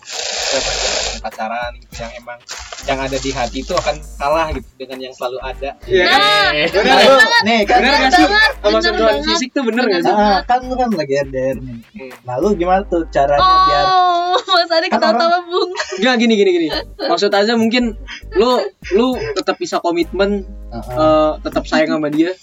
waktu 0.47 0.87
pacaran 1.19 1.71
gitu 1.75 1.95
yang 1.97 2.11
emang 2.15 2.39
yang 2.85 2.99
ada 2.99 3.17
di 3.17 3.29
hati 3.29 3.59
itu 3.59 3.73
akan 3.73 3.97
kalah 4.15 4.47
gitu 4.51 4.67
dengan 4.75 4.97
yang 5.01 5.09
selalu 5.11 5.41
ada 5.41 5.73
Iya 5.83 6.03
kan? 6.03 6.19
Nah, 6.19 6.49
Eh, 6.53 6.67
bener 6.69 6.93
Lalu, 6.93 7.13
nih 7.43 7.59
kan 7.63 7.77
Bener 7.77 7.89
Bener 7.89 7.97
gak 7.97 8.11
sih? 8.13 8.25
bener 8.61 8.79
sentuhan 8.79 9.15
fisik 9.23 9.49
tuh 9.51 9.63
bener 9.63 9.83
gak 9.87 10.01
sih? 10.01 10.13
Nah, 10.13 10.39
kan 10.43 10.59
lu 10.61 10.75
kan 10.75 10.89
lagi 10.91 11.13
LDR 11.19 11.57
nih. 11.57 11.77
Hmm. 11.81 12.11
Nah, 12.23 12.35
lu 12.37 12.53
gimana 12.53 12.85
tuh 12.85 13.01
caranya 13.09 13.41
biar 13.41 13.85
Oh, 13.87 14.37
Mas 14.37 14.67
Ari 14.69 14.87
Kan 14.87 14.99
ketawa-tawa 14.99 15.37
bung. 15.45 15.71
Enggak 15.97 16.15
gini 16.17 16.33
gini 16.35 16.51
gini. 16.53 16.67
Maksud 16.99 17.31
aja 17.31 17.55
mungkin 17.55 17.95
lu 18.31 18.51
lu 18.91 19.07
tetap 19.33 19.55
bisa 19.55 19.79
komitmen 19.79 20.43
Heeh. 20.69 20.93
eh, 20.93 21.31
tetap 21.41 21.63
sayang 21.63 21.89
sama 21.91 22.09
dia. 22.09 22.35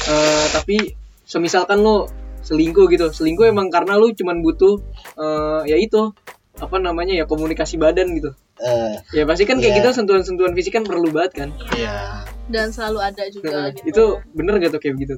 Eh, 0.00 0.44
tapi 0.50 0.76
semisalkan 1.22 1.80
lu 1.80 2.08
selingkuh 2.40 2.88
gitu. 2.88 3.10
Selingkuh 3.10 3.44
emang 3.44 3.68
karena 3.68 3.96
lu 3.96 4.10
cuman 4.10 4.40
butuh 4.40 4.80
eh, 5.16 5.60
ya 5.66 5.76
itu 5.76 6.12
apa 6.56 6.76
namanya 6.76 7.16
ya 7.16 7.24
komunikasi 7.24 7.76
badan 7.76 8.12
gitu. 8.14 8.32
Eh, 8.60 8.94
Ya 9.16 9.24
pasti 9.24 9.44
kan 9.44 9.56
kayak 9.56 9.72
Iya. 9.72 9.78
gitu 9.80 9.88
sentuhan-sentuhan 9.96 10.52
fisik 10.52 10.76
kan 10.76 10.84
perlu 10.84 11.08
banget 11.08 11.32
kan. 11.36 11.48
Iya. 11.72 12.24
Dan 12.50 12.68
selalu 12.68 12.98
ada 13.00 13.22
juga 13.30 13.48
Heeh, 13.48 13.66
gitu. 13.78 13.88
Itu 13.88 14.04
bener 14.34 14.58
gak 14.58 14.74
tuh 14.74 14.80
kayak 14.82 14.94
begitu? 14.98 15.14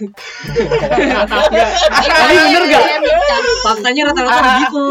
Tapi 0.00 1.56
Tapi 2.08 2.34
bener 2.48 2.62
gak? 2.66 2.82
Faktanya 3.62 4.02
rata-rata 4.10 4.40
begitu. 4.56 4.84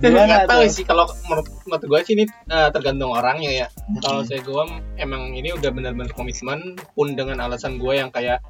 gimana 0.00 0.24
Nggak 0.32 0.48
tahu 0.48 0.62
sih 0.64 0.80
kalau 0.80 1.04
menurut, 1.28 1.44
menurut 1.68 1.84
gue 1.84 2.00
sih 2.08 2.14
ini 2.16 2.24
eh, 2.24 2.68
tergantung 2.72 3.12
orangnya 3.12 3.50
ya. 3.52 3.66
Kalau 4.00 4.24
saya 4.24 4.40
gue 4.40 4.62
emang 4.96 5.36
ini 5.36 5.52
udah 5.52 5.68
benar-benar 5.68 6.08
komitmen 6.12 6.72
pun 6.96 7.12
dengan 7.12 7.36
alasan 7.40 7.76
gue 7.76 8.00
yang 8.00 8.08
kayak 8.08 8.40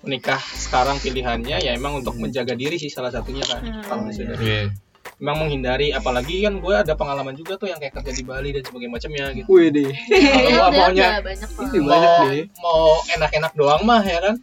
menikah 0.00 0.38
sekarang 0.38 0.98
pilihannya 0.98 1.58
ya 1.58 1.72
emang 1.72 1.96
untuk 1.96 2.14
menjaga 2.14 2.52
diri 2.52 2.74
sih 2.74 2.86
salah 2.86 3.08
satunya 3.08 3.42
kan. 3.42 3.60
Hmm. 3.60 3.82
Kalau 3.82 4.02
saya 4.08 4.32
Iya. 4.34 4.70
emang 5.16 5.40
menghindari 5.40 5.88
apalagi 5.90 6.40
kan 6.40 6.56
gue 6.56 6.72
ada 6.72 6.92
pengalaman 6.92 7.32
juga 7.32 7.56
tuh 7.56 7.66
yang 7.66 7.76
kayak 7.76 7.92
kerja 7.92 8.12
di 8.12 8.22
Bali 8.22 8.48
dan 8.52 8.60
sebagainya 8.62 8.92
macamnya 8.92 9.24
gitu. 9.32 9.44
Wih 9.48 9.68
deh. 9.68 9.88
Kalau 9.90 10.14
Iya, 10.14 10.54
gua 10.54 10.54
udah, 10.54 10.70
maunya 10.70 11.08
banyak 11.18 11.48
mau, 11.82 12.24
deh. 12.24 12.44
mau 12.60 12.80
enak-enak 13.08 13.52
doang 13.52 13.80
mah 13.82 14.00
ya 14.00 14.20
kan. 14.20 14.34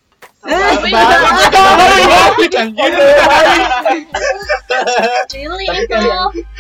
Tapi 0.46 0.94
Really 5.32 5.66
Tapi 5.66 5.84
kan 5.88 6.02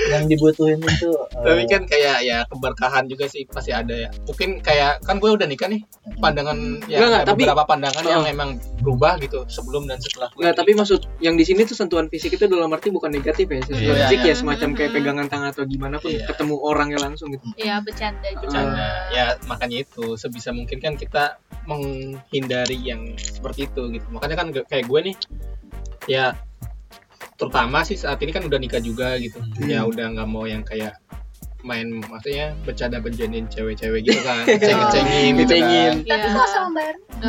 yang 0.08 0.23
dibutuhin 0.25 0.80
itu 0.80 1.12
eh, 1.12 1.41
Tapi 1.41 1.63
kan 1.65 1.82
kayak 1.84 2.17
ya 2.21 2.43
keberkahan 2.45 3.06
juga 3.06 3.25
sih 3.25 3.45
pasti 3.45 3.71
ada 3.71 3.91
ya. 3.91 4.10
Mungkin 4.23 4.60
kayak 4.60 5.01
kan 5.01 5.17
gue 5.17 5.30
udah 5.30 5.45
nikah 5.45 5.67
nih. 5.67 5.82
Pandangan 6.17 6.58
ya 6.86 6.99
ada 7.01 7.25
tapi- 7.25 7.43
beberapa 7.43 7.63
pandangan 7.65 8.04
yang 8.04 8.21
Oh. 8.21 8.28
emang 8.28 8.49
berubah 8.80 9.17
gitu 9.17 9.43
sebelum 9.47 9.86
dan 9.86 9.97
setelah. 9.97 10.30
gue 10.30 10.41
Enggak, 10.41 10.56
tapi 10.58 10.71
maksud 10.73 10.99
yang 11.19 11.36
di 11.36 11.43
sini 11.43 11.63
tuh 11.63 11.73
sentuhan 11.73 12.06
fisik 12.06 12.34
itu 12.34 12.45
dalam 12.45 12.69
arti 12.69 12.89
bukan 12.89 13.10
negatif 13.10 13.45
ya. 13.45 13.60
Sentuhan 13.62 13.82
Iya, 13.91 13.95
fisik 14.04 14.19
iya. 14.21 14.30
ya 14.30 14.36
semacam 14.36 14.69
kayak 14.71 14.91
pegangan 14.91 15.25
tangan 15.25 15.49
atau 15.51 15.63
gimana 15.63 15.95
pun 15.97 16.12
Iya. 16.12 16.25
ketemu 16.25 16.56
orangnya 16.58 16.99
langsung 16.99 17.30
gitu. 17.30 17.45
Ya 17.56 17.80
bercanda 17.80 18.23
juga. 18.25 18.41
bercanda. 18.41 18.88
Ya 19.10 19.25
makanya 19.45 19.78
itu 19.82 20.15
sebisa 20.15 20.51
mungkin 20.51 20.78
kan 20.78 20.95
kita 20.95 21.38
menghindari 21.65 22.78
yang 22.80 23.01
seperti 23.17 23.65
itu 23.65 23.82
gitu. 23.91 24.06
Makanya 24.10 24.36
kan 24.36 24.47
kayak 24.51 24.86
gue 24.86 24.99
nih 25.04 25.15
ya 26.06 26.38
terutama 27.36 27.82
sih 27.82 27.95
saat 27.95 28.17
ini 28.19 28.30
kan 28.30 28.41
udah 28.41 28.56
nikah 28.56 28.80
juga 28.80 29.15
gitu. 29.17 29.38
Hmm. 29.38 29.65
Ya 29.65 29.84
udah 29.84 30.06
nggak 30.10 30.28
mau 30.28 30.43
yang 30.43 30.62
kayak 30.62 30.95
main 31.62 31.89
maksudnya 31.89 32.54
bercanda 32.62 33.02
bercandain 33.02 33.50
cewek-cewek 33.50 34.06
gitu 34.06 34.21
kan 34.21 34.45
cengin-cengin 34.62 35.34
gitu 35.36 35.50
Ngecengin. 35.50 35.93
kan 35.98 36.06
Tapi 36.06 36.21
Iya. 36.21 36.30
kalau 36.30 36.45
sama 36.48 36.69
bayar 36.71 36.95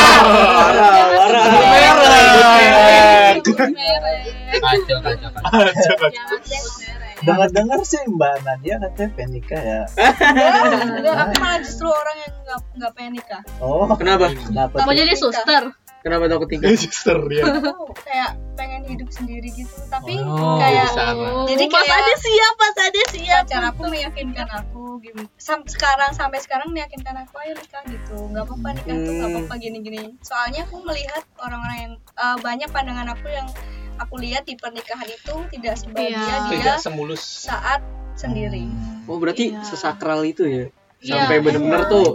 Parah, 0.00 0.90
parah. 1.12 1.44
Merek. 1.60 3.44
Merek. 3.68 4.20
Kacau, 4.56 4.98
kacau, 4.98 5.30
kacau. 5.30 6.08
Jangan 6.08 6.40
sebut 6.40 6.72
merek. 6.80 7.16
Dengar-dengar 7.20 7.80
sih 7.84 8.00
Mbak 8.08 8.34
Nadia 8.40 8.74
katanya 8.80 9.08
pengen 9.12 9.30
nikah 9.30 9.60
ya. 9.60 9.80
Enggak, 9.92 11.16
aku 11.20 11.34
malah 11.36 11.58
justru 11.60 11.86
orang 11.86 12.16
yang 12.18 12.32
nggak 12.40 12.58
nggak 12.74 12.92
pengen 12.96 13.12
nikah. 13.14 13.42
Oh, 13.60 13.84
Kenapa? 13.92 14.26
kenapa? 14.32 14.74
Mau 14.80 14.94
jadi 14.94 15.12
suster? 15.14 15.62
Kenapa 16.00 16.24
takut 16.26 16.48
nikah? 16.48 16.72
sister 16.74 17.18
dia 17.26 17.44
Aku 17.44 17.92
kayak 17.98 18.30
pengen 18.54 18.82
hidup 18.84 19.08
sendiri 19.08 19.48
gitu. 19.50 19.76
Tapi 19.86 20.16
Oh, 20.18 20.56
kayak 20.56 20.88
bisa. 20.90 21.04
Oh, 21.12 21.44
Jadi 21.44 21.64
Mas 21.66 21.76
kayak- 21.78 21.98
Ade 21.98 22.14
siap, 22.16 22.54
Mas 22.56 22.76
Ade 22.78 23.02
siap. 23.10 23.42
pacar 23.42 23.62
aku 23.66 23.82
meyakinkan 23.86 24.48
aku 24.50 24.84
gitu. 24.98 25.22
Sam 25.36 25.60
sekarang 25.64 26.10
sampai 26.10 26.38
sekarang 26.38 26.68
meyakinkan 26.70 27.16
aku 27.18 27.36
ayo 27.38 27.52
nikah 27.54 27.84
gitu. 27.84 28.16
Nggak 28.26 28.44
apa-apa 28.44 28.68
nikah 28.74 28.96
tuh 28.96 29.12
nggak 29.12 29.26
Hmm. 29.26 29.38
apa-apa 29.38 29.54
gini-gini. 29.56 30.02
Soalnya 30.20 30.64
aku 30.64 30.76
melihat 30.80 31.22
orang-orang 31.36 31.78
yang 31.78 31.92
eh, 31.96 32.36
banyak 32.38 32.68
pandangan 32.68 33.08
aku 33.10 33.26
yang 33.28 33.48
aku 33.96 34.14
lihat 34.16 34.42
di 34.42 34.54
pernikahan 34.54 35.04
itu 35.04 35.34
tidak 35.50 35.74
sebahagia 35.76 36.16
Iya. 36.16 36.24
dia 36.46 36.52
tidak 36.54 36.76
semulus 36.78 37.20
saat 37.20 37.84
sendiri. 38.14 38.64
Oh 39.04 39.16
berarti 39.16 39.52
Iya. 39.52 39.60
sesakral 39.62 40.20
itu 40.22 40.44
ya? 40.44 40.64
Iya, 40.98 41.12
Sampai 41.18 41.40
bener-bener 41.40 41.80
emang. 41.82 41.92
tuh. 41.92 42.08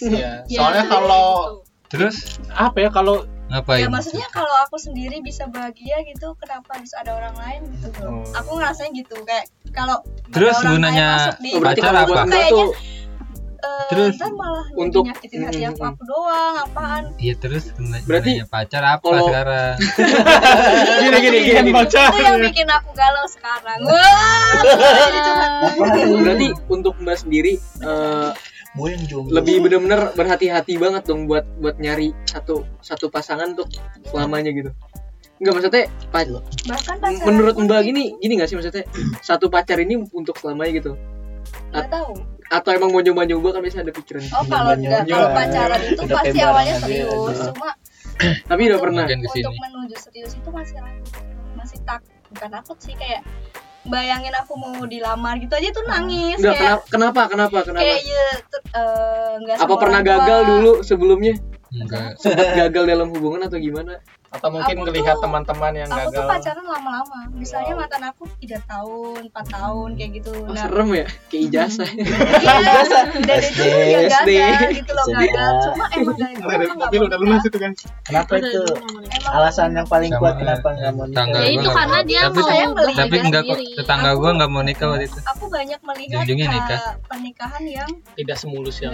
Iya, 0.00 0.42
Iya, 0.44 0.58
soalnya 0.58 0.84
itu. 0.84 0.92
kalau 0.92 1.24
Terus 1.88 2.16
apa 2.50 2.78
ya 2.78 2.90
kalau 2.90 3.22
ngapain? 3.48 3.80
Ya 3.80 3.88
maksudnya 3.88 4.28
kalau 4.28 4.52
aku 4.62 4.76
sendiri 4.76 5.18
bisa 5.18 5.48
bahagia 5.48 6.04
gitu, 6.04 6.36
kenapa 6.36 6.76
harus 6.76 6.92
ada 6.92 7.14
orang 7.14 7.32
lain 7.34 7.60
gitu 7.72 7.88
loh. 7.98 8.20
Oh. 8.22 8.38
Aku 8.38 8.50
ngerasain 8.54 8.92
gitu 8.92 9.16
kayak 9.22 9.44
kalau 9.70 10.04
Terus 10.28 10.52
ada 10.54 10.68
orang 10.68 10.68
lain 10.68 10.76
gunanya 10.76 11.08
masuk 11.10 11.36
di 11.38 11.50
berarti 11.54 11.80
Pacar 11.80 11.94
apa? 11.96 12.20
Kayaknya- 12.26 12.52
tuh 12.52 12.68
eh, 13.58 13.84
Terus? 13.88 14.14
ntar 14.14 14.30
malah 14.32 14.66
Untuk- 14.72 15.02
nyakitin 15.02 15.40
hati 15.42 15.62
aku 15.64 15.80
Mm, 15.80 15.90
aku 15.90 16.02
doang 16.04 16.54
apaan 16.60 17.02
Iya 17.16 17.34
terus 17.34 17.64
Berarti 18.06 18.32
pacar 18.44 18.82
apa 18.86 19.02
kalau- 19.02 19.26
sekarang? 19.26 19.74
gini 21.02 21.18
gini 21.18 21.38
gini. 21.42 21.70
itu 21.72 21.98
yang 22.20 22.38
bikin 22.38 22.68
aku 22.68 22.90
galau 22.92 23.26
sekarang 23.26 23.78
wah. 23.82 24.62
Berarti 26.22 26.48
untuk 26.68 26.94
Mbak 26.98 27.16
sendiri 27.18 27.52
eh, 27.80 28.30
Gue 28.74 28.88
yang 28.92 29.04
jomblo. 29.06 29.32
lebih 29.32 29.64
bener-bener 29.64 30.12
berhati-hati 30.12 30.76
banget 30.76 31.02
dong 31.04 31.24
buat 31.24 31.44
buat 31.56 31.76
nyari 31.76 32.12
satu 32.24 32.68
satu 32.78 33.08
pasangan 33.08 33.52
tuh 33.52 33.64
selamanya 34.04 34.52
gitu. 34.52 34.70
Enggak 35.38 35.52
maksudnya 35.54 35.84
pa- 36.10 36.26
bahkan 36.66 36.96
menurut 37.24 37.54
Mbak 37.54 37.80
gitu. 37.80 37.88
gini 37.88 38.04
gini 38.18 38.32
gak 38.36 38.48
sih 38.50 38.56
maksudnya 38.58 38.84
satu 39.20 39.46
pacar 39.46 39.78
ini 39.78 39.94
untuk 40.10 40.34
selamanya 40.34 40.72
gitu 40.76 40.92
tahu 41.70 42.12
atau 42.48 42.70
emang 42.72 42.90
mau 42.90 42.98
nyoba-nyoba 42.98 43.48
kan 43.54 43.60
bisa 43.60 43.80
ada 43.80 43.92
pikiran 43.92 44.24
oh 44.34 44.42
kalau 44.42 44.72
Nyoba-nyoba. 44.72 44.98
enggak 44.98 45.04
kalau 45.06 45.28
pacaran 45.30 45.80
itu 45.80 46.00
Udah 46.02 46.16
pasti 46.16 46.38
awalnya 46.40 46.74
serius 46.80 47.12
aja. 47.30 47.44
cuma 47.52 47.70
tapi 48.50 48.62
udah 48.66 48.78
pernah 48.80 49.04
untuk 49.06 49.54
menuju 49.54 49.96
serius 50.00 50.32
itu 50.34 50.48
masih 50.50 50.76
ragu 50.80 51.06
masih 51.54 51.78
tak 51.84 52.00
bukan 52.28 52.48
takut 52.50 52.78
sih 52.80 52.94
kayak 52.96 53.20
bayangin 53.88 54.34
aku 54.36 54.52
mau 54.54 54.84
dilamar 54.84 55.40
gitu 55.40 55.52
aja 55.56 55.68
tuh 55.72 55.84
nangis 55.88 56.36
Enggak 56.38 56.54
kayak 56.56 56.78
kenapa 56.92 57.22
kenapa 57.26 57.58
kenapa? 57.64 57.82
kayak 57.82 58.00
kenapa 58.00 58.12
ya 58.12 58.26
ter- 58.46 58.66
nggak 59.42 59.56
apa 59.58 59.74
pernah 59.80 60.00
gagal 60.04 60.40
dulu 60.46 60.72
sebelumnya? 60.84 61.34
Enggak. 61.68 62.16
sempat 62.16 62.48
gagal 62.56 62.84
dalam 62.88 63.08
hubungan 63.12 63.44
atau 63.44 63.60
gimana 63.60 64.00
atau 64.28 64.48
mungkin 64.50 64.76
Aku 64.78 64.84
tuh- 64.86 65.20
teman-teman 65.20 65.72
yang 65.74 65.88
aku 65.88 65.98
tuh 66.06 66.20
gagal. 66.20 66.28
pacaran 66.28 66.66
lama-lama. 66.66 67.18
Misalnya 67.32 67.72
mantan 67.74 68.02
aku 68.04 68.22
tiga 68.38 68.58
tahun 68.62 69.20
empat 69.26 69.46
tahun 69.48 69.88
kayak 69.94 70.10
gitu. 70.16 70.32
Oh, 70.38 70.52
nah 70.52 70.62
serem 70.62 70.88
ya? 70.92 71.06
Kayak 71.26 71.42
ijazah. 71.48 71.90
Iya 73.08 73.18
dan 73.18 73.40
itu 73.40 73.62
ya 74.34 74.48
gagal 74.52 74.70
gitu 74.74 74.92
loh 74.92 75.04
gagal 75.08 75.52
cuma 75.64 75.84
emang 75.90 76.16
gagal 76.16 76.38
Nggak 76.38 76.48
ada 76.50 76.60
emang 76.60 76.76
nggak 76.76 76.88
mobil 76.88 76.98
mau 76.98 77.08
udah 77.08 77.18
lunas 77.18 77.42
itu 77.42 77.58
kan? 77.58 77.72
Kenapa 78.02 78.32
itu? 78.38 78.60
Alasan 79.28 79.70
yang 79.72 79.86
paling 79.86 80.12
kuat 80.14 80.34
kenapa 80.36 80.68
nggak 80.70 80.92
mau 80.92 81.06
nikah? 81.06 81.26
Ya 81.34 81.48
itu 81.50 81.68
karena 81.68 81.88
nggak 81.90 82.04
dia 82.04 82.20
mau. 82.22 82.42
Saya 82.42 82.66
melihat 82.68 82.98
Tapi 83.00 83.16
enggak 83.18 83.42
kok 83.44 83.58
tetangga 83.76 84.08
Aku- 84.08 84.18
gua 84.18 84.30
enggak 84.30 84.50
mau 84.50 84.62
nikah 84.62 84.86
waktu 84.88 85.04
itu. 85.06 85.18
aku 85.24 85.44
banyak 85.48 85.80
melihat 85.82 86.24
nikah. 86.24 86.80
pernikahan 87.04 87.62
yang 87.64 87.90
tidak 88.14 88.36
semulus 88.36 88.76
yang 88.78 88.92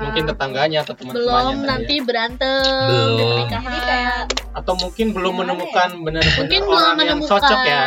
mungkin 0.00 0.22
tetangganya 0.26 0.78
atau 0.82 0.94
teman-temannya 0.94 1.28
belum 1.52 1.58
ya. 1.58 1.68
nanti 1.68 1.94
berantem. 2.00 2.62
Di 2.62 3.44
Belum. 3.44 3.46
Atau 4.52 4.74
mungkin 4.76 5.06
belum 5.10 5.32
Gimana 5.32 5.42
menemukan 5.48 5.88
benar-benar 5.98 6.38
mungkin 6.38 6.60
belum 6.60 6.72
orang 6.72 6.96
yang 6.98 7.18
menemukan 7.18 7.30
cocok 7.30 7.60
ya. 7.64 7.82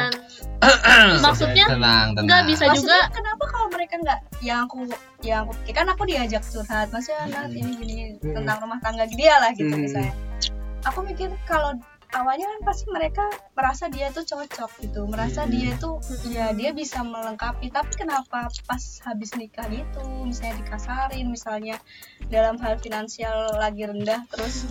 Maksudnya 1.22 1.66
Tenang, 1.68 2.08
tenang. 2.12 2.26
nggak 2.26 2.44
bisa 2.48 2.64
maksudnya 2.66 3.02
juga. 3.04 3.14
kenapa 3.14 3.44
kalau 3.46 3.68
mereka 3.70 3.94
nggak 4.00 4.20
yang 4.40 4.60
aku 4.64 4.76
yang 5.22 5.40
aku 5.44 5.52
ya 5.64 5.74
kan 5.74 5.88
aku 5.88 6.04
diajak 6.06 6.42
curhat 6.44 6.88
maksudnya 6.90 7.22
Nat 7.28 7.52
ini 7.52 7.72
gini 7.76 7.96
tentang 8.24 8.58
rumah 8.60 8.80
tangga 8.80 9.06
dia 9.06 9.36
lah 9.38 9.52
gitu 9.52 9.70
Hmm. 9.70 9.84
misalnya. 9.84 10.14
Aku 10.86 11.02
mikir 11.02 11.30
kalau 11.44 11.76
awalnya 12.16 12.48
kan 12.48 12.62
pasti 12.64 12.88
mereka 12.88 13.24
merasa 13.52 13.86
dia 13.86 14.08
tuh 14.10 14.24
cocok 14.24 14.72
gitu 14.80 15.04
merasa 15.06 15.44
Hmm. 15.44 15.52
dia 15.52 15.76
tuh 15.76 16.00
ya 16.26 16.50
dia 16.52 16.72
bisa 16.72 17.04
melengkapi. 17.04 17.68
Tapi 17.68 17.92
kenapa 17.94 18.48
pas 18.48 18.84
habis 19.04 19.36
nikah 19.36 19.68
gitu 19.68 20.00
misalnya 20.22 20.56
dikasarin 20.58 21.28
misalnya 21.28 21.76
dalam 22.26 22.56
hal 22.58 22.78
finansial 22.78 23.36
lagi 23.54 23.84
rendah 23.84 24.24
terus 24.28 24.66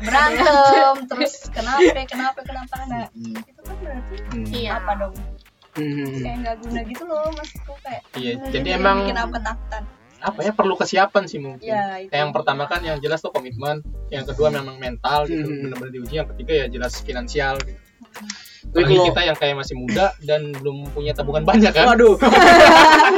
berantem 0.00 0.94
terus 1.10 1.46
kenapa 1.48 2.02
kenapa 2.04 2.40
kenapa? 2.42 2.74
Nah 2.84 3.06
Hmm. 3.08 3.38
itu 3.40 3.60
kan 3.60 3.76
berarti 3.78 4.14
iya. 4.52 4.76
apa 4.76 4.92
dong? 4.98 5.14
Hmm. 5.70 6.10
kayak 6.18 6.36
nggak 6.42 6.56
guna 6.58 6.80
gitu 6.82 7.02
loh 7.06 7.30
maksudku 7.30 7.70
kayak 7.80 8.02
Iya, 8.12 8.34
jadi 8.50 8.68
yang 8.68 8.82
emang- 8.82 8.98
bikin 9.06 9.14
aku 9.16 9.30
ketakutan 9.32 9.82
apa 10.20 10.38
ya 10.40 10.50
perlu 10.50 10.74
kesiapan 10.74 11.22
sih 11.24 11.38
mungkin 11.38 11.64
ya 11.64 11.96
itu 11.98 12.10
yang 12.10 12.30
pertama 12.30 12.64
kan 12.64 12.80
yang 12.80 12.96
jelas 12.98 13.18
tuh 13.18 13.28
komitmen 13.28 13.80
yang 14.08 14.22
kedua 14.22 14.48
memang 14.48 14.76
mental 14.76 15.24
gitu 15.24 15.42
Hmm. 15.42 15.60
benar-benar 15.64 15.90
diuji 15.92 16.14
yang 16.16 16.28
ketiga 16.28 16.52
ya 16.56 16.64
jelas 16.68 16.92
finansial 16.98 17.54
gitu. 17.60 17.76
Tapi 18.68 18.74
Apalagi 18.74 18.92
kalau- 18.92 19.06
kita 19.08 19.20
yang 19.24 19.36
kayak 19.38 19.54
masih 19.56 19.74
muda 19.74 20.06
dan 20.20 20.40
belum 20.52 20.76
punya 20.90 21.12
tabungan 21.12 21.40
banyak 21.42 21.70
kan 21.70 21.84
Waduh. 21.88 22.14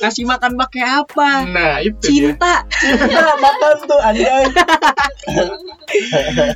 Ngasih 0.00 0.24
makan 0.24 0.50
pakai 0.56 0.82
apa? 0.82 1.28
nah 1.46 1.72
itu 1.78 1.94
dia 2.02 2.32
Cinta. 2.34 2.64
Cinta 2.72 3.32
makan 3.44 3.74
tuh 3.84 3.98
anjay. 4.02 4.42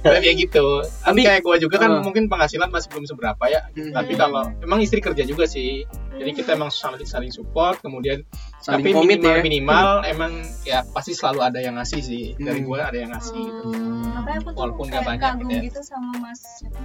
kayak 0.03 0.21
kayak 0.21 0.37
gitu 0.41 0.65
kan 0.83 1.13
Tapi- 1.13 1.25
kayak 1.25 1.41
gue 1.43 1.55
juga 1.61 1.77
kan 1.79 1.91
Uh. 1.93 2.03
mungkin 2.03 2.27
penghasilan 2.27 2.69
masih 2.69 2.89
belum 2.91 3.05
seberapa 3.07 3.43
ya 3.47 3.61
Hmm. 3.71 3.93
tapi 3.93 4.13
kalau 4.15 4.43
emang 4.59 4.79
istri 4.81 4.99
kerja 4.99 5.23
juga 5.23 5.45
sih 5.47 5.85
jadi 6.13 6.31
kita 6.33 6.53
emang 6.53 6.69
saling 6.69 7.03
saling 7.03 7.31
support 7.31 7.79
kemudian 7.79 8.23
Saling 8.67 8.83
tapi 8.83 8.91
komit 8.91 9.17
minimal 9.17 9.31
ya. 9.31 9.43
minimal 9.45 9.89
emang 10.05 10.33
ya 10.65 10.79
pasti 10.89 11.13
selalu 11.13 11.41
ada 11.41 11.59
yang 11.61 11.75
ngasih 11.77 12.01
sih 12.01 12.25
dari 12.37 12.59
Hmm. 12.59 12.67
gue 12.67 12.79
ada 12.81 12.99
yang 12.99 13.11
ngasih 13.13 13.39
gitu. 13.39 13.67
makanya 14.11 14.37
aku 14.37 14.49
tuh 14.49 14.59
Walaupun 14.59 14.85
nggak 14.85 14.95
kayak 14.97 15.07
banyak 15.09 15.23
kagum 15.23 15.39
gitu 15.39 15.55
ya. 15.55 15.63
gitu 15.63 15.81
sama 15.83 16.13
mas 16.19 16.41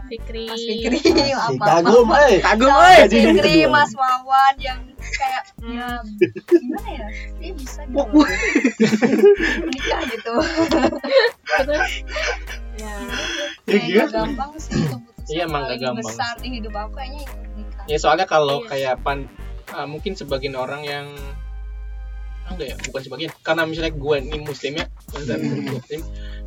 Fikri 0.05 0.45
mas 0.45 0.61
Fikri 0.61 0.99
Si 1.01 1.31
apa 1.33 1.63
kagum, 1.73 2.07
eh. 2.13 2.35
Kagum, 2.39 2.69
oi. 2.69 2.95
mas 2.95 3.09
Fikri 3.09 3.55
mas 3.67 3.91
Wawan 3.93 4.55
yang 4.59 4.79
kayak 4.93 5.43
ya 5.59 5.89
gimana 6.47 6.89
ya 6.91 7.07
dia 7.35 7.51
bisa 7.51 7.81
gitu 7.83 8.21
menikah 9.59 10.01
gitu 10.07 10.33
terus 11.57 11.91
ya 12.77 12.93
Ya, 13.63 13.67
kayak 13.67 13.83
gitu. 13.83 13.97
nggak 13.99 14.09
gampang 14.11 14.51
sih 14.57 14.73
keputusan 14.83 15.29
Iya, 15.31 15.43
emang 15.45 15.63
gampang. 15.71 15.95
besar 15.97 16.33
di 16.35 16.47
hidup 16.51 16.73
aku 16.75 16.91
kayaknya 16.95 17.19
itu 17.23 17.35
nikah 17.55 17.83
ya 17.85 17.97
soalnya 17.97 18.25
kalau 18.25 18.57
Iya. 18.59 18.67
kayak 18.67 18.95
pan 19.01 19.19
ah, 19.69 19.85
mungkin 19.85 20.13
sebagian 20.13 20.53
orang 20.55 20.81
yang 20.83 21.07
enggak 22.51 22.67
ya 22.69 22.77
bukan 22.83 23.01
sebagian 23.01 23.31
karena 23.41 23.63
misalnya 23.63 23.93
gue 23.93 24.15
ini 24.19 24.37
muslim 24.39 24.73
ya 24.75 24.85
dan 25.21 25.39
Hmm. 25.39 25.65
muslim 25.71 26.01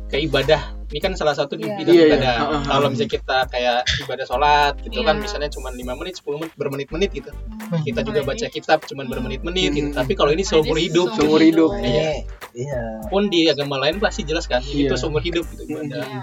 kayak 0.05 0.23
ibadah 0.23 0.61
ini 0.85 0.99
kan 1.01 1.11
salah 1.13 1.33
satu 1.33 1.53
di 1.53 1.65
Iya. 1.65 1.75
bidang 1.75 1.95
Iya, 1.95 2.05
ibadah 2.07 2.29
Ah, 2.31 2.37
ah, 2.37 2.53
ah. 2.53 2.63
kalau 2.63 2.87
misalnya 2.87 3.11
kita 3.11 3.37
kayak 3.49 3.77
ibadah 3.99 4.25
sholat 4.25 4.73
gitu 4.79 4.99
kan 5.01 5.15
Iya. 5.15 5.23
misalnya 5.25 5.49
cuma 5.49 5.69
5 5.69 5.93
menit 5.95 6.13
10 6.15 6.37
menit 6.37 6.53
bermenit-menit 6.55 7.09
gitu 7.11 7.31
Hmm. 7.33 7.81
kita 7.81 7.99
juga 8.01 8.21
baca 8.21 8.45
kitab 8.47 8.79
cuma 8.85 9.01
bermenit-menit 9.03 9.69
gitu 9.71 9.89
Hmm. 9.89 9.97
tapi 9.97 10.13
kalau 10.13 10.29
ini 10.29 10.43
seumur 10.43 10.77
hidup 10.77 11.09
Seumur 11.11 11.41
hidup. 11.41 11.73
Iya. 11.75 12.21
Iya. 12.53 12.81
pun 13.05 13.27
di 13.27 13.45
agama 13.45 13.75
lain 13.77 13.97
pasti 13.97 14.21
jelas 14.21 14.45
kan 14.45 14.61
Iya. 14.61 14.87
tuh 14.87 14.97
seumur 14.97 15.19
hidup 15.19 15.43
gitu 15.49 15.65
ibadah 15.67 16.05
ya. 16.05 16.21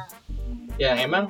ya 0.78 0.90
emang 0.98 1.28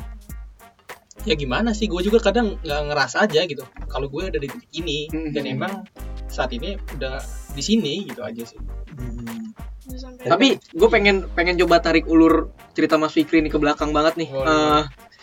ya 1.22 1.35
gimana 1.35 1.70
sih 1.70 1.87
gue 1.87 2.01
juga 2.01 2.18
kadang 2.22 2.57
nggak 2.59 2.81
ngerasa 2.88 3.16
aja 3.22 3.44
gitu 3.44 3.62
kalau 3.87 4.09
gue 4.09 4.22
ada 4.25 4.37
di 4.37 4.48
titik 4.48 4.70
ini 4.75 5.07
Hmm. 5.07 5.31
dan 5.31 5.44
emang 5.46 5.72
saat 6.27 6.51
ini 6.51 6.75
udah 6.90 7.20
di 7.53 7.62
sini 7.62 8.07
gitu 8.07 8.20
aja 8.20 8.42
sih 8.42 8.59
Hmm. 8.92 9.53
Tapi 10.22 10.57
gue 10.57 10.88
pengen 10.88 11.27
pengen 11.29 11.59
coba 11.59 11.81
tarik 11.81 12.07
ulur 12.07 12.48
cerita 12.72 12.94
Mas 12.94 13.12
Fikri 13.12 13.40
ini 13.40 13.48
ke 13.48 13.59
belakang 13.59 13.90
banget 13.90 14.14
nih. 14.16 14.29
Eh, 14.31 14.83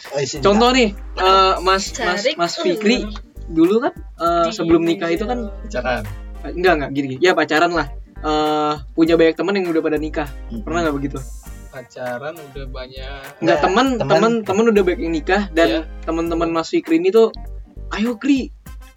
Oh, 0.10 0.20
sini. 0.20 0.40
contoh 0.40 0.70
nih, 0.70 0.92
eh, 1.16 1.54
Mas 1.60 1.96
Mas 1.98 2.24
Mas 2.36 2.54
Fikri 2.56 3.08
dulu 3.48 3.80
kan 3.80 3.94
eh, 3.96 4.48
sebelum 4.50 4.84
nikah 4.84 5.10
itu 5.10 5.24
kan 5.24 5.48
pacaran 5.64 6.04
enggak 6.46 6.74
enggak 6.76 6.90
gini, 6.92 7.08
gini. 7.10 7.22
ya 7.22 7.32
pacaran 7.32 7.72
lah. 7.72 7.88
Eh, 8.20 8.74
punya 8.94 9.16
banyak 9.16 9.32
teman 9.34 9.56
yang 9.56 9.68
udah 9.70 9.82
pada 9.82 9.98
nikah. 9.98 10.28
Hmm. 10.52 10.60
Pernah 10.62 10.80
nggak 10.86 10.96
begitu? 10.98 11.18
Pacaran 11.70 12.34
udah 12.34 12.66
banyak. 12.68 13.22
Enggak 13.40 13.46
Nah, 13.52 13.58
teman 13.60 13.86
teman- 13.96 14.10
teman 14.10 14.32
teman 14.44 14.66
udah 14.68 14.84
banyak 14.84 15.02
yang 15.02 15.14
nikah 15.14 15.44
dan 15.50 15.68
Iya. 15.68 15.82
teman-teman 16.02 16.50
Mas 16.50 16.68
Fikri 16.68 16.98
ini 16.98 17.10
tuh 17.10 17.30
ayo 17.92 18.14
Kri 18.16 18.50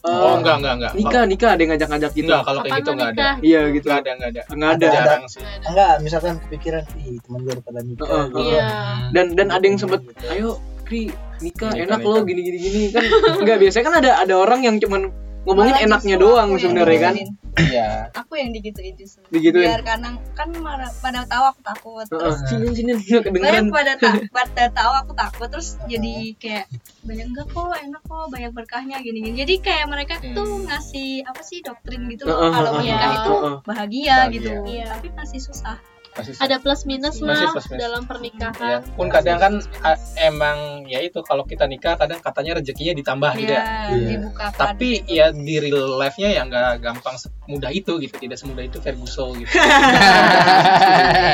eh, 0.03 0.11
oh 0.11 0.35
enggak 0.35 0.59
enggak 0.59 0.75
enggak 0.75 0.93
nikah 0.93 1.23
nikah 1.25 1.51
ada 1.51 1.61
yang 1.61 1.71
ngajak-ngajak 1.71 2.11
gitu. 2.13 2.27
Enggak 2.27 2.43
kalau 2.43 2.61
kayak 2.61 2.75
gitu 2.75 2.91
enggak 2.91 3.11
ada. 3.13 3.29
iya 3.41 3.61
gitu. 3.71 3.87
Enggak 3.87 4.01
ada 4.01 4.11
enggak 4.11 4.31
ada. 4.31 4.43
Nggak 4.51 4.71
ada. 4.73 4.87
Jarang 4.91 5.25
sih. 5.27 5.43
enggak 5.63 5.93
misalkan 6.01 6.35
kepikiran 6.41 6.83
ih 6.99 7.17
teman 7.21 7.39
gue 7.41 7.55
pada 7.57 7.81
nikah. 7.81 8.07
Heeh, 8.07 8.25
gitu. 8.27 8.41
Iya. 8.43 8.67
dan 9.11 9.27
dan 9.33 9.49
ada 9.49 9.63
yang 9.63 9.79
sempet 9.79 10.01
ayo 10.29 10.51
Kri 10.83 11.09
nikah 11.39 11.71
Nikah, 11.71 11.71
enak 11.79 11.99
nikah. 12.01 12.13
lo 12.13 12.21
gini 12.23 12.41
gini. 12.43 12.59
Gini 12.59 12.81
kan 12.91 13.05
enggak 13.39 13.57
biasanya 13.59 13.85
kan 13.85 13.95
ada 13.97 14.11
ada 14.19 14.35
orang 14.35 14.61
yang 14.63 14.77
cuman 14.77 15.03
ngomongin 15.43 15.75
Malah 15.75 15.87
enaknya 15.87 16.17
doang 16.19 16.49
sebenarnya 16.55 16.99
kan? 17.03 17.15
iya. 17.59 17.89
Aku 18.17 18.39
yang 18.39 18.55
digituin 18.55 18.95
justru. 18.97 19.21
Digituin? 19.29 19.67
biar 19.69 19.83
karena 19.85 20.17
kan 20.39 20.49
pada, 20.55 20.87
pada 21.03 21.21
tahu 21.29 21.45
aku 21.53 21.61
takut 21.61 22.07
terus 22.09 22.37
sini 22.49 22.67
sini 22.73 22.93
kedengeran 23.27 23.69
pada 23.69 23.93
tak 23.99 24.31
pada 24.31 24.65
tahu 24.73 24.93
aku 25.05 25.13
takut 25.13 25.49
terus 25.53 25.77
jadi 25.85 26.33
kayak 26.39 26.67
banyak 27.05 27.27
enggak 27.29 27.47
kok? 27.51 27.75
Enak 27.77 28.03
kok? 28.07 28.27
Banyak 28.33 28.53
berkahnya 28.55 28.97
gini 29.03 29.19
gini 29.21 29.37
jadi 29.43 29.55
kayak 29.61 29.87
mereka 29.91 30.15
tuh 30.23 30.65
ngasih 30.65 31.27
apa 31.27 31.43
sih 31.43 31.61
doktrin 31.61 32.07
gitu 32.09 32.25
loh. 32.25 32.49
Kalau 32.49 32.71
menikah 32.81 33.11
itu 33.21 33.33
Bahagia. 33.67 34.17
gitu. 34.31 34.49
Iya. 34.65 34.87
tapi 34.95 35.11
masih 35.13 35.43
susah 35.43 35.77
pasti 36.13 36.37
Ada 36.37 36.57
plus 36.59 36.85
minus 36.85 37.17
Masih 37.19 37.27
lah 37.43 37.53
plus 37.53 37.67
minus. 37.67 37.81
dalam 37.81 38.03
ya 38.03 38.07
pernikahan. 38.07 38.81
pun 38.93 39.07
kadang 39.09 39.39
kan 39.39 39.53
a- 39.81 39.97
emang 40.19 40.59
ya 40.85 41.01
itu 41.01 41.19
kalau 41.21 41.43
kita 41.43 41.65
nikah 41.65 41.95
kadang 41.95 42.19
katanya 42.19 42.57
rezekinya 42.57 42.93
ditambah 42.95 43.33
gitu 43.37 43.51
ya. 43.51 43.63
Ya 43.89 43.97
dibukakan 44.09 44.53
tapi 44.55 44.89
ya 45.05 45.27
di 45.31 45.57
real 45.59 45.97
life-nya 45.97 46.29
ya 46.31 46.43
nggak 46.45 46.81
gampang 46.81 47.17
semudah 47.17 47.71
itu 47.71 47.97
gitu. 47.99 48.15
Tidak 48.15 48.37
semudah 48.37 48.63
itu 48.63 48.79
Ferguson 48.79 49.37
gitu. 49.37 49.51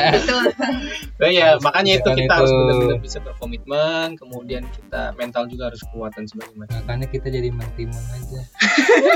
Betul. 0.09 0.43
Nah, 1.15 1.29
ya 1.29 1.47
makanya 1.59 1.91
itu 1.95 2.09
kita 2.09 2.23
itu. 2.23 2.33
harus 2.33 2.51
benar-benar 2.51 2.97
bisa 2.99 3.17
berkomitmen 3.19 4.15
kemudian 4.15 4.63
kita 4.65 5.11
mental 5.15 5.43
juga 5.45 5.67
harus 5.67 5.83
kuat 5.91 6.11
dan 6.11 6.23
sebagainya. 6.23 6.67
Makanya 6.71 7.07
kita 7.07 7.27
jadi 7.27 7.49
mentimun 7.49 8.03
aja. 8.09 8.41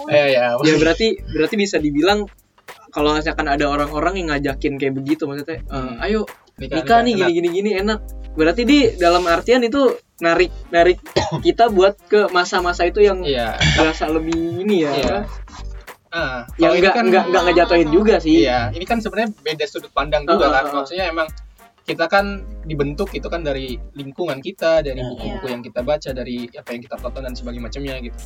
eh 0.05 0.27
ya 0.37 0.45
ya 0.55 0.75
berarti 0.77 1.07
berarti 1.33 1.55
bisa 1.57 1.77
dibilang 1.81 2.29
kalau 2.93 3.11
misalkan 3.17 3.47
ada 3.51 3.67
orang-orang 3.67 4.23
yang 4.23 4.27
ngajakin 4.31 4.79
kayak 4.79 4.95
begitu 4.95 5.27
maksudnya 5.27 5.59
eh, 5.67 6.05
ayo 6.07 6.23
nikah 6.55 7.03
nih 7.03 7.13
gini 7.19 7.31
gini 7.35 7.47
gini 7.51 7.69
enak. 7.83 7.99
Berarti 8.35 8.67
di 8.67 8.79
dalam 8.99 9.23
artian 9.31 9.63
itu 9.63 9.95
narik 10.19 10.51
narik 10.71 10.99
kita 11.45 11.67
buat 11.71 11.95
ke 12.07 12.31
masa-masa 12.31 12.87
itu 12.87 13.03
yang 13.03 13.23
iya. 13.23 13.55
berasa 13.75 14.07
lebih 14.07 14.63
ini 14.63 14.87
ya 14.87 14.91
Iya. 14.95 15.17
ah 16.15 16.47
yang 16.55 16.71
kalau 16.71 16.75
ini 16.75 16.79
enggak 16.79 16.93
kan 16.95 17.05
enggak 17.11 17.23
enggak 17.27 17.43
ngejatuhin 17.51 17.89
juga 17.91 18.15
sih. 18.23 18.47
Iya 18.47 18.71
ini 18.71 18.85
kan 18.87 19.03
sebenarnya 19.03 19.35
beda 19.35 19.65
sudut 19.67 19.91
pandang 19.91 20.23
juga 20.23 20.47
Uh, 20.47 20.51
uh, 20.51 20.55
kan 20.55 20.63
uh. 20.71 20.73
maksudnya 20.79 21.05
emang 21.11 21.27
kita 21.85 22.09
kan 22.09 22.41
dibentuk 22.65 23.13
itu 23.13 23.29
kan 23.29 23.45
dari 23.45 23.77
lingkungan 23.93 24.41
kita 24.41 24.81
dari 24.81 24.97
Iya. 24.97 25.05
buku-buku 25.05 25.45
yang 25.47 25.61
kita 25.61 25.85
baca 25.85 26.09
dari 26.11 26.49
apa 26.49 26.69
yang 26.73 26.81
kita 26.81 26.97
tonton 26.97 27.21
dan 27.21 27.33
sebagainya 27.37 27.63
macamnya 27.63 27.95
gitu 28.01 28.17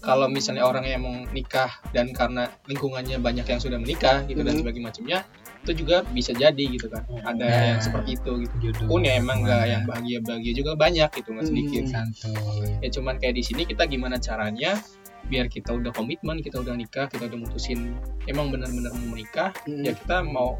kalau 0.00 0.26
misalnya 0.26 0.64
orang 0.64 0.84
yang 0.84 1.00
mau 1.00 1.14
nikah 1.30 1.68
dan 1.92 2.10
karena 2.10 2.48
lingkungannya 2.64 3.20
banyak 3.20 3.44
yang 3.44 3.60
sudah 3.60 3.76
menikah 3.76 4.24
gitu 4.24 4.40
dan 4.40 4.56
Mhm. 4.56 4.60
sebagainya 4.64 4.86
macamnya 4.88 5.18
itu 5.62 5.72
juga 5.78 6.02
bisa 6.08 6.32
jadi 6.32 6.64
gitu 6.66 6.88
kan 6.88 7.04
ada 7.22 7.44
Ya. 7.44 7.60
yang 7.70 7.80
seperti 7.80 8.16
itu 8.16 8.32
gitu 8.42 8.54
Jodoh 8.64 8.88
pun 8.88 9.04
ya 9.04 9.14
emang 9.14 9.44
nggak 9.44 9.54
ke 9.54 9.62
mana. 9.62 9.70
yang 9.70 9.82
bahagia 9.86 10.18
bahagia 10.24 10.52
juga 10.56 10.72
banyak 10.74 11.10
gitu 11.12 11.28
nggak 11.30 11.46
sedikit 11.46 11.82
Hmm. 11.84 11.92
santuy. 12.10 12.70
ya 12.80 12.88
cuman 12.90 13.14
kayak 13.20 13.34
di 13.36 13.42
sini 13.44 13.62
kita 13.62 13.84
gimana 13.86 14.16
caranya 14.16 14.80
biar 15.22 15.46
kita 15.46 15.70
udah 15.70 15.92
komitmen 15.92 16.40
kita 16.40 16.58
udah 16.58 16.74
nikah 16.74 17.06
kita 17.06 17.28
udah 17.28 17.38
mutusin 17.38 17.94
emang 18.24 18.48
benar-benar 18.48 18.90
mau 18.90 19.12
menikah 19.12 19.52
Hmm. 19.62 19.84
ya 19.84 19.92
kita 19.92 20.24
mau 20.24 20.56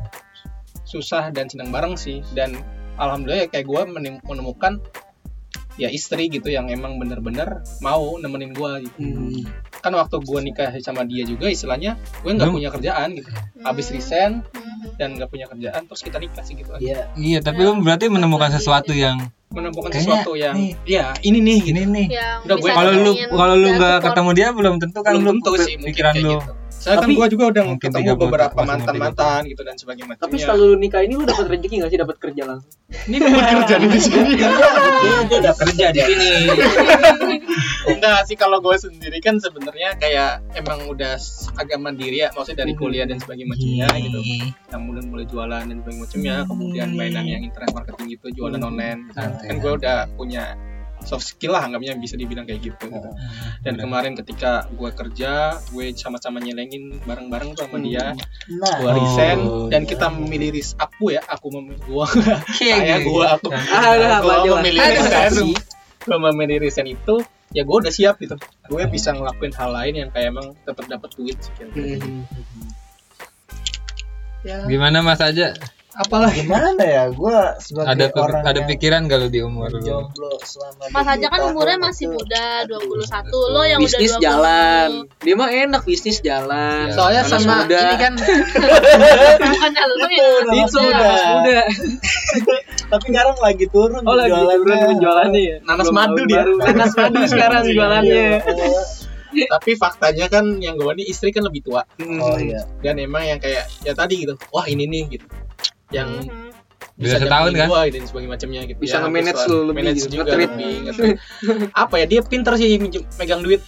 susah 0.85 1.31
dan 1.31 1.47
senang 1.47 1.69
bareng 1.69 1.95
sih 1.95 2.21
dan 2.33 2.55
alhamdulillah 2.95 3.45
ya 3.45 3.49
kayak 3.49 3.65
gue 3.65 3.83
menemukan 4.25 4.83
ya 5.75 5.89
istri 5.89 6.29
gitu 6.29 6.47
yang 6.47 6.69
emang 6.69 6.97
bener-bener 6.97 7.49
mau 7.81 8.17
nemenin 8.17 8.53
gue 8.53 8.73
gitu 8.85 8.99
Hmm. 9.01 9.41
kan 9.81 9.91
waktu 9.91 10.21
gue 10.21 10.39
nikah 10.43 10.69
sama 10.79 11.03
dia 11.03 11.25
juga 11.25 11.49
istilahnya 11.49 11.97
gue 12.21 12.29
nggak 12.31 12.45
Belum. 12.45 12.57
punya 12.61 12.71
kerjaan 12.71 13.09
gitu 13.15 13.33
habis 13.59 13.89
resign 13.89 14.45
dan 14.95 15.17
nggak 15.17 15.27
punya 15.27 15.49
kerjaan 15.49 15.83
terus 15.83 16.01
kita 16.01 16.19
nikah 16.19 16.43
sih 16.43 16.55
gitu 16.55 16.71
aja 16.71 16.83
Iya, 16.83 16.99
Iya, 17.15 17.39
tapi 17.41 17.61
lu 17.63 17.81
berarti 17.81 18.07
menemukan 18.07 18.53
sesuatu 18.53 18.93
yang 18.93 19.17
menemukan 19.49 19.89
Kayaknya 19.89 20.05
sesuatu 20.21 20.33
yang 20.35 20.55
nih. 20.55 20.73
ya 20.87 21.05
ini 21.21 21.39
nih 21.41 21.57
gitu. 21.59 21.71
ini 21.71 21.83
nih. 21.87 22.07
Udah, 22.43 22.57
gue- 22.59 22.73
Kalau 22.73 22.93
lu 22.95 23.11
kalau 23.31 23.55
lu 23.55 23.69
nggak 23.71 23.97
ketemu 24.03 24.31
dia 24.33 24.49
belum 24.51 24.75
tentu 24.77 24.99
kan 25.01 25.13
belum 25.15 25.25
lu 25.25 25.33
tentu 25.39 25.51
sih 25.59 25.75
pikiran 25.79 26.15
lu. 26.17 26.37
gitu. 26.37 26.53
Soalnya 26.83 26.99
kan 26.99 27.07
Tapi- 27.07 27.15
gue 27.15 27.27
juga 27.31 27.45
udah 27.55 27.63
Mungkin 27.63 27.91
ketemu 27.95 28.15
beberapa 28.19 28.59
masih 28.59 28.67
mantan 28.75 28.95
mantan 28.99 29.41
gitu 29.47 29.63
dan 29.63 29.77
sebagainya. 29.79 30.19
tapi 30.19 30.35
setelah 30.35 30.59
lu 30.59 30.75
nikah 30.75 31.01
ini 31.07 31.15
lu 31.15 31.23
dapat 31.23 31.47
rezeki 31.47 31.75
nggak 31.79 31.91
sih 31.95 32.01
dapat 32.03 32.17
kerja 32.19 32.43
langsung 32.43 32.75
ini 33.07 33.17
dapat 33.23 33.45
kerja 33.47 33.75
di 33.79 33.99
sini. 34.03 34.31
dia 34.35 34.51
dia 35.31 35.37
udah 35.39 35.55
kerja 35.55 35.87
di 35.95 36.01
sini 36.03 36.29
Enggak 37.83 38.19
sih 38.27 38.35
kalau 38.35 38.59
gue 38.59 38.75
sendiri 38.75 39.19
kan 39.19 39.39
sebenarnya 39.39 39.95
kayak 39.95 40.43
emang 40.55 40.87
udah 40.87 41.19
agak 41.55 41.79
mandiri 41.79 42.23
ya, 42.23 42.29
maksudnya 42.31 42.63
dari 42.63 42.75
kuliah 42.75 43.07
dan 43.07 43.19
sebagainya 43.19 43.49
macamnya 43.49 43.89
gitu. 43.99 44.21
Yang 44.71 44.83
mulai 44.83 45.03
mulai 45.05 45.27
jualan 45.27 45.63
dan 45.63 45.77
sebagainya 45.79 46.03
macamnya, 46.03 46.35
kemudian 46.47 46.89
mainan 46.95 47.27
yang 47.27 47.43
internet 47.43 47.71
marketing 47.75 48.07
gitu, 48.13 48.27
jualan 48.35 48.59
online. 48.59 49.01
Gitu. 49.07 49.15
Santai. 49.19 49.47
Kan 49.51 49.57
gue 49.59 49.73
udah 49.75 49.99
punya 50.15 50.45
soft 51.03 51.27
skill 51.27 51.53
lah 51.53 51.63
anggapnya 51.63 51.95
bisa 51.95 52.15
dibilang 52.15 52.43
kayak 52.43 52.63
gitu. 52.65 52.87
gitu. 52.87 53.09
Dan 53.61 53.77
kemarin 53.77 54.15
ketika 54.15 54.67
gue 54.69 54.91
kerja, 54.91 55.33
gue 55.69 55.87
sama-sama 55.93 56.39
nyelengin 56.39 56.99
bareng-bareng 57.03 57.53
tuh 57.53 57.65
sama 57.65 57.79
dia. 57.79 58.15
nah 58.49 58.75
gua 58.79 58.93
resign 58.93 59.39
Oh, 59.43 59.67
dan 59.67 59.83
iya. 59.83 59.89
kita 59.89 60.07
memilih 60.09 60.51
ris 60.53 60.75
aku 60.75 61.11
ya 61.11 61.23
aku 61.23 61.47
memilih 61.51 61.83
gua 61.85 62.07
Kayak 62.07 62.43
saya 62.79 62.97
gitu. 62.99 63.09
gua 63.13 63.25
aku 63.35 63.49
Ah, 63.49 63.93
apa 63.93 64.21
gua 64.21 64.35
aja 64.35 64.49
lah. 64.49 64.57
memilih 64.59 64.81
resign 64.83 65.33
gua 66.03 66.19
memilih 66.25 66.57
resign 66.61 66.89
itu 66.91 67.15
ya 67.51 67.63
gua 67.63 67.77
udah 67.79 67.91
siap 67.91 68.17
gitu 68.19 68.35
gue 68.65 68.83
bisa 68.89 69.11
ngelakuin 69.11 69.53
hal 69.53 69.71
lain 69.71 69.95
yang 69.97 70.09
kayak 70.09 70.31
emang 70.31 70.57
tetap 70.63 70.85
dapat 70.87 71.11
duit 71.13 71.37
sih 71.39 71.53
kira-kira. 71.55 72.01
Hmm. 72.01 72.25
ya 74.43 74.57
Gimana 74.65 74.99
Mas 75.01 75.21
aja? 75.21 75.55
Apalah 75.95 76.31
gimana 76.31 76.73
ya 76.79 77.05
gue 77.07 77.37
sebagai 77.59 77.91
Ada 77.91 78.05
ke- 78.07 78.17
orang 78.17 78.43
ada 78.43 78.55
yang 78.55 78.65
pikiran 78.67 79.03
kalau 79.07 79.27
di 79.27 79.41
umur 79.41 79.69
lu? 79.69 79.81
jomblo 79.83 80.41
selama 80.41 80.89
Mas 80.89 81.05
aja 81.07 81.27
20 81.27 81.29
kan 81.29 81.41
umurnya 81.47 81.77
masih 81.79 82.07
itu. 82.07 82.15
muda, 82.15 82.47
Aduh, 82.63 82.81
21. 82.81 83.53
Lo 83.53 83.63
yang 83.63 83.79
bisnis 83.79 84.01
udah 84.11 84.17
20. 84.17 84.25
jalan 84.25 84.89
dia 85.19 85.35
mah 85.35 85.51
enak 85.53 85.83
bisnis 85.83 86.19
jalan 86.19 86.85
Ya. 86.87 86.95
soalnya 86.95 87.23
sama 87.27 87.55
muda. 87.63 87.77
ini 87.79 87.97
kan 87.99 88.13
Bukannya 89.45 89.83
lo 89.85 89.95
ya. 89.95 90.09
itu 90.59 90.79
udah 90.81 91.03
muda. 91.03 91.31
muda 91.35 91.61
tapi 92.93 93.05
sekarang 93.07 93.37
lagi 93.39 93.67
turun 93.69 94.03
oh 94.03 94.15
lagi 94.15 94.33
turun 94.33 94.77
penjualannya 94.89 95.41
ya 95.43 95.57
Nanas 95.63 95.87
Belum 95.87 95.97
madu 95.99 96.23
dia. 96.25 96.37
baru. 96.39 96.53
nanas 96.59 96.93
madu 96.95 97.21
sekarang 97.27 97.63
jualannya 97.67 98.27
Iya. 99.33 99.49
tapi 99.51 99.73
faktanya 99.75 100.29
kan 100.29 100.45
yang 100.59 100.77
gue 100.77 100.93
nih 100.93 101.09
istri 101.09 101.33
kan 101.33 101.41
lebih 101.41 101.61
tua 101.63 101.81
oh 102.21 102.37
iya 102.37 102.69
dan 102.79 102.97
emang 102.99 103.25
yang 103.25 103.37
kayak 103.37 103.65
ya 103.81 103.93
tadi 103.93 104.21
gitu 104.21 104.37
wah 104.49 104.65
ini 104.65 104.85
nih 104.85 105.03
gitu 105.11 105.25
yang 105.93 106.11
Mhm. 106.19 106.51
Bisa 106.95 107.17
setahun 107.19 107.51
kan? 107.53 107.67
gua 107.67 107.89
dan 107.89 108.05
sebagainya 108.05 108.31
macamnya 108.31 108.61
gitu 108.65 108.79
Bisa 108.79 108.97
Ya, 108.97 109.01
nge-manage 109.01 109.43
lu 109.47 109.59
lebih 109.65 109.75
manage 109.81 110.03
gitu, 110.03 110.09
juga 110.13 110.23
nge-treat. 110.29 110.51
lebih 110.51 110.73
apa 111.73 111.95
ya 111.97 112.07
dia 112.07 112.21
pinter 112.23 112.53
sih 112.55 112.69
megang 113.17 113.41
duit 113.41 113.63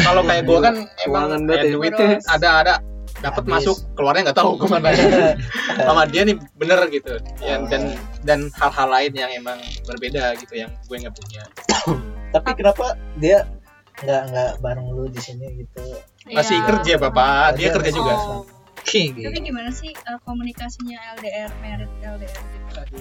kalau 0.00 0.22
kayak 0.22 0.44
gua 0.44 0.58
kan 0.62 0.74
emang 1.06 1.44
kayak 1.44 1.64
ya. 1.66 1.70
duit 1.70 1.92
ada 2.24 2.48
ada 2.56 2.74
dapat 3.18 3.44
masuk 3.44 3.76
keluarnya 3.92 4.30
nggak 4.30 4.38
tahu 4.38 4.54
ke 4.54 4.66
mana 4.66 4.88
sama 5.86 6.06
dia 6.06 6.22
nih 6.22 6.38
bener 6.54 6.78
gitu 6.88 7.18
ya, 7.38 7.58
dan 7.66 7.94
dan 8.22 8.40
hal-hal 8.54 8.88
lain 8.88 9.12
yang 9.12 9.30
emang 9.34 9.58
berbeda 9.84 10.38
gitu 10.38 10.54
yang 10.56 10.70
gue 10.80 10.96
nggak 10.96 11.14
punya 11.14 11.42
tapi 12.34 12.50
kenapa 12.54 12.86
dia 13.14 13.44
nggak 13.98 14.22
nggak 14.24 14.50
bareng 14.58 14.88
lu 14.88 15.04
di 15.06 15.18
sini 15.18 15.46
gitu 15.58 15.82
masih 16.28 16.56
Iya. 16.56 16.66
kerja 16.66 16.92
bapak 16.98 17.56
dia 17.56 17.68
kerja 17.70 17.90
juga 17.90 18.14
Oh. 18.14 18.42
Tapi 18.84 19.20
gitu. 19.20 19.38
gimana 19.52 19.70
sih 19.72 19.90
uh, 20.06 20.18
komunikasinya 20.24 20.98
LDR 21.18 21.50
merit 21.60 21.90
LDR 22.00 22.42
gitu? 22.52 22.98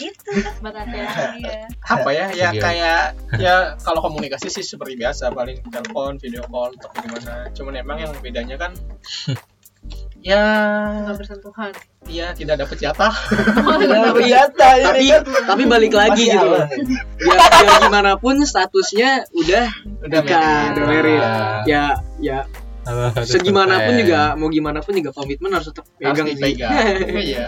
Itu 0.00 0.32
Berat 0.64 0.88
ya. 0.88 1.06
iya. 1.36 1.58
Apa 1.84 2.10
ya? 2.14 2.26
Ya 2.32 2.48
Video. 2.54 2.62
kayak 2.62 3.02
ya 3.44 3.54
kalau 3.82 4.00
komunikasi 4.00 4.48
sih 4.48 4.64
seperti 4.64 4.96
biasa 4.96 5.34
paling 5.34 5.60
telepon 5.68 6.16
video 6.16 6.46
call 6.48 6.72
atau 6.78 6.88
gimana. 7.04 7.48
Cuman 7.52 7.74
emang 7.76 7.98
yang 8.00 8.12
bedanya 8.22 8.56
kan 8.56 8.72
ya 10.20 10.44
Nggak 11.08 11.16
bersentuhan. 11.16 11.72
Iya 12.08 12.32
tidak 12.36 12.64
dapat 12.64 12.76
jatah. 12.80 13.12
Ya 13.80 14.12
ternyata 14.12 14.66
ini 14.76 14.84
tapi 14.84 15.04
kan. 15.08 15.22
tapi 15.48 15.62
balik 15.64 15.92
lagi 15.96 16.24
masih 16.28 16.36
gitu 16.36 16.48
ya, 17.24 17.36
ya 17.64 17.74
gimana 17.88 18.12
pun 18.20 18.36
statusnya 18.44 19.24
udah 19.32 19.66
udah 20.04 20.20
Ah. 21.20 21.64
ya 21.64 21.84
ya 22.20 22.44
segimanapun 23.22 23.92
juga 23.96 24.20
mau 24.34 24.48
gimana 24.48 24.78
pun 24.78 24.92
juga 24.92 25.10
komitmen 25.10 25.50
harus 25.50 25.68
tetap 25.68 25.84
harus 25.84 25.96
pegang 25.96 26.26
sih. 26.26 26.34
dipegang 26.34 26.72
iya 27.28 27.46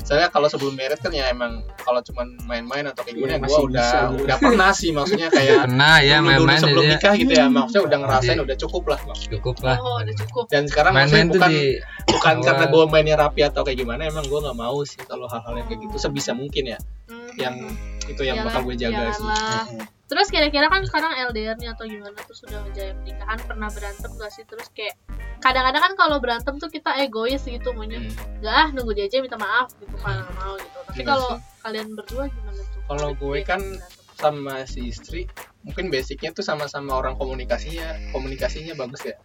soalnya 0.00 0.28
kalau 0.28 0.46
sebelum 0.46 0.72
merit 0.72 0.96
kan 0.96 1.10
ya 1.10 1.28
emang 1.28 1.52
kalau 1.76 2.00
cuman 2.00 2.26
main-main 2.44 2.84
atau 2.84 3.00
kayak 3.00 3.14
Iya, 3.14 3.26
gimana 3.30 3.40
masih 3.40 3.54
gue 3.54 3.68
udah 3.68 3.82
bisa 3.82 3.98
gitu. 4.04 4.24
udah 4.24 4.36
pernah 4.38 4.70
sih 4.70 4.90
maksudnya 4.90 5.28
kayak 5.28 5.56
Pernah 5.64 5.94
ya 6.00 6.16
dulu, 6.16 6.26
main-main 6.26 6.58
sebelum 6.58 6.84
nikah 6.86 7.14
gitu 7.14 7.32
ya 7.32 7.46
maksudnya 7.46 7.82
udah 7.84 7.98
ngerasain 8.00 8.38
udah 8.38 8.56
cukup 8.58 8.84
lah 8.86 9.00
Cukup 9.24 9.56
lah. 9.60 9.76
Oh, 9.76 9.98
udah 9.98 10.14
cukup. 10.16 10.44
dan 10.48 10.62
sekarang 10.64 10.92
Main-main 10.92 11.26
bukan 11.28 11.50
di 11.50 11.78
bukan 12.06 12.34
awal. 12.34 12.44
karena 12.44 12.64
gue 12.66 12.82
mainnya 12.88 13.16
rapi 13.16 13.40
atau 13.42 13.62
kayak 13.62 13.78
gimana 13.78 14.02
emang 14.04 14.24
gue 14.24 14.38
nggak 14.38 14.56
mau 14.56 14.78
sih 14.82 15.00
kalau 15.00 15.26
hal-hal 15.26 15.54
yang 15.54 15.66
kayak 15.66 15.80
gitu 15.82 15.96
sebisa 15.98 16.32
mungkin 16.32 16.64
ya 16.66 16.78
Hmm. 17.04 17.28
yang 17.36 17.54
itu 18.02 18.22
yang 18.22 18.40
bakal 18.40 18.64
gue 18.64 18.80
jaga 18.80 19.12
sih. 19.12 19.92
Terus 20.04 20.28
kira-kira 20.28 20.68
kan 20.68 20.82
sekarang 20.82 21.12
LDR 21.28 21.56
nya 21.56 21.72
atau 21.72 21.84
gimana 21.84 22.12
tuh 22.20 22.36
sudah 22.36 22.60
ngejaya 22.62 22.92
pernikahan 22.94 23.38
pernah 23.40 23.68
berantem 23.68 24.10
gak 24.12 24.30
sih 24.30 24.44
terus 24.44 24.68
kayak 24.70 24.94
kadang-kadang 25.40 25.82
kan 25.82 25.92
kalau 25.94 26.16
berantem 26.18 26.54
tuh 26.56 26.68
kita 26.68 26.92
egois 26.98 27.40
gitu 27.40 27.72
maunya 27.72 27.98
Hmm. 27.98 28.12
enggak 28.38 28.54
ah 28.54 28.68
nunggu 28.70 28.92
dia 28.92 29.04
aja 29.04 29.18
minta 29.18 29.36
maaf 29.36 29.72
gitu 29.76 29.96
kan 29.96 30.16
nggak 30.18 30.34
mau 30.34 30.54
gitu 30.56 30.78
tapi 30.82 30.98
Bener 30.98 31.06
kalau 31.06 31.30
kalian 31.58 31.88
berdua 31.92 32.24
gimana 32.26 32.60
tuh 32.62 32.80
Kalau 32.84 33.08
Ada 33.10 33.18
gue 33.18 33.38
kan 33.42 33.60
berantem? 33.62 34.02
sama 34.14 34.54
si 34.64 34.80
istri 34.86 35.22
mungkin 35.64 35.88
basicnya 35.88 36.30
tuh 36.30 36.40
sama-sama 36.40 36.92
orang 36.94 37.16
komunikasinya 37.16 38.12
komunikasinya 38.12 38.76
bagus 38.76 39.00
ya. 39.02 39.16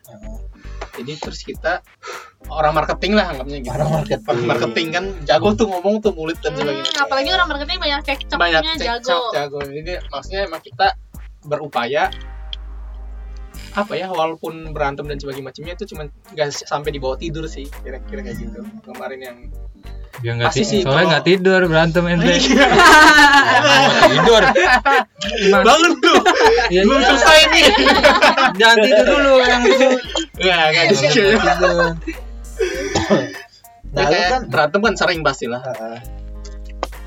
Jadi 0.95 1.13
terus 1.15 1.43
kita 1.43 1.83
orang 2.47 2.73
marketing 2.73 3.13
lah 3.15 3.29
anggapnya 3.29 3.59
gitu. 3.59 3.71
Orang 3.71 3.89
marketing. 3.93 4.39
Marketing 4.43 4.87
kan 4.89 5.05
jago 5.23 5.51
tuh 5.53 5.67
ngomong 5.67 5.99
tuh 5.99 6.11
mulut 6.11 6.39
dan 6.39 6.55
Hmm, 6.55 6.63
sebagainya. 6.63 6.91
apalagi 6.97 7.29
orang 7.29 7.47
marketing 7.47 7.77
banyak 7.77 8.01
cekcoknya 8.03 8.39
banyak 8.39 8.63
jago. 8.63 8.79
cekcok 8.79 9.23
jago. 9.35 9.59
Jadi 9.61 9.91
maksudnya 10.07 10.41
emang 10.47 10.61
kita 10.61 10.87
berupaya 11.41 12.03
apa 13.71 13.93
ya 13.93 14.07
walaupun 14.07 14.71
berantem 14.71 15.05
dan 15.05 15.15
sebagainya 15.15 15.45
macamnya 15.45 15.73
itu 15.73 15.85
cuma 15.87 16.03
nggak 16.29 16.49
sampai 16.53 16.89
dibawa 16.89 17.15
tidur 17.15 17.45
sih 17.45 17.65
kira-kira 17.77 18.21
kayak 18.23 18.37
gitu 18.39 18.59
kemarin 18.83 19.19
yang 19.19 19.37
Ya 20.19 20.35
nggak 20.35 20.51
Pasti 20.51 20.61
ti- 20.61 20.69
sih, 20.69 20.79
soalnya 20.81 20.91
kalau- 20.97 21.09
nggak 21.09 21.25
tidur 21.25 21.61
berantem 21.63 22.03
ente. 22.05 22.27
Iya. 22.27 22.67
tidur. 24.11 24.43
bangun 25.63 25.91
tuh 25.97 26.19
Ya, 26.67 26.81
belum 26.83 27.01
selesai 27.01 27.39
nih 27.47 27.65
Jangan 28.53 28.77
tidur 28.83 29.05
dulu 29.07 29.31
yang 29.39 29.61
itu. 29.63 29.87
nggak 30.35 30.59
nggak 30.65 30.85
Jangan 30.91 30.91
gitu 30.91 31.07
tidur. 31.07 31.89
Nah, 33.89 34.03
Ya, 34.03 34.09
lu 34.11 34.21
kan 34.29 34.41
berantem 34.45 34.79
kan 34.81 34.93
sering 34.93 35.19
pastilah 35.21 35.61
Heeh. 35.63 35.97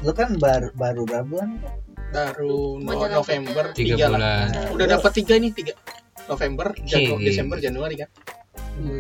lu 0.03 0.13
kan 0.13 0.29
baru 0.35 0.69
baru 0.73 1.03
berapa 1.05 1.27
bulan? 1.29 1.51
baru 2.09 2.77
November 2.81 3.73
Tiga 3.73 3.95
tiga 3.95 4.07
lah 4.07 4.19
bulan. 4.49 4.73
udah 4.73 4.87
dapat 4.91 5.11
tiga 5.15 5.35
nih 5.35 5.49
tiga 5.51 5.73
November 6.25 6.67
Janu- 6.79 7.17
Iya. 7.17 7.25
Desember 7.25 7.57
Januari 7.59 7.97
kan 7.97 8.11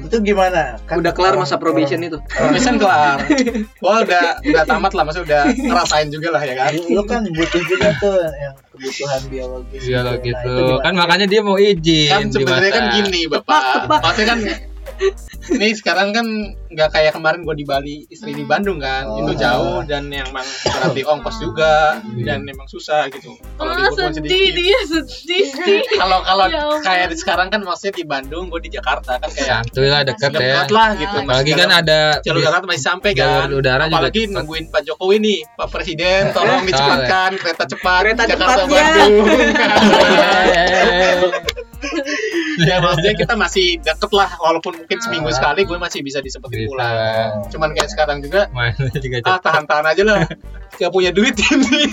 Itu 0.05 0.21
gimana? 0.21 0.77
Kan 0.85 1.01
udah 1.01 1.11
kelar 1.11 1.35
masa 1.35 1.57
probation 1.57 1.97
orang- 1.97 2.13
itu 2.13 2.19
probation 2.39 2.77
kelar 2.77 3.19
wah 3.85 3.99
udah 4.01 4.25
udah 4.43 4.65
tamat 4.65 4.93
lah 4.93 5.03
maksudnya 5.03 5.25
udah 5.25 5.43
ngerasain 5.51 6.09
juga 6.09 6.29
lah 6.31 6.43
ya 6.43 6.55
kan 6.55 6.73
Lu 6.87 7.03
kan 7.03 7.25
butuh 7.27 7.63
juga 7.63 7.89
tuh 7.97 8.15
yang 8.21 8.55
kebutuhan 8.69 9.21
biologis. 9.27 9.81
Biologis 9.83 10.35
Nah, 10.35 10.43
itu 10.43 10.51
tuh. 10.51 10.67
gimana? 10.69 10.83
Kan 10.83 10.95
makanya 10.97 11.27
dia 11.27 11.41
mau 11.41 11.57
izin. 11.57 12.09
kan 12.09 12.23
sebenarnya 12.29 12.71
kan 12.71 12.85
gini 12.95 13.21
bapak 13.27 13.63
maksudnya 13.89 14.29
kan 14.29 14.39
ini 15.51 15.69
sekarang 15.73 16.09
kan 16.11 16.27
nggak 16.73 16.89
kayak 16.91 17.13
kemarin 17.13 17.41
gue 17.41 17.55
di 17.55 17.63
Bali 17.63 17.95
istri 18.07 18.33
di 18.33 18.43
Bandung 18.43 18.79
kan 18.79 19.05
Oh. 19.05 19.19
itu 19.21 19.35
jauh 19.35 19.83
dan 19.83 20.07
yang 20.07 20.25
emang 20.25 20.43
berarti 20.65 21.03
ongkos 21.03 21.37
juga 21.39 21.99
dan 22.19 22.43
emang 22.43 22.65
susah 22.65 23.07
gitu 23.09 23.33
kalau 23.55 23.71
oh 23.73 23.91
sedih 23.93 24.15
sedikit 24.15 24.51
dia 24.55 24.79
sedih 24.83 25.45
sih 25.59 25.79
kalau 25.95 26.19
kalau 26.21 26.45
Ya 26.45 26.59
kayak 26.81 27.05
di 27.07 27.15
sekarang 27.15 27.47
kan 27.49 27.61
maksudnya 27.61 27.93
di 27.95 28.05
Bandung 28.05 28.49
gue 28.49 28.59
di 28.61 28.69
Jakarta 28.71 29.15
kan 29.15 29.29
kayak 29.29 29.63
Santuy 29.63 29.87
lah 29.87 30.01
deket 30.03 30.31
ya. 30.31 30.35
dekat 30.35 30.69
lah 30.71 30.89
gitu 30.95 31.15
Apalagi 31.19 31.47
Masih 31.47 31.59
kan 31.59 31.69
ada 31.75 31.99
jalur 32.21 32.41
darat 32.43 32.61
masih 32.63 32.83
sampai 32.83 33.11
kan 33.13 33.27
jalur 33.43 33.59
udara 33.59 33.83
juga 33.83 33.91
apalagi 33.95 34.19
cepat. 34.23 34.35
nungguin 34.35 34.65
Pak 34.69 34.81
Jokowi 34.85 35.17
nih 35.19 35.39
Pak 35.53 35.67
Presiden 35.69 36.21
tolong 36.35 36.61
dicepatkan 36.63 37.29
kereta 37.37 37.65
cepat 37.67 38.01
Kereta 38.03 38.23
Jakarta 38.27 38.53
cepatnya. 38.59 38.83
Bandung 38.89 39.15
ya 42.63 42.79
maksudnya 42.79 43.13
kita 43.17 43.33
masih 43.35 43.81
deket 43.81 44.11
lah 44.13 44.29
walaupun 44.39 44.77
mungkin 44.77 44.99
seminggu 44.99 45.25
Ah. 45.25 45.35
sekali 45.35 45.61
gue 45.65 45.77
masih 45.77 46.01
bisa 46.01 46.21
disempetin 46.21 46.61
Bisa. 46.61 46.62
Pulang 46.69 47.31
cuman 47.51 47.71
kayak 47.75 47.91
sekarang 47.91 48.19
juga 48.23 48.47
juga 48.99 49.17
ah 49.25 49.39
cepet. 49.39 49.43
tahan-tahan 49.43 49.87
aja 49.91 50.03
lah 50.07 50.21
gak 50.81 50.93
punya 50.93 51.13
duit 51.13 51.37
ini 51.37 51.85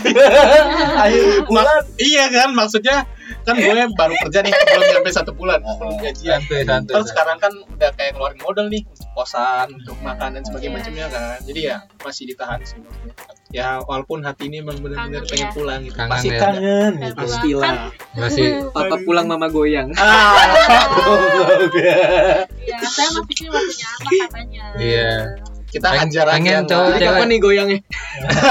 Akhir 1.04 1.46
bulan 1.46 1.84
iya 2.00 2.32
kan 2.32 2.56
maksudnya 2.56 3.06
kan 3.46 3.56
gue 3.58 3.84
baru 3.94 4.14
kerja 4.26 4.40
nih 4.42 4.54
belum 4.54 4.90
sampai 5.02 5.14
satu 5.14 5.32
bulan 5.38 5.62
belum 5.62 6.02
gajian. 6.02 6.42
Terus 6.90 7.08
sekarang 7.14 7.38
kan 7.38 7.54
udah 7.54 7.90
kayak 7.94 8.18
keluarin 8.18 8.40
modal 8.42 8.66
nih 8.70 8.82
untuk 8.90 9.10
kosan, 9.14 9.68
untuk 9.74 9.98
makan 10.02 10.38
dan 10.38 10.44
sebagainya 10.46 10.74
macamnya 10.82 11.06
kan. 11.10 11.38
Jadi 11.46 11.60
ya 11.70 11.78
masih 12.02 12.24
ditahan 12.34 12.60
sih 12.66 12.78
maksudnya. 12.82 13.14
Ya 13.50 13.82
walaupun 13.82 14.22
hati 14.22 14.46
ini 14.46 14.62
emang 14.62 14.78
benar-benar 14.78 15.26
pengen 15.26 15.50
ya. 15.50 15.54
pulang 15.54 15.80
gitu. 15.82 15.98
Kangen 15.98 16.12
Pasti 16.14 16.30
ya. 16.30 16.38
kangen 16.38 16.92
gitu. 17.02 17.16
pastilah 17.18 17.74
Masih 18.14 18.48
papa 18.70 18.96
pulang 19.02 19.26
mama 19.26 19.48
goyang 19.50 19.90
ah, 19.98 20.38
Iya, 21.80 21.98
saya 22.82 23.10
Mas 23.10 23.26
Fikri 23.26 23.48
mau 23.48 23.60
punya 23.60 23.88
anak 23.92 24.12
katanya. 24.24 24.64
Iya. 24.76 25.12
kita 25.70 25.86
hajar 25.88 26.26
aja. 26.28 26.54
cowok 26.66 26.90
cewek. 26.92 27.06
kapan 27.06 27.28
nih 27.30 27.40
goyangnya 27.40 27.78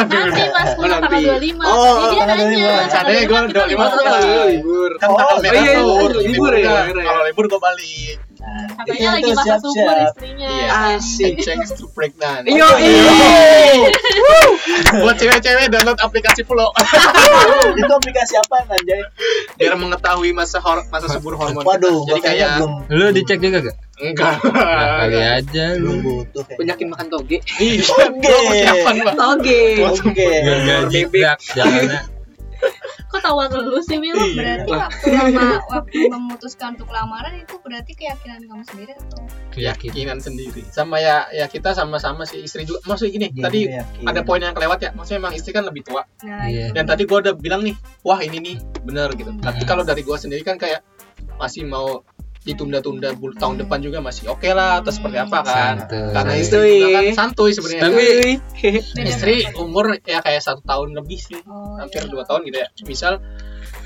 Nanti 0.06 0.42
pas 0.48 0.70
pulang 0.72 1.00
nanti. 1.00 1.18
tanggal 1.18 1.36
25. 1.36 1.66
Oh, 1.66 1.94
Jadi 1.98 2.06
dia 2.08 2.22
tanggal 2.22 2.36
nanya. 2.38 2.74
25. 2.78 2.78
tanggal 2.78 2.86
Katanya 2.88 3.22
gue 3.22 3.38
25 3.38 3.48
kita 3.48 3.58
25 3.58 3.66
libur 3.66 3.90
tuh 3.90 4.46
libur 4.46 4.90
Kan 4.94 5.08
Oh, 5.08 5.16
tanggal 5.18 5.26
oh 5.28 5.38
merah 5.40 5.58
iya, 5.58 5.72
tuh. 5.72 5.82
libur, 5.82 6.10
libur 6.14 6.22
libur 6.22 6.52
ya. 6.54 6.78
Kalau 6.88 7.22
libur 7.26 7.44
gue 7.46 7.60
balik. 7.60 8.16
Katanya 8.78 9.08
lagi 9.12 9.22
itu 9.24 9.34
masa 9.34 9.56
subur 9.58 9.96
istrinya. 9.98 10.48
Iya. 10.48 10.66
asik 10.94 11.32
Change 11.38 11.68
to 11.72 11.84
pregnant. 11.90 12.44
Iyo, 12.44 12.64
Buat 14.98 15.16
cewek-cewek 15.16 15.68
download 15.68 15.98
aplikasi 15.98 16.42
Flow 16.42 16.70
Itu 17.80 17.92
aplikasi 17.92 18.34
apa 18.36 18.64
anjay? 18.70 19.02
biar 19.54 19.74
mengetahui 19.74 20.30
masa 20.30 20.58
hor 20.58 20.86
masa 20.88 21.10
subur 21.10 21.34
hormon. 21.34 21.60
kita. 21.60 21.68
Waduh, 21.68 21.98
Jadi 22.06 22.20
kayak 22.20 22.48
belum 22.58 22.72
lu 22.88 23.06
dicek 23.10 23.38
juga 23.38 23.58
gak? 23.60 23.76
enggak. 23.98 24.34
Nah, 24.46 24.86
kali 25.02 25.18
aja 25.18 25.64
lu. 25.74 25.98
butuh 25.98 26.46
penyakin 26.54 26.86
makan 26.86 27.06
toge 27.08 27.42
Iya, 27.58 27.82
Oke. 27.82 28.22
gua 28.22 28.38
mau 28.38 28.54
siapan, 28.54 28.94
Pak. 29.02 29.14
toge 29.16 29.62
Kok 33.06 33.20
tahuan 33.20 33.48
lu 33.48 33.78
sih, 33.78 33.96
Mil? 33.96 34.12
Iya. 34.12 34.34
berarti 34.34 34.70
waktu 34.70 35.06
lama 35.08 35.46
waktu 35.70 35.98
memutuskan 36.12 36.74
untuk 36.74 36.88
lamaran 36.88 37.34
itu 37.36 37.54
berarti 37.58 37.92
keyakinan 37.92 38.42
kamu 38.42 38.64
sendiri 38.64 38.92
atau 38.92 39.22
Keyakinan. 39.48 39.76
keyakinan 39.78 40.18
sendiri 40.18 40.62
sama 40.68 40.98
ya 40.98 41.24
ya 41.30 41.46
kita 41.46 41.72
sama-sama 41.72 42.22
sih 42.22 42.40
istri 42.40 42.62
juga 42.62 42.82
maksudnya 42.84 43.12
gini 43.12 43.26
Gini, 43.30 43.40
tadi 43.40 43.60
yakin. 43.66 44.04
ada 44.04 44.20
poin 44.20 44.38
yang 44.38 44.52
kelewat 44.52 44.78
ya 44.78 44.90
maksudnya 44.92 45.18
emang 45.20 45.34
istri 45.34 45.50
kan 45.50 45.62
lebih 45.62 45.82
tua 45.82 46.02
nah 46.20 46.44
Iya. 46.44 46.70
dan 46.70 46.84
tadi 46.84 47.04
gua 47.04 47.18
udah 47.20 47.34
bilang 47.34 47.62
nih 47.62 47.74
wah 48.00 48.18
ini 48.18 48.38
nih 48.38 48.56
bener 48.82 49.08
gitu 49.12 49.30
tapi 49.38 49.60
Hmm. 49.60 49.68
kalau 49.68 49.82
dari 49.82 50.02
gua 50.02 50.14
sendiri 50.14 50.42
kan 50.42 50.56
kayak 50.56 50.82
masih 51.34 51.64
mau 51.64 52.02
ditunda-tunda 52.48 53.12
tahun 53.12 53.54
depan 53.60 53.78
juga 53.84 54.00
masih 54.00 54.32
oke 54.32 54.48
lah 54.56 54.80
atau 54.80 54.88
seperti 54.88 55.20
apa 55.20 55.38
kan? 55.44 55.74
Santuy. 55.84 56.08
karena 56.16 56.32
istri 56.40 56.72
juga 56.80 56.96
kan 56.96 57.04
santuy 57.12 57.50
sebenarnya. 57.52 57.82
Tapi 57.84 58.06
istri 59.12 59.36
umur 59.60 60.00
ya 60.00 60.24
kayak 60.24 60.40
satu 60.40 60.64
tahun 60.64 60.96
lebih 60.96 61.20
sih. 61.20 61.36
Oh, 61.44 61.76
hampir 61.76 62.08
iya. 62.08 62.08
dua 62.08 62.24
tahun 62.24 62.48
gitu 62.48 62.56
ya. 62.64 62.68
Misal 62.88 63.20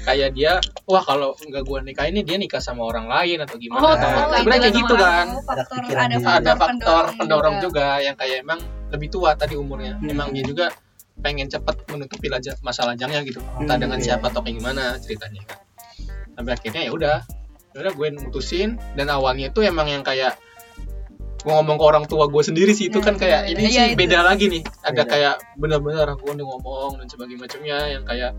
kayak 0.07 0.31
dia 0.39 0.63
wah 0.87 1.03
kalau 1.03 1.35
nggak 1.35 1.63
gua 1.67 1.83
nikah 1.83 2.07
ini 2.07 2.23
dia 2.23 2.39
nikah 2.39 2.63
sama 2.63 2.87
orang 2.87 3.11
lain 3.11 3.43
atau 3.43 3.59
gimana? 3.59 3.83
Oh, 3.83 3.93
atau 3.99 4.09
oh, 4.09 4.31
sebenarnya 4.31 4.61
kayak 4.63 4.77
gitu 4.79 4.95
kan. 4.95 5.27
faktor, 5.43 5.81
Ada 5.83 6.17
faktor, 6.23 6.31
ada 6.31 6.53
faktor 6.55 6.71
pendorong 6.71 7.17
pendorong 7.19 7.57
juga 7.59 7.87
yang 7.99 8.15
kayak 8.15 8.47
emang 8.47 8.63
lebih 8.95 9.09
tua 9.11 9.35
tadi 9.35 9.59
umurnya. 9.59 9.99
Hmm. 9.99 10.13
emang 10.15 10.31
dia 10.31 10.47
juga 10.47 10.71
pengen 11.19 11.47
cepet 11.51 11.87
menutupi 11.91 12.27
laja, 12.31 12.55
masa 12.63 12.87
lajangnya 12.87 13.21
gitu. 13.27 13.43
Entah 13.59 13.77
Hmm, 13.77 13.83
dengan 13.85 13.99
iya. 13.99 14.05
siapa 14.15 14.31
atau 14.31 14.41
kayak 14.41 14.55
gimana 14.59 14.97
ceritanya 15.03 15.43
kan. 15.51 15.59
Sampai 16.33 16.53
akhirnya 16.57 16.83
ya 16.89 16.93
udah 16.95 17.17
ya 17.73 17.79
udah 17.81 17.93
gue 17.93 18.07
mutusin 18.19 18.69
dan 18.93 19.09
awalnya 19.09 19.49
itu 19.49 19.61
emang 19.61 19.87
yang 19.87 20.01
kayak 20.01 20.37
gue 21.39 21.51
ngomong 21.51 21.75
ke 21.75 21.85
orang 21.85 22.05
tua 22.05 22.25
gue 22.27 22.39
sendiri 22.41 22.71
sih 22.71 22.87
itu 22.87 22.97
Nah, 22.97 23.05
kan 23.05 23.15
kayak 23.17 23.41
iya, 23.45 23.51
ini 23.51 23.63
iya, 23.65 23.83
sih 23.83 23.93
itu. 23.93 23.99
beda 23.99 24.19
lagi 24.23 24.45
nih 24.47 24.63
ada 24.81 24.93
Beda. 24.97 25.11
kayak 25.11 25.35
bener-bener 25.57 26.09
gue 26.15 26.31
udah 26.31 26.47
ngomong 26.49 26.91
dan 26.97 27.07
sebagainya 27.07 27.41
macamnya 27.41 27.77
yang 27.89 28.05
kayak 28.05 28.31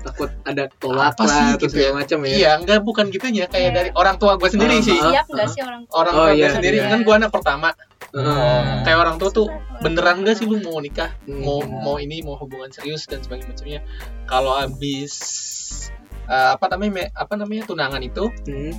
takut 0.00 0.28
ada 0.42 0.68
tolak 0.76 1.12
Apa 1.12 1.24
lah 1.24 1.32
sih 1.32 1.44
gitu 1.56 1.76
ya? 1.78 1.90
macam 1.90 2.18
ya 2.22 2.34
iya 2.34 2.50
enggak 2.58 2.82
bukan 2.82 3.08
gitunya 3.08 3.46
kayak 3.46 3.64
Iya. 3.64 3.76
dari 3.78 3.90
orang 3.94 4.16
tua 4.18 4.34
gue 4.34 4.50
sendiri 4.50 4.76
Ah, 4.76 4.82
sih 4.82 4.98
ah. 4.98 5.08
siap 5.10 5.26
nggak 5.26 5.48
sih 5.48 5.60
orang 5.62 5.80
tua 5.82 5.94
orang 5.96 6.12
Oh, 6.12 6.18
tua 6.18 6.26
gue 6.26 6.36
iya, 6.36 6.48
sendiri 6.50 6.76
iya. 6.76 6.88
kan 6.88 6.98
gue 7.00 7.14
anak 7.14 7.30
pertama 7.30 7.68
Heeh. 8.10 8.60
kayak 8.82 8.98
orang 8.98 9.16
tua 9.16 9.30
tuh 9.30 9.46
beneran 9.80 10.20
gak 10.20 10.34
sih 10.34 10.44
lu 10.44 10.60
mau 10.60 10.76
nikah 10.78 11.08
Hmm. 11.24 11.40
mau 11.40 11.58
mau 11.62 11.96
ini 11.96 12.20
mau 12.20 12.34
hubungan 12.34 12.68
serius 12.68 13.04
dan 13.04 13.20
sebagainya 13.20 13.48
macamnya 13.48 13.80
kalau 14.24 14.52
habis 14.54 15.12
eh, 16.24 16.50
apa 16.52 16.66
namanya 16.68 17.10
apa 17.12 17.34
namanya 17.34 17.62
tunangan 17.64 18.00
itu 18.00 18.28
Hmm. 18.46 18.72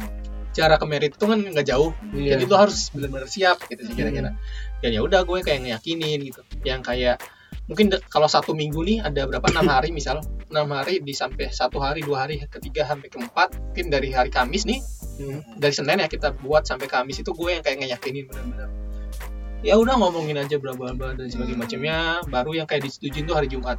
cara 0.52 0.80
ke 0.80 0.86
merit 0.88 1.12
itu 1.12 1.26
kan 1.26 1.36
nggak 1.38 1.68
jauh. 1.68 1.92
Iya. 2.12 2.40
jadi 2.40 2.44
lu 2.48 2.56
harus 2.56 2.88
benar-benar 2.90 3.28
siap 3.28 3.60
gitu 3.68 3.84
sih 3.84 3.94
kira-kira. 3.94 4.32
Dan 4.80 4.90
ya 4.92 5.02
udah 5.02 5.22
gue 5.22 5.40
kayak 5.42 5.60
ngeyakinin 5.62 6.24
gitu. 6.24 6.40
Yang 6.64 6.82
kayak 6.86 7.18
mungkin 7.66 7.92
de- 7.92 8.00
kalau 8.08 8.26
satu 8.26 8.54
minggu 8.54 8.80
nih 8.80 8.98
ada 9.02 9.28
berapa? 9.28 9.44
Enam 9.52 9.68
hari 9.68 9.92
misal. 9.92 10.24
Enam 10.48 10.72
hari 10.72 11.02
di 11.02 11.12
sampai 11.12 11.52
satu 11.52 11.78
hari 11.78 12.00
dua 12.02 12.24
hari 12.24 12.40
ketiga 12.48 12.88
sampai 12.88 13.10
keempat. 13.10 13.52
Mungkin 13.52 13.86
dari 13.90 14.10
hari 14.10 14.32
Kamis 14.32 14.64
nih 14.64 14.80
Hmm. 15.16 15.44
dari 15.56 15.72
Senin 15.72 16.00
ya 16.00 16.08
kita 16.08 16.32
buat 16.34 16.64
sampai 16.64 16.88
Kamis 16.88 17.20
itu 17.20 17.32
gue 17.32 17.50
yang 17.52 17.60
kayak 17.60 17.78
ngeyakinin 17.82 18.24
benar-benar. 18.26 18.70
Ya 19.60 19.76
udah 19.76 19.98
ngomongin 19.98 20.38
aja 20.38 20.56
bla 20.56 20.72
bla 20.72 20.94
dan 20.94 21.26
sebagainya 21.26 21.58
macamnya. 21.58 21.98
Baru 22.26 22.54
yang 22.54 22.64
kayak 22.64 22.86
disetujuin 22.86 23.26
tuh 23.26 23.34
hari 23.34 23.50
Jumat 23.50 23.76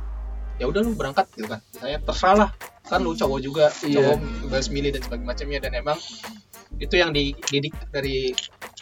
ya 0.56 0.64
udah 0.64 0.80
lu 0.80 0.92
berangkat 0.92 1.26
gitu 1.32 1.46
kan 1.46 1.60
saya 1.70 1.96
terserah 1.98 2.36
lah 2.38 2.50
kan 2.82 3.00
lu 3.00 3.12
cowok 3.12 3.38
juga 3.40 3.64
Iya. 3.80 3.98
cowok 3.98 4.16
bebas 4.44 4.66
milih 4.68 4.90
dan 4.90 5.02
sebagainya 5.02 5.26
macamnya 5.26 5.58
dan 5.60 5.72
emang 5.74 5.98
itu 6.76 6.94
yang 6.94 7.10
dididik 7.10 7.72
dari 7.88 8.30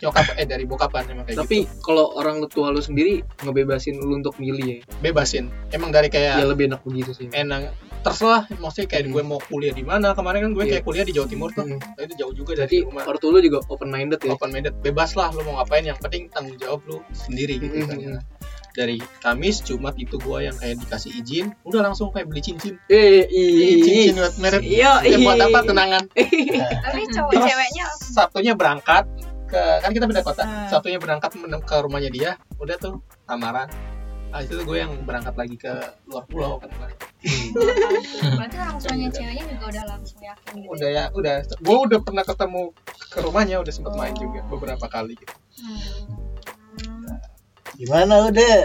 nyokap 0.01 0.35
eh 0.35 0.45
dari 0.45 0.64
bokapan 0.64 1.07
emang 1.09 1.25
kayak 1.25 1.41
Tapi 1.41 1.59
gitu 1.62 1.79
kalau 1.81 2.11
orang 2.12 2.43
tua 2.49 2.68
lu 2.68 2.79
sendiri 2.79 3.22
ngebebasin 3.41 3.97
lu 3.97 4.18
untuk 4.18 4.35
milih 4.37 4.66
ya. 4.66 4.79
bebasin 5.01 5.47
emang 5.70 5.89
dari 5.89 6.09
kayak 6.09 6.37
Ya 6.37 6.45
lebih 6.45 6.68
enak 6.68 6.83
begitu 6.83 7.11
sih. 7.12 7.27
enak 7.29 7.70
terserah 8.03 8.45
maksudnya 8.55 8.87
kayak 8.87 9.05
Hmm. 9.05 9.14
gue 9.14 9.22
mau 9.25 9.41
kuliah 9.41 9.72
di 9.72 9.81
mana 9.83 10.12
kemarin 10.12 10.41
kan 10.43 10.53
gue 10.53 10.62
Iya. 10.62 10.70
kayak 10.70 10.85
kuliah 10.85 11.05
di 11.05 11.12
Jawa 11.12 11.27
Timur 11.27 11.49
tuh 11.51 11.64
Hmm. 11.64 11.81
Itu 11.97 12.14
jauh 12.18 12.35
juga 12.35 12.53
Jadi 12.59 12.85
rumah 12.85 13.07
ortu 13.07 13.27
lu 13.31 13.39
juga 13.41 13.59
open 13.66 13.89
minded 13.89 14.20
ya. 14.20 14.33
open 14.33 14.51
minded 14.51 14.75
bebas 14.79 15.14
lah 15.14 15.31
lu 15.31 15.41
mau 15.43 15.57
ngapain 15.57 15.83
yang 15.83 15.97
penting 15.97 16.29
tanggung 16.29 16.55
jawab 16.57 16.85
lu 16.85 16.99
sendiri 17.11 17.57
gitu 17.57 17.72
Mhm. 17.72 17.81
istilahnya. 17.81 18.20
Dari 18.75 18.99
Kamis 19.22 19.62
Jumat 19.62 19.95
itu 19.95 20.18
gua 20.18 20.43
yang 20.43 20.59
kayak 20.59 20.83
dikasih 20.83 21.14
izin 21.22 21.55
udah 21.62 21.81
langsung 21.87 22.11
kayak 22.11 22.27
beli 22.27 22.43
cincin 22.43 22.75
Eh, 22.91 23.22
cincin 23.31 24.18
buat 24.18 24.35
merek 24.43 24.62
Iya, 24.66 25.07
ya 25.07 25.16
buat 25.22 25.39
iya. 25.39 25.47
apa 25.47 25.59
kenangan 25.62 26.05
Tapi 26.85 27.01
cowok 27.14 27.31
Terus 27.31 27.45
ceweknya 27.47 27.85
Sabtunya 27.95 28.53
berangkat 28.59 29.07
ke 29.47 29.62
kan 29.79 29.91
kita 29.95 30.05
beda 30.11 30.27
kota 30.27 30.43
Hmm. 30.43 30.66
Sabtunya 30.66 30.99
berangkat 30.99 31.31
ke 31.62 31.77
rumahnya 31.79 32.11
dia 32.11 32.31
udah 32.59 32.77
tuh 32.77 32.99
lamaran 33.31 33.70
ah 34.35 34.43
itu 34.43 34.59
gue 34.66 34.77
yang 34.83 34.91
berangkat 35.07 35.31
lagi 35.39 35.55
ke 35.55 35.70
luar 36.11 36.27
pulau 36.27 36.59
kan 36.59 36.66
berarti 36.75 38.57
orang 38.59 38.77
tuanya 38.83 39.09
ceweknya 39.14 39.45
juga 39.47 39.64
udah 39.70 39.85
langsung 39.95 40.18
yakin 40.18 40.53
gitu. 40.59 40.75
udah 40.75 40.89
ya 40.91 41.05
udah 41.14 41.37
gue 41.47 41.77
udah 41.87 41.99
pernah 42.03 42.25
ketemu 42.27 42.62
ke 43.14 43.18
rumahnya 43.22 43.57
udah 43.62 43.70
sempet 43.70 43.95
main 43.95 44.11
juga 44.18 44.43
beberapa 44.51 44.87
kali 44.91 45.14
gitu. 45.14 45.35
Hmm. 45.62 46.24
Gimana 47.75 48.31
udah? 48.31 48.57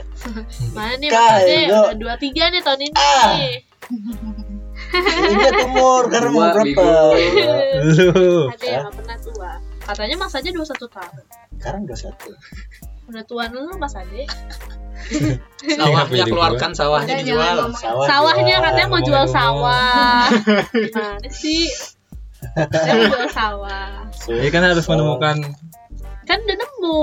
Mana 0.72 0.94
nih 0.98 1.10
Kak, 1.10 1.18
Mas 1.18 1.42
Ade? 1.42 1.56
Edo. 1.66 1.82
Udah 1.82 1.98
dua 1.98 2.16
tiga 2.18 2.44
nih 2.50 2.62
tahun 2.62 2.82
ini. 2.84 2.96
Ah. 2.96 3.34
Ingat 5.30 5.56
umur 5.66 6.02
karena 6.10 6.30
Dua, 6.30 6.38
mau 6.38 6.50
berapa? 6.54 6.88
Lu. 7.86 8.50
Ade 8.50 8.68
yang 8.68 8.86
gak 8.86 8.96
pernah 8.98 9.18
tua. 9.20 9.52
Katanya 9.82 10.16
Mas 10.18 10.34
Ade 10.34 10.50
21 10.50 10.66
tahun. 10.88 11.24
Sekarang 11.58 11.82
21. 11.86 13.10
Udah 13.10 13.24
tua 13.26 13.44
dulu 13.50 13.72
Mas 13.76 13.94
Ade. 13.94 14.24
sawahnya 15.80 16.26
keluarkan 16.28 16.72
sawahnya 16.76 17.16
Udah, 17.18 17.24
dijual. 17.24 17.56
Sawah 17.74 18.06
Sawahnya 18.06 18.56
jual. 18.60 18.66
katanya 18.68 18.88
mau 18.88 19.02
jual 19.02 19.26
sawah. 19.26 20.22
Gimana 20.70 21.30
sih? 21.32 21.66
Saya 22.54 22.94
mau 22.94 23.10
jual 23.10 23.30
sawah. 23.32 23.90
Jadi 24.22 24.50
kan 24.54 24.62
harus 24.64 24.86
menemukan 24.86 25.36
Kan 26.30 26.40
udah 26.40 26.56
nemu. 26.56 27.02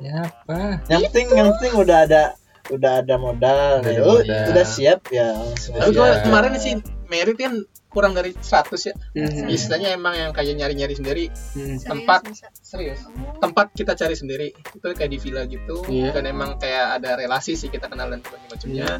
siapa? 0.00 0.58
Yang 0.88 1.00
penting 1.06 1.26
yang 1.30 1.46
penting 1.52 1.72
udah 1.76 1.98
ada 2.02 2.22
udah 2.68 2.92
ada 2.98 3.14
modal. 3.16 3.70
Udah 3.78 3.84
ya. 3.84 3.92
ada 3.92 4.02
Oh, 4.02 4.18
modal. 4.18 4.44
udah 4.48 4.64
siap 4.66 5.00
ya 5.10 5.28
langsung 5.30 5.74
tapi 5.74 5.84
aja. 5.84 5.98
gue 5.98 6.08
kemarin 6.22 6.52
sih 6.56 6.72
merit 7.04 7.36
kan 7.36 7.54
kurang 7.86 8.16
dari 8.16 8.32
100 8.32 8.48
ya 8.82 8.94
Hmm. 9.12 9.44
istilahnya 9.46 9.92
emang 9.92 10.14
yang 10.14 10.30
kayak 10.30 10.56
nyari-nyari 10.56 10.94
sendiri 10.94 11.24
Hmm. 11.52 11.76
Serius 11.76 11.84
tempat 11.84 12.20
bisa. 12.24 12.48
serius 12.56 13.00
tempat 13.36 13.68
kita 13.70 13.92
cari 13.92 14.14
sendiri 14.14 14.48
itu 14.48 14.86
kayak 14.88 15.10
di 15.10 15.18
villa 15.18 15.44
gitu 15.44 15.84
Iya. 15.84 16.08
dan 16.10 16.24
emang 16.26 16.56
kayak 16.56 16.96
ada 16.96 17.10
relasi 17.14 17.52
sih 17.52 17.68
kita 17.68 17.86
kenal 17.86 18.08
dan 18.08 18.24
sebagainya 18.24 18.48
macamnya 18.48 18.86
Ada 18.88 18.96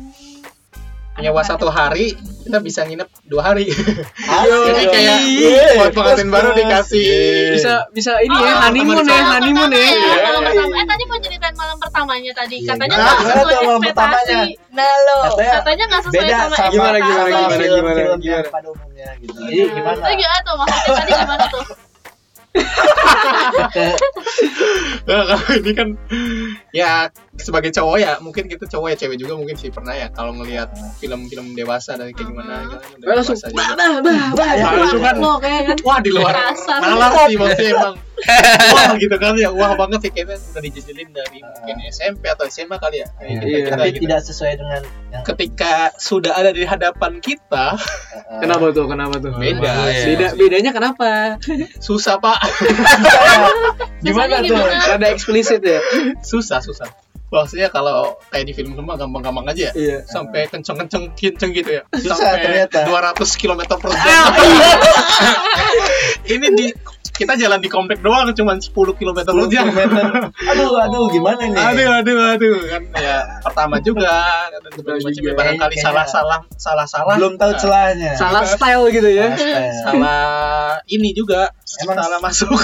nyewa 1.14 1.40
satu 1.40 1.68
hari 1.68 2.16
kita 2.42 2.58
bisa 2.58 2.82
nginep 2.82 3.04
dua 3.24 3.42
hari 3.46 3.68
Asik 3.68 4.48
jadi 4.66 4.84
kayak 4.86 5.18
Iya, 5.22 5.66
buat 5.78 5.92
pengantin 5.92 6.28
baru 6.28 6.50
dikasih 6.52 7.52
Bisa 7.54 7.84
bisa 7.90 8.16
ini 8.18 8.32
ya 8.34 8.52
Oh, 8.52 8.60
honeymoon 8.62 9.04
ya, 9.04 9.20
honeymoon 9.30 9.70
ya. 9.70 9.78
ya, 9.78 9.92
malam 10.24 10.42
pertama. 10.42 10.74
Eh 10.74 10.84
tadi 10.84 11.02
mau 11.04 11.18
ceritain 11.18 11.54
malam 11.54 11.76
pertamanya 11.78 12.32
tadi. 12.32 12.56
Iya, 12.58 12.68
Katanya 12.72 12.96
gimana? 12.96 13.12
nggak 13.12 13.22
Gimana 13.22 13.42
sesuai 13.44 13.66
ekspektasi. 13.68 14.40
Nah 14.72 14.92
lo. 14.98 15.16
Katanya 15.22 15.52
Katanya 15.52 15.84
nggak 15.86 16.02
sesuai 16.02 16.16
beda 16.18 16.34
sama 16.34 16.54
Gimana, 16.72 16.98
gimana, 16.98 16.98
gimana, 16.98 17.62
gimana, 17.62 18.00
gimana? 18.18 18.48
pada 18.48 18.68
umumnya 18.68 19.08
gitu. 19.20 19.38
Jadi 19.38 19.52
Iya. 19.52 19.64
gimana? 19.70 20.00
Itu 20.02 20.10
gimana 20.16 20.40
tuh? 20.42 20.54
Maksudnya 20.58 20.92
tadi 20.96 21.10
gimana 21.14 21.44
tuh? 21.46 21.64
Nah, 25.02 25.24
ini 25.56 25.72
kan 25.74 25.88
ya 26.70 27.08
sebagai 27.32 27.72
cowok 27.72 27.96
ya 27.96 28.12
mungkin 28.20 28.44
kita 28.44 28.68
cowok 28.68 28.92
ya 28.92 28.96
cewek 28.98 29.16
juga 29.16 29.32
mungkin 29.34 29.56
sih 29.56 29.72
pernah 29.72 29.96
ya 29.96 30.12
kalau 30.12 30.36
ngelihat 30.36 30.68
film-film 31.00 31.56
dewasa 31.56 31.96
dan 31.96 32.12
kayak 32.12 32.28
gimana 32.28 32.68
gitu, 32.68 32.76
Eh, 33.02 33.14
langsung 33.16 33.36
bah 33.50 33.72
bah 33.72 34.04
bah 34.04 34.26
bah. 34.36 34.52
Ya, 34.52 34.68
langsung 34.68 35.00
kan 35.00 35.16
Lo 35.16 35.40
kayak 35.40 35.62
kan 35.64 35.76
wah 35.80 35.98
di 35.98 36.10
luar 36.12 36.34
nalar 36.68 37.10
sih 37.24 37.40
maksudnya 37.40 37.72
emang 37.72 37.94
wah 38.68 38.92
gitu 38.94 39.16
kan 39.16 39.32
ya 39.34 39.48
wah 39.48 39.72
banget 39.74 40.04
sih 40.04 40.10
kayaknya 40.12 40.36
udah 40.38 40.62
dijejelin 40.62 41.08
dari 41.10 41.38
mungkin 41.40 41.76
SMP 41.88 42.28
atau 42.28 42.44
SMA 42.46 42.76
kali 42.76 43.00
ya 43.00 43.08
Iya. 43.18 43.40
Iya. 43.40 43.58
kita 43.64 43.74
Tapi 43.74 43.88
gitu. 43.90 44.00
tidak 44.04 44.20
sesuai 44.22 44.52
dengan 44.60 44.82
yang 45.08 45.22
ketika 45.24 45.72
sudah 45.96 46.32
ada 46.36 46.50
di 46.50 46.62
hadapan 46.62 47.16
kita 47.18 47.80
Kenapa 48.32 48.72
tuh? 48.72 48.88
Kenapa 48.88 49.16
tuh? 49.16 49.32
Beda. 49.36 49.88
Iya. 49.88 50.04
Beda 50.04 50.26
bedanya 50.36 50.70
kenapa? 50.70 51.36
susah 51.80 52.16
pak 52.16 52.38
gimana 54.04 54.42
tuh? 54.42 54.52
gimana? 54.52 54.84
Rada 54.96 55.06
eksplisit 55.08 55.62
ya. 55.62 55.80
susah 56.20 56.60
susah 56.60 56.88
maksudnya 57.32 57.66
kalau 57.66 58.14
kayak 58.28 58.44
di 58.44 58.52
film 58.52 58.72
semua 58.72 58.94
gampang-gampang 58.94 59.44
aja 59.48 59.68
ya 59.68 59.72
Iya. 59.72 59.98
sampai 60.04 60.44
kenceng-kenceng 60.46 61.16
kenceng 61.16 61.50
gitu 61.50 61.70
ya 61.72 61.82
Susah 61.90 62.14
sampai 62.14 62.68
ternyata. 62.68 62.84
200 62.84 63.40
km 63.40 63.60
per 63.72 63.90
jam 63.96 64.28
ini 66.28 66.46
di 66.52 66.66
kita 67.12 67.36
jalan 67.36 67.58
di 67.58 67.68
komplek 67.68 68.00
doang 68.00 68.32
cuma 68.32 68.56
10 68.56 68.72
km 68.72 69.12
per 69.14 69.28
10 69.28 69.46
jam 69.48 69.68
kilometer. 69.68 70.32
Aduh, 70.32 70.72
aduh, 70.84 71.04
gimana 71.08 71.44
nih? 71.44 71.54
aduh 71.54 71.88
aduh 71.94 72.16
aduh 72.30 72.56
kan 72.66 72.82
ya 72.96 73.16
pertama 73.40 73.76
juga 73.78 74.16
dan 74.48 74.60
macamnya 74.72 75.12
juga. 75.12 75.30
barangkali 75.34 75.74
Kayaknya 75.74 75.84
salah 75.84 76.06
salah 76.06 76.38
salah 76.56 76.86
salah 76.86 77.14
Belum 77.14 77.36
tahu 77.36 77.52
celahnya. 77.54 78.12
Salah 78.14 78.42
style 78.42 78.84
gitu 78.90 79.08
ya. 79.08 79.28
salah 79.82 80.24
ini 80.86 81.12
juga 81.12 81.52
Emang- 81.78 81.96
salah 81.96 82.18
masuk 82.18 82.48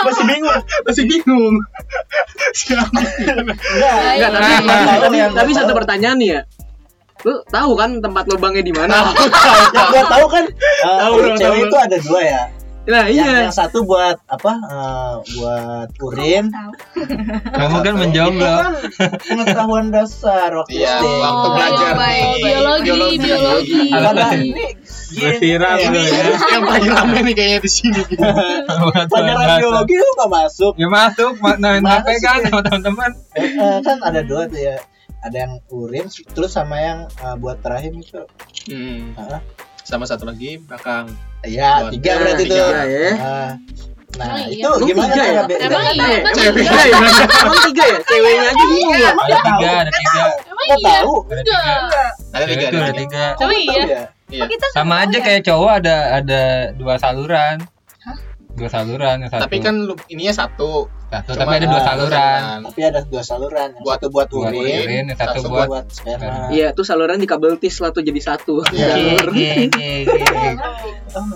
Masih 0.00 0.24
bingung. 0.26 0.60
masih 0.82 1.04
bingung 1.04 1.54
Siapa? 2.58 2.88
Enggak, 2.90 3.94
Enggak, 4.16 4.30
tapi 4.32 4.52
nggak 4.58 4.98
tapi, 4.98 5.16
nggak 5.46 5.54
satu 5.54 5.72
pertanyaan 5.72 6.16
nih 6.16 6.30
ya. 6.30 6.40
Lu 7.20 7.36
tahu 7.46 7.76
kan 7.76 8.00
tempat 8.00 8.24
lubangnya 8.26 8.64
di 8.64 8.72
mana? 8.72 9.12
Yang 9.12 9.86
gua 9.86 10.04
tahu 10.08 10.26
kan 10.26 10.44
uh, 10.48 10.98
Tahu 11.04 11.14
cewek 11.36 11.38
tahu. 11.38 11.68
itu 11.68 11.76
ada 11.76 11.96
dua 12.00 12.20
ya. 12.22 12.40
Nah, 12.80 13.06
Yang, 13.06 13.28
iya. 13.28 13.40
yang 13.44 13.52
satu 13.52 13.84
buat 13.84 14.16
apa? 14.24 14.52
uh, 14.64 15.14
buat 15.36 15.88
urin. 16.00 16.48
Kamu 17.52 17.76
kan 17.86 17.94
menjomblo. 17.94 18.40
kan 18.42 18.72
pengetahuan 19.20 19.92
dasar 19.92 20.48
waktu 20.50 20.80
Iya, 20.80 20.96
SD. 20.96 21.04
waktu 21.20 21.46
Oh, 21.46 21.52
belajar 21.52 21.92
di 21.92 22.40
biologi, 22.40 22.90
biologi. 23.20 23.80
Karena 23.92 24.26
Iya. 24.32 24.40
ini 24.40 24.66
Berviral 25.10 25.74
ini 25.76 25.88
lu 25.90 26.00
ya. 26.00 26.22
yang 26.54 26.62
paling 26.62 26.86
rame 26.88 27.18
nih 27.20 27.34
kayaknya 27.34 27.58
di 27.60 27.70
sini 27.70 28.00
pelajaran 29.10 29.58
biologi 29.58 29.94
lu 29.94 30.08
nggak 30.16 30.30
masuk. 30.32 30.72
Ya 30.74 30.88
masuk, 30.88 31.32
ma- 31.38 31.58
main 31.58 31.82
HP 31.82 32.06
sih? 32.10 32.22
kan 32.22 32.38
sama 32.46 32.60
teman-teman. 32.62 33.10
Eh, 33.34 33.42
eh, 33.44 33.76
kan 33.82 33.98
ada 34.00 34.20
dua 34.22 34.46
tuh 34.46 34.58
ya. 34.58 34.78
Ada 35.20 35.36
yang 35.36 35.52
urin 35.68 36.06
terus 36.08 36.54
sama 36.54 36.80
yang 36.80 36.98
uh, 37.20 37.36
buat 37.36 37.60
rahim 37.60 38.00
itu. 38.00 38.24
Hmm. 38.72 39.12
Sama 39.82 40.06
satu 40.06 40.24
lagi 40.24 40.56
belakang 40.58 41.10
Iya, 41.40 41.88
tiga 41.88 42.10
Nah, 42.12 42.18
berarti 42.20 42.44
tiga 42.44 42.60
tuh. 42.60 42.72
ya. 42.74 43.10
Nah, 43.16 43.50
nah 44.18 44.28
Oh, 44.34 44.38
iya. 44.50 44.66
itu 44.66 44.84
gimana 44.90 45.12
tiga 45.14 45.24
ya? 45.24 45.42
Emang 45.64 45.84
iya, 45.94 46.08
emang 46.20 46.34
cewek 46.36 46.64
ya? 46.66 46.72
Emang 47.40 47.60
tiga 47.64 47.84
ya? 47.86 47.98
Ceweknya 48.04 48.42
aja 48.44 48.64
bingung 48.68 48.92
ya? 48.92 49.10
Ada 49.10 49.38
tiga, 49.40 49.70
ada 49.70 49.90
tiga. 49.94 50.22
Emang 50.50 50.66
iya? 50.68 50.76
tahu. 50.84 51.14
Ada 52.30 52.44
tiga. 52.44 52.66
ada 52.68 52.92
tiga. 52.92 53.24
Oh 53.40 53.50
iya. 53.54 53.82
ya? 53.86 54.02
Iya. 54.30 54.44
Sama 54.76 54.94
aja 55.02 55.18
kayak 55.18 55.42
cowok 55.42 55.70
ada 55.82 55.96
ada 56.20 56.42
dua 56.76 56.94
saluran. 57.00 57.56
Dua 58.50 58.68
saluran 58.68 59.24
yang 59.24 59.30
satu. 59.30 59.42
tapi 59.46 59.56
kan 59.62 59.74
ininya 60.10 60.34
satu 60.34 60.90
satu, 61.10 61.30
cuma 61.34 61.42
tapi 61.42 61.54
ada 61.58 61.66
dua 61.66 61.82
saluran. 61.82 62.40
Tapi 62.64 62.80
ada 62.80 63.00
dua 63.02 63.22
saluran. 63.22 63.68
Yang 63.68 63.82
Buat- 63.82 63.98
satu 63.98 64.06
buat 64.08 64.28
Buat 64.30 64.52
urin, 64.54 64.80
urin, 64.86 65.04
yang 65.04 65.18
satu 65.18 65.30
satu 65.36 65.48
buat 65.50 65.68
buat 65.68 65.86
sperma. 65.90 66.34
Iya, 66.48 66.68
tuh 66.70 66.84
saluran 66.84 67.18
di 67.18 67.26
kabel 67.26 67.58
tis 67.58 67.76
lah 67.76 67.90
tuh 67.90 68.00
jadi 68.00 68.20
satu. 68.20 68.62
Iya. 68.70 68.94
Gini, 69.26 69.66
gini, 69.68 69.90
gini. 70.06 70.50
Oh. 71.10 71.26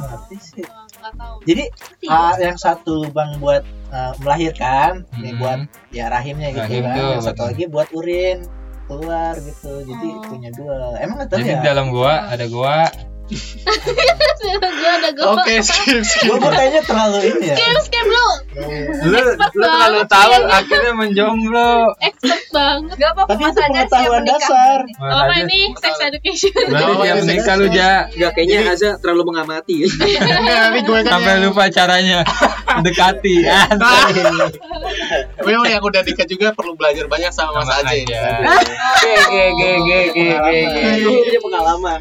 Jadi 1.44 1.64
ah, 2.06 2.32
yang 2.38 2.56
satu 2.56 3.04
lubang 3.04 3.36
buat 3.36 3.60
ah, 3.90 4.14
melahirkan, 4.18 5.04
ini 5.14 5.34
Hmm. 5.34 5.38
buat 5.38 5.58
ya 5.90 6.08
rahimnya 6.08 6.48
gitu 6.50 6.64
Rahim 6.64 6.84
kan. 6.84 6.94
tuh 6.94 7.08
Yang 7.10 7.24
satu 7.24 7.34
buat- 7.36 7.48
lagi 7.50 7.64
buat 7.66 7.88
urin 7.92 8.38
keluar 8.84 9.34
gitu. 9.36 9.72
Jadi 9.82 10.08
Oh. 10.08 10.22
punya 10.24 10.50
dua. 10.52 10.76
Emang 10.96 11.16
nggak 11.18 11.28
tahu 11.28 11.38
Jadi 11.40 11.50
ya? 11.50 11.60
dalam 11.60 11.86
gua 11.90 12.12
ada 12.30 12.46
gua, 12.46 12.88
gue 13.24 14.90
ada 14.90 15.08
gue 15.10 15.24
Oke, 15.26 15.54
skip 15.58 16.00
skip. 16.02 16.28
Gue 16.30 16.44
kayaknya 16.44 16.82
terlalu 16.82 17.18
ini 17.26 17.46
ya. 17.46 17.56
Scam 17.56 17.76
scam 17.82 18.06
lu 18.06 18.26
Lu, 19.04 19.18
lu 19.18 19.32
terlalu 19.50 20.00
tahu 20.06 20.32
akhirnya 20.46 20.92
menjomblo. 20.92 21.96
expert 21.98 22.44
banget 22.50 22.94
Gak 22.94 23.10
apa-apa 23.10 23.30
Tapi 23.30 23.42
itu 23.42 23.50
aja 23.50 23.64
pengetahuan 23.66 24.20
menikah. 24.20 24.38
dasar. 24.38 24.78
Oh, 25.00 25.24
ini 25.34 25.58
sex 25.74 25.94
education 25.98 26.52
Berarti 26.66 26.84
Oh, 26.86 27.00
tiap 27.00 27.16
ini 27.16 27.26
nikah 27.32 27.54
lu 27.56 27.66
ja 27.68 27.90
Enggak 28.06 28.30
kayaknya 28.34 28.58
Aza 28.70 28.90
terlalu 28.98 29.22
mengamati. 29.26 29.76
Nanti 30.44 30.80
gue 30.82 30.98
kan 30.98 31.04
sampai 31.10 31.32
yang- 31.32 31.42
lupa 31.44 31.62
caranya 31.68 32.18
dekati. 32.76 33.36
Gue 35.36 35.50
yang 35.64 35.80
udah 35.80 36.02
nikah 36.02 36.26
juga 36.26 36.52
perlu 36.52 36.74
belajar 36.74 37.06
banyak 37.06 37.30
sama 37.30 37.56
Mas 37.56 37.72
aja. 37.80 38.20
Oke, 38.44 39.12
oke, 39.16 39.68
oke, 39.74 39.98
oke, 40.12 40.24
oke, 41.00 41.36
pengalaman. 41.40 42.00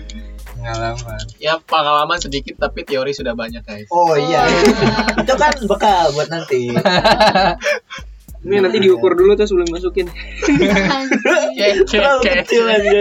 Pengalaman. 0.63 1.19
Ya 1.43 1.59
pengalaman 1.59 2.19
sedikit 2.23 2.55
tapi 2.55 2.87
teori 2.87 3.11
sudah 3.11 3.35
banyak 3.35 3.67
guys. 3.67 3.91
Oh 3.91 4.15
iya. 4.15 4.47
Itu 5.19 5.35
kan 5.35 5.51
bekal 5.67 6.15
buat 6.15 6.31
nanti. 6.31 6.71
Ini 8.43 8.59
nanti 8.59 8.79
diukur 8.83 9.15
dulu 9.15 9.35
tuh 9.39 9.47
sebelum 9.47 9.71
masukin. 9.71 10.07
Oke, 10.07 10.75
oke, 11.55 11.67
Terlalu 11.87 12.19
oke. 12.19 12.31
kecil 12.43 12.63
aja. 12.67 12.99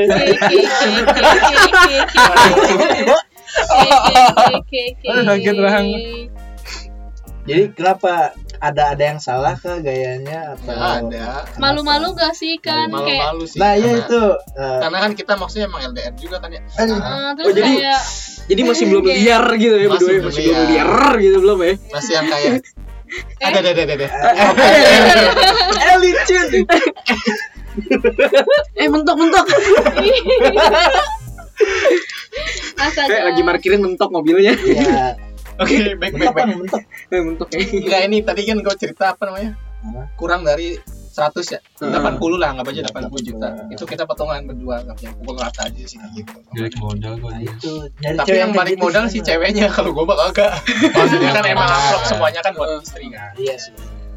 Jadi 7.42 7.62
kenapa 7.74 8.38
ada 8.62 8.94
ada 8.94 9.04
yang 9.04 9.18
salah 9.18 9.58
kah 9.58 9.82
gayanya 9.82 10.54
atau 10.54 10.70
Ada. 10.70 11.50
Malu-malu 11.58 12.14
gak 12.14 12.30
sih 12.32 12.56
kan 12.56 12.86
kayak 12.86 13.26
Malu-malu 13.26 13.44
sih. 13.44 13.58
Nah 13.58 13.74
iya 13.74 13.98
itu 13.98 14.20
eh, 14.54 14.78
Karena 14.78 14.98
kan 15.00 15.12
kita 15.12 15.34
maksudnya 15.34 15.66
emang 15.66 15.82
LDR 15.84 16.14
juga 16.14 16.38
kan 16.38 16.46
ya. 16.48 16.62
eh, 16.62 16.86
terus 17.34 17.42
Oh, 17.42 17.52
jadi- 17.52 17.78
kayak 17.82 18.02
Jadi 18.42 18.60
masih 18.64 18.84
belum 18.86 19.02
liar 19.04 19.44
gitu 19.56 19.76
ya 19.76 19.88
Masih 19.88 19.90
berdua 19.92 20.06
ya, 20.08 20.14
belum 20.14 20.26
masih 20.28 20.42
belum 20.44 20.54
liar. 20.56 20.86
liar 20.88 20.92
gitu 21.18 21.36
belum 21.40 21.58
ya. 21.60 21.74
Masih 21.90 22.12
yang 22.12 22.26
kayak 22.28 22.52
ada 23.40 23.58
ada 23.60 23.70
ada 23.74 23.92
ada. 23.92 24.06
eh 25.82 25.96
licin. 25.98 26.46
Eh 28.74 28.86
mentok 28.86 29.16
mentok. 29.16 29.46
astaga. 32.74 33.08
Kayak 33.08 33.24
lagi 33.28 33.42
parkirin 33.44 33.80
mentok 33.80 34.10
mobilnya. 34.10 34.54
Ya, 34.56 35.14
Oke, 35.60 35.76
baik 35.98 36.12
baik 36.16 36.32
baik. 36.32 36.46
mentok. 36.56 36.82
Mentok 37.12 37.48
ya. 37.52 37.60
Enggak 37.60 38.00
ini 38.08 38.18
tadi 38.24 38.42
kan 38.48 38.56
gue 38.62 38.74
cerita 38.78 39.04
apa 39.12 39.22
namanya? 39.28 39.52
Kurang 40.16 40.46
dari 40.46 40.78
100 41.12 41.44
ya. 41.44 41.60
Hmm. 41.84 42.16
80 42.16 42.40
lah, 42.40 42.56
nggak 42.56 42.66
baca 42.72 42.80
80 43.12 43.28
juta. 43.28 43.48
Itu 43.68 43.84
kita 43.84 44.08
potongan 44.08 44.48
berdua, 44.48 44.80
nggak 44.80 44.96
yang 45.04 45.14
pukul 45.20 45.36
rata 45.36 45.68
aja 45.68 45.84
sih 45.84 46.00
gitu. 46.16 46.32
Balik 46.56 46.74
modal 46.80 47.20
gua 47.20 47.36
Nah 47.36 47.40
dia. 47.44 47.52
itu 47.52 47.72
Tapi 48.00 48.32
yang 48.32 48.52
balik 48.56 48.80
gitu 48.80 48.84
modal 48.88 49.04
sih 49.12 49.20
ceweknya, 49.20 49.68
kalau 49.68 49.92
gue 49.92 50.04
mah 50.08 50.16
kagak. 50.32 50.64
Maksudnya 50.96 51.30
kan 51.36 51.44
emang 51.44 51.68
upload 51.68 52.02
semuanya 52.08 52.40
kan 52.40 52.52
buat 52.56 52.80
istri 52.80 53.12
kan. 53.12 53.36
Iya 53.36 53.56
sih. 53.60 53.72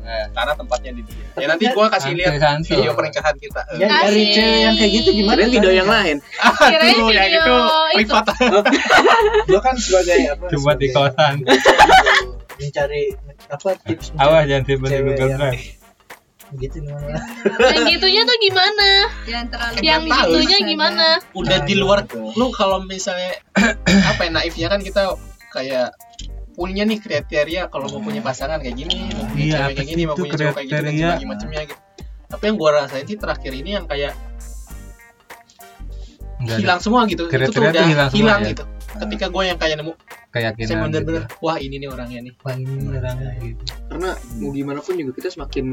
Nah, 0.06 0.30
karena 0.32 0.54
tempatnya 0.54 0.92
di 0.94 1.02
dia. 1.02 1.26
Ya 1.34 1.46
nanti 1.50 1.66
gua 1.74 1.90
kasih 1.90 2.14
lihat 2.14 2.38
video 2.62 2.94
pernikahan 2.94 3.36
kita. 3.36 3.62
Ya, 3.74 3.88
Kasih. 3.90 4.26
cewek 4.32 4.60
yang 4.62 4.76
kayak 4.78 4.92
gitu 4.94 5.10
gimana? 5.12 5.36
Kalian 5.36 5.52
video 5.52 5.72
yang 5.74 5.90
lain. 5.90 6.16
Kirain 6.22 6.94
Aduh, 6.94 7.10
yang 7.10 7.26
video 7.26 7.42
itu 7.42 7.56
itu. 7.58 7.98
privat. 7.98 8.26
Gue 9.50 9.60
kan 9.60 9.76
sebagai 9.76 10.18
apa? 10.30 10.46
Coba 10.54 10.72
di 10.78 10.88
kosan. 10.94 11.36
mencari 12.56 13.12
apa 13.52 13.68
tips 13.84 14.16
Awas 14.16 14.48
jangan 14.48 14.64
simpen 14.64 14.88
di 14.88 15.00
Google 15.04 15.28
yang- 15.28 15.40
Drive. 15.44 15.66
gitu 16.56 16.78
gimana? 16.80 17.20
yang 17.68 17.84
gitunya 17.90 18.22
tuh 18.24 18.38
gimana 18.40 18.90
Jangan 19.28 19.48
terlalu 19.52 19.76
yang 19.84 20.02
gitunya 20.08 20.58
gimana 20.64 21.08
Udah 21.36 21.58
di 21.68 21.76
luar 21.76 22.08
lu 22.16 22.48
kalau 22.56 22.80
misalnya 22.80 23.36
apa 23.84 24.22
ya 24.24 24.32
naifnya 24.32 24.68
kan 24.70 24.80
kita 24.80 25.20
kayak 25.52 25.92
punya 26.56 26.84
nih 26.84 26.98
kriteria 26.98 27.68
kalau 27.68 27.86
mau 27.90 28.00
punya 28.00 28.20
pasangan 28.20 28.58
kayak 28.58 28.76
gini, 28.76 29.12
mau 29.12 29.28
punya 29.28 29.44
Iya, 29.44 29.56
cewek 29.60 29.74
kayak 29.76 29.88
gini, 29.88 30.02
mau 30.04 30.16
punya 30.16 30.34
cowok 30.34 30.54
kayak 30.54 30.66
gitu 30.66 30.72
dan 30.72 30.82
kriteria? 30.82 31.04
sebagainya 31.06 31.28
macamnya 31.28 31.62
gitu. 31.68 31.76
Tapi 32.26 32.44
yang 32.44 32.56
gua 32.56 32.70
rasain 32.74 33.06
sih 33.06 33.18
terakhir 33.18 33.52
ini 33.54 33.70
yang 33.72 33.86
kayak 33.86 34.14
Enggak 36.36 36.56
ada 36.56 36.62
hilang 36.62 36.80
semua 36.80 37.02
gitu. 37.06 37.24
itu 37.26 37.32
tuh 37.32 37.32
Kriteria 37.32 37.70
udah 37.72 37.86
hilang 37.88 38.10
hilang, 38.12 38.40
ya? 38.42 38.50
gitu. 38.52 38.64
Ketika 38.96 39.26
gue 39.28 39.44
yang 39.44 39.60
kayak 39.60 39.76
nemu, 39.76 39.92
saya 39.92 40.56
keyakinan. 40.56 40.80
bener-bener, 40.88 41.24
gitu. 41.28 41.36
wah 41.42 41.58
ini 41.60 41.76
nih 41.78 41.90
orangnya 41.90 42.20
nih. 42.22 42.34
Wah, 42.40 42.54
ini 42.54 42.72
orangnya 42.90 43.30
gitu. 43.42 43.64
Karena 43.88 44.10
mau 44.38 44.50
gimana 44.52 44.80
pun 44.80 44.94
juga 44.96 45.12
kita 45.14 45.30
semakin 45.32 45.66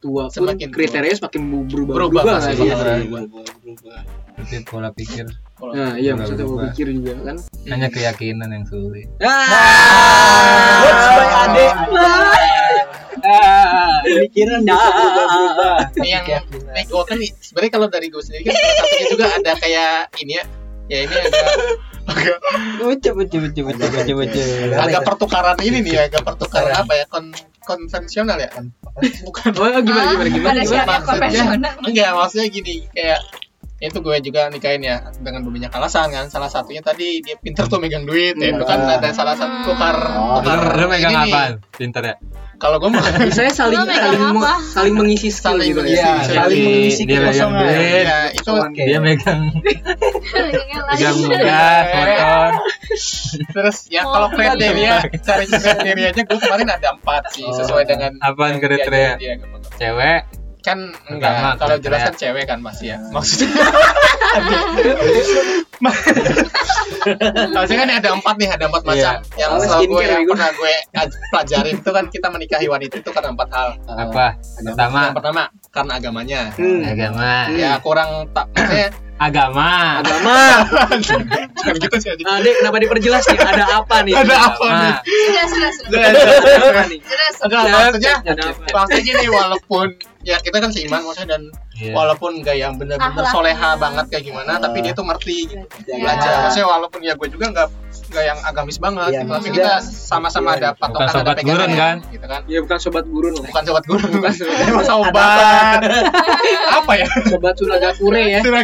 tua 0.00 0.22
pun 0.24 0.32
Semakin 0.32 0.68
tua. 0.68 0.74
kriterianya 0.74 1.16
semakin 1.18 1.40
berubah 1.42 1.68
Berubah 1.68 1.92
berubah, 1.92 2.24
pasti, 2.38 2.48
kan? 2.48 2.56
bakal 2.56 2.64
Iya. 2.64 2.76
berubah. 3.02 3.22
berubah. 3.60 4.00
Seperti 4.32 4.56
pola 4.64 4.88
pikir 4.90 5.26
Kalau 5.62 5.72
Nah, 5.72 5.94
iya 5.94 6.12
maksudnya 6.12 6.42
mau 6.42 6.58
pikir 6.66 6.90
juga 6.90 7.14
kan. 7.22 7.36
hanya 7.64 7.86
keyakinan 7.86 8.50
yang 8.50 8.66
sulit. 8.66 9.06
Buat 9.14 9.36
sebagai 10.98 11.30
adek. 11.38 11.72
Pemikiran 14.02 14.60
bisa 14.60 14.88
berubah-berubah. 14.90 15.74
Ini 15.94 16.08
yang 16.10 16.24
Keyakinan. 16.26 16.66
naik 16.68 16.86
gue 16.88 17.02
kan 17.04 17.16
nih, 17.16 17.30
sebenarnya 17.38 17.70
kalau 17.70 17.86
dari 17.86 18.06
gue 18.08 18.18
sendiri 18.18 18.42
kan 18.42 18.54
satunya 18.58 19.06
juga 19.08 19.26
ada 19.30 19.52
kayak 19.56 19.94
ini 20.18 20.32
ya 20.34 20.44
ya 20.90 20.98
ini 21.00 21.14
agak 21.14 21.46
agak, 22.02 22.38
baca 22.82 23.10
baca 23.14 23.36
baca 23.38 23.60
baca 23.86 24.12
baca. 24.12 24.40
agak 24.82 25.02
pertukaran 25.06 25.56
ini 25.62 25.78
nih 25.80 25.94
agak 26.02 26.22
pertukaran 26.22 26.74
apa 26.74 26.92
ya 26.92 27.04
kon 27.06 27.30
konvensional 27.62 28.34
ya 28.36 28.50
bukan 29.22 29.50
Oh, 29.54 29.78
gimana 29.78 30.18
gimana 30.18 30.26
gimana 30.26 30.60
gimana? 30.60 30.98
maksudnya 30.98 31.70
enggak 31.80 32.10
maksudnya 32.12 32.46
gini 32.50 32.74
kayak 32.90 33.22
itu 33.82 33.98
gue 33.98 34.16
juga 34.22 34.46
nikahin 34.46 34.78
ya 34.80 34.96
dengan 35.16 35.42
banyak 35.42 35.68
alasan 35.68 36.08
kan 36.08 36.26
salah 36.26 36.46
satunya 36.46 36.78
tadi 36.80 37.18
dia 37.18 37.34
pinter 37.34 37.66
tuh 37.66 37.76
megang 37.76 38.02
duit 38.02 38.34
ya 38.34 38.50
itu 38.50 38.62
kan 38.62 38.78
ada 38.80 39.10
salah 39.10 39.34
satu 39.34 39.66
tukar 39.66 39.96
Oh, 40.12 40.38
tukar 40.38 40.78
lu 40.78 40.86
megang 40.86 41.12
apaan? 41.18 41.52
Pinter 41.72 42.02
ya? 42.04 42.14
kalau 42.56 42.78
gue 42.78 42.88
mah 42.88 43.02
Misalnya 43.26 43.50
saling 43.50 43.74
saling 43.82 44.22
apa? 44.32 44.54
saling 44.62 44.94
mengisi 44.94 45.28
skill 45.28 45.58
Saling 45.58 45.66
gitu 45.68 45.82
mengisi. 45.82 45.98
ya. 45.98 46.06
Iya, 46.06 46.22
Jadi, 46.22 46.38
saling 46.38 46.62
mengisi 46.62 47.02
dia 47.02 47.18
megang 47.20 47.50
duit. 47.52 48.04
ya 48.04 48.18
itu. 48.30 48.52
Dia 48.78 48.98
megang 49.02 49.40
Yang 50.30 50.70
lain. 50.78 50.86
megang 50.86 51.16
motor. 51.18 52.50
terus 53.50 53.76
ya 53.88 54.02
Oh, 54.04 54.12
kalau 54.12 54.28
kriteria 54.30 54.94
cari 55.18 55.44
kriterianya 55.48 56.22
gue 56.22 56.38
kemarin 56.38 56.68
ada 56.70 56.88
empat 56.92 57.22
sih 57.30 57.42
Oh. 57.42 57.50
sesuai 57.52 57.84
dengan 57.84 58.14
Apaan 58.20 58.56
kriteria? 58.56 59.18
dia- 59.18 59.34
dia. 59.36 59.50
Cewek, 59.74 60.20
kan 60.62 60.78
Pertama, 60.88 61.10
enggak 61.10 61.52
kalau 61.58 61.76
jelas 61.76 62.00
kan 62.04 62.14
cewek 62.14 62.44
kan 62.44 62.58
masih 62.58 62.94
ya 62.94 62.98
maksudnya 63.10 63.50
maksudnya 67.52 67.80
kan 67.80 67.90
ada 67.92 68.08
empat 68.12 68.34
nih 68.36 68.48
ada 68.48 68.64
empat 68.66 68.82
macam 68.84 69.12
yang 69.34 69.50
Oh, 69.52 69.58
selalu 69.58 69.84
gue 69.90 70.02
yang 70.04 70.24
pernah 70.24 70.50
gue 70.50 70.74
aj- 70.94 71.18
pelajarin 71.28 71.74
itu 71.76 71.90
kan 71.90 72.04
kita 72.08 72.26
menikahi 72.28 72.66
wanita 72.66 72.94
itu 72.96 73.10
kan 73.10 73.24
empat 73.26 73.48
hal 73.50 73.68
apa? 73.84 74.26
Pertama, 74.56 75.00
yang 75.04 75.14
pertama 75.14 75.42
karena 75.68 75.92
agamanya 75.94 76.40
Hmm. 76.54 76.80
agama. 76.84 77.32
ya 77.52 77.76
kurang 77.78 78.10
tak 78.30 78.46
maksudnya 78.52 78.88
Agama. 79.14 80.02
Agama. 80.02 80.66
jangan 81.54 81.76
gitu 81.78 81.94
sih 81.96 82.10
anjing. 82.10 82.26
Adek, 82.26 82.58
kenapa 82.58 82.76
diperjelas 82.76 83.22
nih? 83.24 83.38
Ada 83.38 83.64
apa 83.78 83.96
nih? 84.02 84.14
ada 84.18 84.34
apa 84.42 84.66
nih. 84.66 84.94
Jelas, 85.06 85.50
jelas, 85.52 85.74
jelas. 85.86 86.10
Nih? 86.90 86.98
Jelas. 87.00 87.34
Enggak, 87.38 87.62
maksudnya 87.70 88.14
maksudnya 88.66 88.98
gini 89.00 89.26
walaupun 89.28 89.86
ya 90.22 90.38
kita 90.38 90.62
kan 90.62 90.70
seiman 90.70 91.02
maksudnya 91.02 91.34
dan 91.36 91.42
Iya. 91.72 91.92
walaupun 91.92 92.44
gak 92.44 92.54
yang 92.54 92.78
bener-bener 92.78 93.26
soleha 93.26 93.74
banget 93.74 94.06
kayak 94.06 94.24
gimana 94.24 94.60
tapi 94.60 94.84
dia 94.84 94.92
tuh 94.92 95.02
ngerti 95.02 95.50
gitu. 95.50 95.64
belajar 95.88 96.30
Ya. 96.30 96.38
maksudnya 96.46 96.68
walaupun 96.68 97.00
ya 97.02 97.12
gue 97.14 97.28
juga 97.28 97.46
nggak 97.50 97.68
nggak 98.12 98.24
yang 98.24 98.40
agamis 98.42 98.76
banget 98.76 99.08
Iya, 99.08 99.18
gitu. 99.18 99.24
tapi 99.26 99.48
maksudnya- 99.48 99.56
kita 99.58 99.74
sama-sama 99.82 100.48
iya, 100.48 100.54
ada 100.54 100.68
gitu. 100.68 100.78
patokan 100.78 100.92
Bukan 100.92 101.02
ada 101.02 101.16
sobat 101.18 101.34
pegangan 101.34 101.56
gurun, 101.62 101.72
kan? 101.74 101.96
gitu 102.06 102.26
kan 102.26 102.40
Ya 102.44 102.58
bukan 102.60 102.78
sobat 102.78 103.04
gurun 103.06 103.32
lah. 103.32 103.44
bukan 103.44 103.62
sobat 103.64 103.84
gurun 103.84 104.10
bukan 104.12 104.32
sobat. 104.32 104.84
sobat 104.90 105.80
apa 106.78 106.92
ya 106.94 107.06
Sobat 107.24 107.54
Sunagakure 107.54 108.22
ya. 108.22 108.40
Gitu 108.40 108.50
ya. 108.50 108.62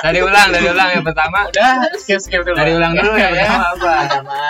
Dari 0.00 0.18
ulang, 0.20 0.48
dari 0.50 0.66
ulang 0.66 0.88
yang 0.92 1.04
pertama. 1.04 1.38
udah 1.46 1.72
skip 1.96 2.18
skip 2.18 2.42
dulu 2.42 2.54
Dari 2.54 2.72
ulang 2.72 2.92
dulu 2.92 3.12
ya. 3.14 3.28
ya 3.30 3.46
pertama 3.46 3.66
apa? 3.70 3.94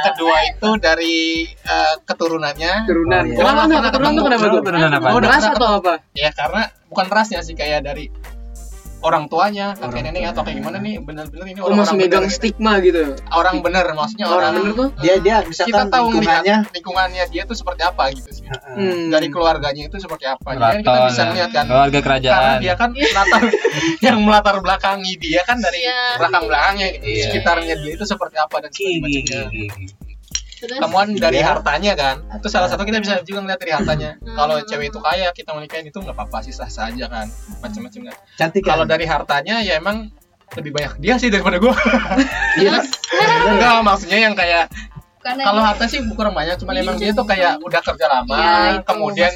kedua 0.06 0.36
itu 0.46 0.70
dari 0.78 1.16
eh, 1.46 1.94
keturunannya 2.02 2.72
Turunan. 2.84 3.22
Oh, 3.22 3.26
iya. 3.26 3.34
Kenapa 3.34 3.44
Pernah, 3.44 3.64
enggak? 3.64 3.78
pernah 3.78 3.90
Turunan 3.90 4.12
tuh 4.12 4.24
kenapa 4.24 4.44
tuh? 4.46 4.60
Turunan 4.62 4.90
apa? 4.90 5.06
Oh, 5.10 5.20
ras 5.20 5.44
atau 5.44 5.68
apa? 5.78 5.92
ya 6.12 6.30
karena 6.30 6.62
bukan 6.86 7.06
rasnya 7.08 7.40
sih 7.40 7.52
kayak 7.52 7.82
dari 7.82 8.06
orang 9.04 9.28
tuanya 9.28 9.76
kakek 9.76 10.00
nenek 10.02 10.32
atau 10.32 10.42
kayak 10.42 10.56
gimana 10.58 10.80
nih 10.80 10.96
bener-bener 10.98 11.44
ini 11.46 11.60
Oh, 11.60 11.68
orang, 11.68 11.84
masih 11.84 11.96
megang 11.96 12.26
stigma 12.26 12.80
gitu. 12.80 13.12
orang 13.30 13.60
bener 13.60 13.84
maksudnya 13.92 14.26
Orang 14.26 14.36
orang, 14.40 14.52
bener 14.58 14.72
tuh? 14.74 14.88
Dia 14.98 15.14
dia 15.20 15.36
kita 15.40 15.48
misalkan 15.68 15.86
tahu 15.92 16.06
lingkungannya 16.08 16.56
lingkungannya 16.66 17.22
dia 17.28 17.42
tuh 17.44 17.52
seperti 17.54 17.82
apa 17.82 18.02
gitu 18.10 18.30
sih 18.32 18.42
Hmm. 18.74 19.08
dari 19.08 19.28
keluarganya 19.28 19.86
itu 19.86 19.96
seperti 19.96 20.24
apa 20.26 20.48
jadi 20.50 20.62
kan 20.62 20.80
kita 20.80 20.98
bisa 21.06 21.16
ya. 21.16 21.26
ngeliat 21.26 21.50
kan 21.50 21.64
Keluarga 21.64 21.92
karena 21.94 22.06
kerajaan. 22.06 22.56
dia 22.60 22.74
kan 22.74 22.90
latar 22.94 23.42
yang 24.06 24.18
melatar 24.20 24.56
belakangi 24.58 25.12
dia 25.16 25.40
kan 25.42 25.56
dari 25.58 25.80
Iya. 25.80 26.00
belakang 26.16 26.44
belakangnya 26.46 26.88
Iya. 26.96 27.22
sekitarnya 27.24 27.74
dia 27.76 27.92
itu 27.92 28.04
seperti 28.04 28.36
apa 28.36 28.56
dan 28.58 28.70
sebagainya. 28.70 29.40
Terus, 30.66 30.80
kemudian 30.80 31.08
dari 31.18 31.38
Iya. 31.38 31.46
hartanya 31.50 31.92
kan 31.92 32.16
itu 32.32 32.48
salah 32.48 32.66
satu 32.66 32.82
kita 32.82 32.98
bisa 32.98 33.20
juga 33.20 33.38
ngeliat 33.40 33.58
dari 33.58 33.72
hartanya 33.72 34.10
Hmm. 34.16 34.34
kalau 34.34 34.56
cewek 34.60 34.88
itu 34.88 34.98
kaya 34.98 35.28
kita 35.30 35.48
mau 35.50 35.60
nikahin 35.60 35.84
itu 35.84 35.94
nggak 35.94 36.12
apa-apa 36.12 36.38
sih 36.40 36.50
sah 36.50 36.66
sah 36.66 36.88
aja 36.88 37.06
kan 37.06 37.26
macam-macam 37.58 38.00
kan 38.06 38.16
cantik 38.36 38.60
kan? 38.60 38.68
kalau 38.70 38.84
dari 38.84 39.04
hartanya 39.04 39.60
ya 39.60 39.76
emang 39.76 40.08
lebih 40.54 40.70
banyak 40.70 40.92
dia 40.98 41.14
sih 41.14 41.28
daripada 41.28 41.58
gua 41.58 41.74
Iya. 42.56 42.80
enggak 43.46 43.76
maksudnya 43.82 44.18
yang 44.20 44.34
kayak 44.34 44.70
kalau 45.22 45.60
harta 45.60 45.84
sih 45.84 46.00
bukan 46.02 46.30
banyak 46.30 46.56
cuman 46.56 46.74
emang 46.76 46.96
dia 46.96 47.10
tuh 47.10 47.24
kayak 47.24 47.56
udah 47.58 47.80
kerja 47.80 48.06
lama 48.06 48.34
Iya, 48.34 48.52
itu. 48.74 48.86
kemudian 48.86 49.32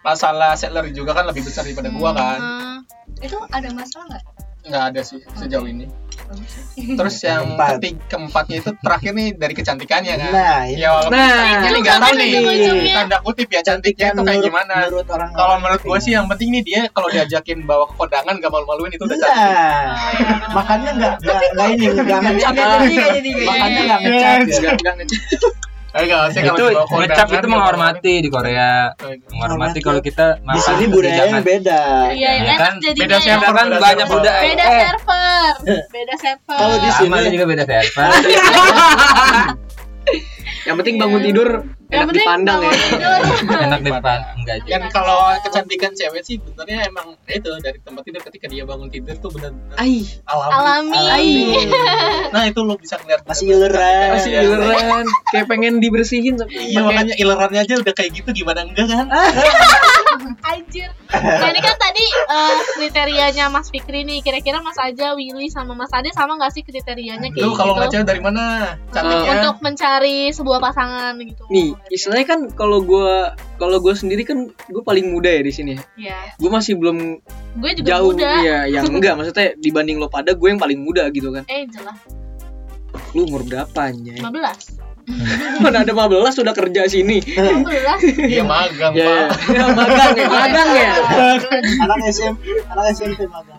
masalah 0.00 0.52
salary 0.54 0.90
juga 0.90 1.12
kan 1.12 1.24
lebih 1.24 1.42
besar 1.42 1.62
daripada 1.62 1.88
gua 1.88 2.10
kan 2.10 2.38
Hmm, 2.38 2.78
itu 3.18 3.36
ada 3.48 3.68
masalah 3.70 4.04
nggak? 4.08 4.24
nggak 4.62 4.82
ada 4.88 5.00
sih 5.00 5.18
sejauh 5.34 5.64
ini 5.64 5.86
terus 6.98 7.16
yang 7.24 7.42
Keempat. 7.54 7.68
ketik 7.76 7.94
keempatnya 8.08 8.56
itu 8.62 8.70
terakhir 8.80 9.12
nih 9.12 9.28
dari 9.36 9.54
kecantikannya 9.56 10.14
kan? 10.18 10.30
Nah, 10.32 10.58
ini 10.66 10.80
ya 10.82 10.90
walaupun 10.94 11.16
Nah, 11.16 11.68
ini 11.68 11.78
nggak 11.82 11.98
tahu 12.00 12.12
nih 12.16 12.30
tanda 12.92 13.16
kutip 13.22 13.48
ya 13.52 13.60
cantiknya 13.60 14.06
itu 14.12 14.22
kayak 14.24 14.40
gimana? 14.42 14.74
menurut 14.88 15.08
orang 15.12 15.30
kalau 15.32 15.54
menurut 15.60 15.82
gua 15.84 15.98
sih 16.00 16.12
yang 16.16 16.26
penting 16.28 16.48
nih 16.54 16.62
dia 16.64 16.80
kalau 16.92 17.08
diajakin 17.08 17.64
bawa 17.64 17.84
ke 17.88 17.94
kondangan 17.96 18.34
gak 18.40 18.52
malu-maluin 18.52 18.92
itu 18.92 19.04
udah 19.04 19.18
cantik. 19.18 19.42
Nah, 19.42 20.50
makanya 20.56 20.90
nggak 20.96 21.14
nggak 21.22 21.40
nggak 21.52 21.68
ini 21.76 21.86
nggak 21.92 22.20
ngecap 22.24 22.52
makanya 23.46 23.80
nggak 23.86 24.94
ngecap 25.00 25.71
ya. 25.92 26.20
Kalau 26.32 26.68
itu 26.72 26.96
ngecap 26.96 27.26
itu 27.28 27.46
menghormati 27.46 28.14
di 28.20 28.28
Korea. 28.32 28.96
menghormati 29.28 29.78
kalau 29.84 30.00
kita 30.00 30.40
di 30.40 30.60
sini 30.60 30.84
budayanya 30.88 31.40
beda. 31.44 31.82
Iya, 32.12 32.16
Ya 32.16 32.30
enak 32.40 32.56
kan, 32.56 32.74
jadinya 32.80 33.04
beda 33.04 33.16
ya. 33.16 33.22
server 33.22 33.52
kan 33.52 33.66
beda 33.68 33.80
banyak 33.80 34.06
budaya. 34.08 34.40
Beda 34.42 34.64
eh, 34.64 34.80
server. 34.80 35.52
Beda 35.92 36.14
server. 36.16 36.56
Kalau 36.56 36.76
di 36.80 36.90
sini- 36.96 37.32
juga 37.32 37.46
beda 37.46 37.64
server. 37.68 38.08
Yang 40.62 40.76
penting 40.78 40.94
bangun 40.94 41.20
tidur 41.26 41.48
enak 41.94 42.06
penting 42.06 42.18
dipandang 42.18 42.60
ya. 42.62 42.72
enak 43.62 43.78
di 43.78 43.90
depan 43.90 44.18
enggak 44.34 44.56
juga 44.58 44.70
Dan 44.72 44.82
kalau 44.88 45.18
kecantikan 45.38 45.92
cewek 45.92 46.22
sih 46.22 46.36
benernya 46.38 46.78
emang 46.86 47.06
itu 47.26 47.50
dari 47.58 47.78
tempat 47.78 48.02
tidur 48.02 48.22
ketika 48.24 48.46
dia 48.46 48.64
bangun 48.64 48.88
tidur 48.88 49.14
tuh 49.16 49.30
bener-bener 49.30 49.76
Ai, 49.76 50.00
alami. 50.24 50.52
Alami. 50.52 50.92
Alami. 50.94 51.36
Nah 52.30 52.42
itu 52.44 52.60
lo 52.60 52.74
bisa 52.74 52.96
ngeliat 52.96 53.22
masih 53.22 53.46
ileran 53.50 54.08
masih 54.12 54.30
Iya. 54.30 54.40
ileran. 54.42 55.04
Kayak 55.28 55.46
pengen 55.46 55.74
dibersihin 55.78 56.34
tapi 56.34 56.54
Iya 56.64 56.80
makanya 56.80 57.14
ilerannya 57.14 57.60
aja 57.60 57.74
udah 57.76 57.92
kayak 57.92 58.10
gitu 58.14 58.30
gimana 58.34 58.64
enggak 58.64 58.88
kan? 58.88 59.06
Anjir. 60.44 60.90
Nah, 61.08 61.48
ini 61.48 61.60
kan 61.60 61.76
tadi 61.76 62.04
eh, 62.04 62.56
kriterianya 62.76 63.48
Mas 63.48 63.68
Fikri 63.68 64.02
nih. 64.02 64.20
Kira-kira 64.20 64.60
Mas 64.60 64.76
Aja, 64.76 65.12
Willy 65.12 65.48
sama 65.48 65.72
Mas 65.72 65.90
Ade 65.90 66.10
sama 66.10 66.36
nggak 66.36 66.52
sih 66.52 66.62
kriterianya 66.62 67.28
kayak 67.28 67.42
Lu 67.42 67.52
kalau 67.52 67.74
gitu? 67.78 68.02
dari 68.02 68.20
mana? 68.20 68.76
Cantiknya. 68.88 69.40
Untuk 69.40 69.56
mencari 69.60 70.30
sebuah 70.30 70.58
pasangan 70.58 71.16
gitu. 71.18 71.42
nih, 71.48 71.72
istilahnya 71.88 72.26
kan 72.26 72.40
kalau 72.52 72.78
gua 72.80 73.32
kalau 73.56 73.78
gua 73.78 73.92
sendiri 73.92 74.22
kan 74.22 74.46
gue 74.48 74.82
paling 74.82 75.08
muda 75.08 75.28
ya 75.28 75.40
di 75.40 75.50
sini. 75.50 75.74
Ya. 75.94 76.34
Gue 76.36 76.48
masih 76.48 76.76
belum 76.76 77.18
Gue 77.58 77.70
juga 77.74 77.88
jauh 77.88 78.12
muda. 78.12 78.30
ya 78.40 78.58
yang 78.66 78.86
enggak 78.94 79.14
maksudnya 79.14 79.56
dibanding 79.56 79.96
lo 79.96 80.06
pada 80.06 80.32
gue 80.32 80.48
yang 80.48 80.58
paling 80.58 80.78
muda 80.78 81.08
gitu 81.08 81.30
kan. 81.30 81.42
Eh, 81.46 81.66
jelas. 81.66 81.98
Lu 83.16 83.24
umur 83.24 83.42
berapa 83.42 83.80
anjay? 83.82 84.20
15. 84.20 84.78
Mana 85.62 85.82
ada 85.82 85.90
15 85.90 86.30
sudah 86.30 86.54
kerja 86.54 86.86
sini. 86.86 87.18
15. 87.18 88.30
Iya 88.30 88.42
magang, 88.46 88.92
Ya, 88.94 89.26
Pak. 89.26 89.50
ya. 89.50 89.64
magang 89.74 90.14
ya, 90.14 90.26
magang 90.30 90.68
ya. 90.70 90.92
anak 91.82 91.98
SMP 92.06 92.38
anak 92.68 92.84
SMP 92.94 93.20
magang 93.26 93.58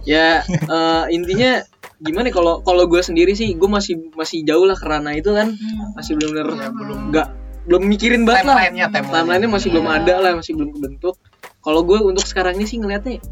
Ya 0.00 0.40
eh, 0.48 1.04
intinya 1.12 1.60
gimana 2.00 2.28
ya, 2.28 2.34
kalau 2.34 2.64
kalau 2.64 2.88
gue 2.88 3.04
sendiri 3.04 3.36
sih 3.36 3.52
gue 3.52 3.68
masih 3.68 4.08
masih 4.16 4.40
jauh 4.40 4.64
lah 4.64 4.72
kerana 4.72 5.12
itu 5.12 5.36
kan 5.36 5.52
masih 5.92 6.16
benar-benar 6.16 6.72
belum 6.72 7.12
nggak 7.12 7.28
belum 7.70 7.86
mikirin 7.86 8.26
banget 8.26 8.44
lah 8.44 8.58
timeline-nya 8.58 8.86
timeline. 8.90 9.14
timeline-nya 9.14 9.48
masih 9.48 9.68
belum 9.70 9.86
ada 9.88 10.14
lah 10.18 10.30
masih 10.34 10.52
belum 10.58 10.70
kebentuk 10.74 11.14
kalau 11.60 11.86
gue 11.86 11.98
untuk 12.02 12.26
sekarang 12.26 12.58
ini 12.58 12.66
sih 12.66 12.76
ngeliatnya 12.76 13.22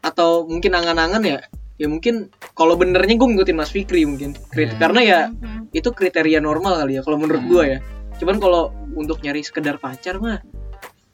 atau 0.00 0.46
mungkin 0.46 0.70
angan-angan 0.72 1.20
ya 1.20 1.38
ya 1.74 1.86
mungkin 1.88 2.28
kalau 2.52 2.76
benernya 2.76 3.16
gue 3.16 3.26
ngikutin 3.26 3.56
Mas 3.56 3.68
Fikri 3.68 4.04
mungkin 4.04 4.36
Krit- 4.48 4.76
Hmm. 4.76 4.80
karena 4.80 5.00
ya 5.00 5.20
Mhm. 5.28 5.72
itu 5.72 5.88
kriteria 5.90 6.38
normal 6.38 6.78
kali 6.78 6.96
ya 6.96 7.02
kalau 7.02 7.18
menurut 7.18 7.42
gue 7.42 7.62
ya 7.66 7.78
cuman 8.16 8.36
kalau 8.36 8.62
untuk 8.94 9.18
nyari 9.20 9.40
sekedar 9.40 9.76
pacar 9.76 10.20
mah 10.20 10.38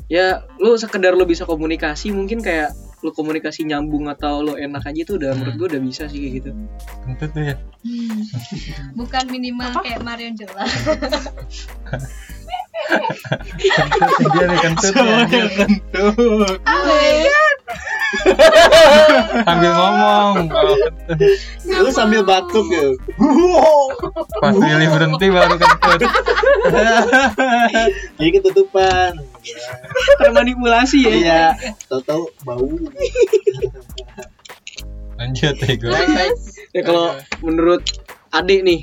ya 0.06 0.42
lu 0.58 0.74
sekedar 0.74 1.14
lu 1.14 1.22
bisa 1.22 1.42
komunikasi 1.42 2.10
mungkin 2.10 2.38
kayak 2.38 2.74
lu 3.04 3.10
komunikasi 3.12 3.68
nyambung 3.68 4.08
atau 4.08 4.40
lu 4.40 4.52
enak 4.56 4.88
aja 4.88 5.00
itu 5.04 5.20
udah 5.20 5.36
menurut 5.36 5.54
gue 5.60 5.68
udah 5.76 5.82
bisa 5.84 6.08
sih 6.08 6.18
kayak 6.20 6.32
gitu. 6.40 6.50
Kentut 7.04 7.30
tuh 7.32 7.42
ya. 7.44 7.56
Bukan 8.96 9.24
minimal 9.28 9.72
kayak 9.84 10.00
Marion 10.00 10.32
kentut 13.66 14.30
dia 14.32 14.44
nih 14.46 14.58
kentut 14.62 14.94
ya 14.94 15.26
kentut. 15.28 16.58
sambil 19.44 19.72
ngomong. 19.74 20.34
Kalau 20.48 20.76
kentut 20.80 21.18
lu 21.82 21.90
sambil 21.92 22.20
batuk 22.24 22.66
ya? 22.70 22.88
Pas 24.40 24.54
Willy 24.54 24.86
berhenti 24.88 25.26
baru 25.28 25.54
kentut. 25.58 26.00
Jadi 28.16 28.30
ketutupan 28.40 29.20
termanipulasi 30.20 30.98
ya. 31.06 31.12
Iya 31.12 31.42
tahu-tahu 31.88 32.24
bau. 32.42 32.68
Lanjut 35.16 35.54
ya 35.56 35.74
gue 35.80 36.00
ya 36.76 36.80
kalau 36.84 37.16
menurut 37.40 37.82
adik 38.34 38.60
nih 38.60 38.80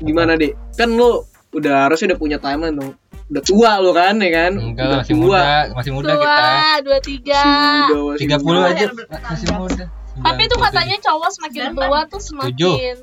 gimana 0.00 0.38
dek 0.38 0.54
kan 0.78 0.88
lu 0.92 1.26
udah 1.50 1.90
harusnya 1.90 2.14
udah 2.14 2.20
punya 2.20 2.38
timeline 2.38 2.78
dong. 2.78 2.94
Udah 3.30 3.42
tua 3.46 3.78
lo 3.78 3.90
kan 3.94 4.18
ya 4.22 4.30
kan? 4.30 4.52
Enggak 4.58 4.86
udah 4.86 4.98
masih 5.02 5.14
tua. 5.14 5.22
muda 5.22 5.44
masih 5.74 5.92
muda 5.94 6.12
kita. 6.14 6.18
Tua, 6.18 6.58
23. 6.82 6.90
Masih 6.90 7.50
muda, 7.70 7.98
masih 8.10 8.26
30 8.26 8.42
muda. 8.46 8.60
aja. 8.66 8.86
Masih 9.30 9.48
muda. 9.54 9.84
Tapi 10.20 10.42
itu 10.44 10.56
katanya 10.58 10.96
cowok 11.00 11.30
semakin 11.32 11.62
tua 11.74 12.00
tuh 12.10 12.22
semakin 12.22 12.94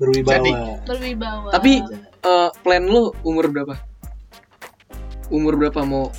berwibawa. 0.00 0.36
Jadi. 0.40 0.52
berwibawa. 0.88 1.48
tapi 1.52 1.72
eh, 2.24 2.50
plan 2.64 2.82
lu 2.88 3.12
umur 3.20 3.52
berapa 3.52 3.76
umur 5.30 5.54
berapa 5.56 5.80
mau 5.82 6.10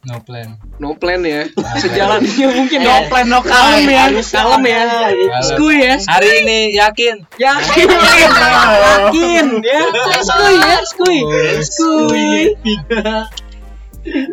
no 0.00 0.16
plan. 0.24 0.56
No 0.80 0.96
plan 0.96 1.20
ya? 1.20 1.44
Plan. 1.52 1.76
sejalannya 1.76 2.46
mungkin 2.56 2.78
Eh, 2.80 2.88
no 2.88 2.96
plan 3.12 3.26
no 3.32 3.40
kalem 3.44 3.84
ya? 3.84 4.04
kalem 4.24 4.62
ya? 4.64 4.80
Kalem. 4.88 5.44
skuy 5.44 5.76
ya? 5.84 5.94
Hari 6.08 6.28
ini 6.40 6.58
yakin? 6.72 7.16
Yakin. 7.36 7.88
Yakin 7.92 9.46
ya. 9.60 9.80
Skuy 10.24 10.54
ya 10.56 10.78
skuy 10.88 11.18
skuy 11.60 12.56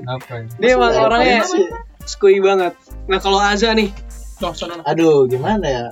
apa 0.08 0.32
ya? 0.40 0.48
dia 0.64 0.70
emang 0.80 0.96
orangnya 0.96 1.44
skuy 2.08 2.40
banget. 2.40 2.72
Nah 3.12 3.20
kalau 3.20 3.36
Aza 3.36 3.76
nih? 3.76 3.92
Aduh 4.88 5.28
gimana 5.28 5.68
ya? 5.68 5.86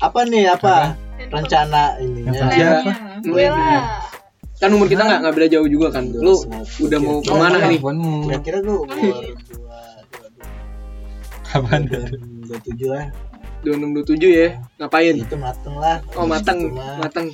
Apa 0.00 0.24
nih 0.24 0.48
apa 0.48 0.96
rencana 1.28 2.00
ininya? 2.00 2.32
Yang 2.32 2.48
siapa? 2.56 2.90
Wela. 3.28 4.08
Kan 4.60 4.68
umur 4.76 4.86
kita 4.86 5.02
nggak 5.08 5.18
nggak 5.24 5.34
beda 5.34 5.48
jauh 5.48 5.68
juga 5.68 5.88
kan. 5.88 6.04
Lu 6.12 6.36
udah 6.84 6.98
mau 7.00 7.18
ke 7.24 7.32
mana 7.32 7.56
nih? 7.64 7.80
Teleponmu. 7.80 8.28
kira-kira 8.28 8.58
lu 8.60 8.84
umur 8.84 8.96
dua 9.00 9.18
dua 9.48 9.78
Kapan? 11.50 11.80
dua 11.88 12.04
dua 12.44 12.58
tujuh 12.62 12.88
lah. 12.92 13.06
Dua 13.60 13.76
enam 13.76 13.92
dua 13.92 14.04
tujuh 14.04 14.30
ya? 14.30 14.48
Ngapain? 14.80 15.16
Itu 15.16 15.36
mateng 15.36 15.76
lah. 15.76 16.00
Oh 16.16 16.24
mah. 16.24 16.40
matang 16.96 17.28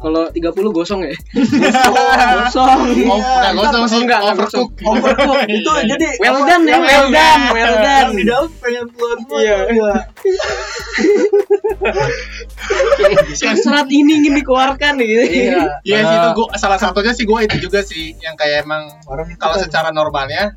kalau 0.00 0.32
30 0.32 0.56
gosong 0.72 1.00
ya? 1.04 1.12
Gosong. 1.36 2.80
Oh, 3.10 3.16
enggak 3.20 3.52
gosong 3.56 3.84
sih, 3.84 4.00
enggak 4.04 4.20
overcook. 4.32 4.70
overcook. 4.80 5.40
Itu 5.60 5.72
jadi 5.84 6.06
well 6.20 6.40
done 6.44 6.64
ya 6.64 6.76
well 6.80 7.08
done 7.12 7.42
well 7.52 7.74
done. 7.80 8.10
di 8.16 8.24
dalam 8.24 8.48
pengen 8.60 8.84
keluar 8.96 9.16
keluar 9.28 9.64
Iya. 9.68 9.94
Serat 13.60 13.88
ini 13.88 14.22
ingin 14.24 14.34
dikeluarkan 14.36 14.98
gitu. 14.98 15.22
Iya. 15.24 15.80
Iya 15.82 15.98
sih 16.00 16.10
Ah. 16.10 16.20
itu 16.20 16.28
gua 16.36 16.46
salah 16.56 16.78
satunya 16.78 17.12
sih 17.14 17.24
gua 17.24 17.42
itu 17.42 17.56
juga 17.60 17.80
sih 17.80 18.16
yang 18.18 18.34
kayak 18.34 18.64
emang 18.64 18.90
orang 19.06 19.30
kalau 19.36 19.56
kan 19.56 19.62
secara 19.64 19.88
normalnya 19.90 20.54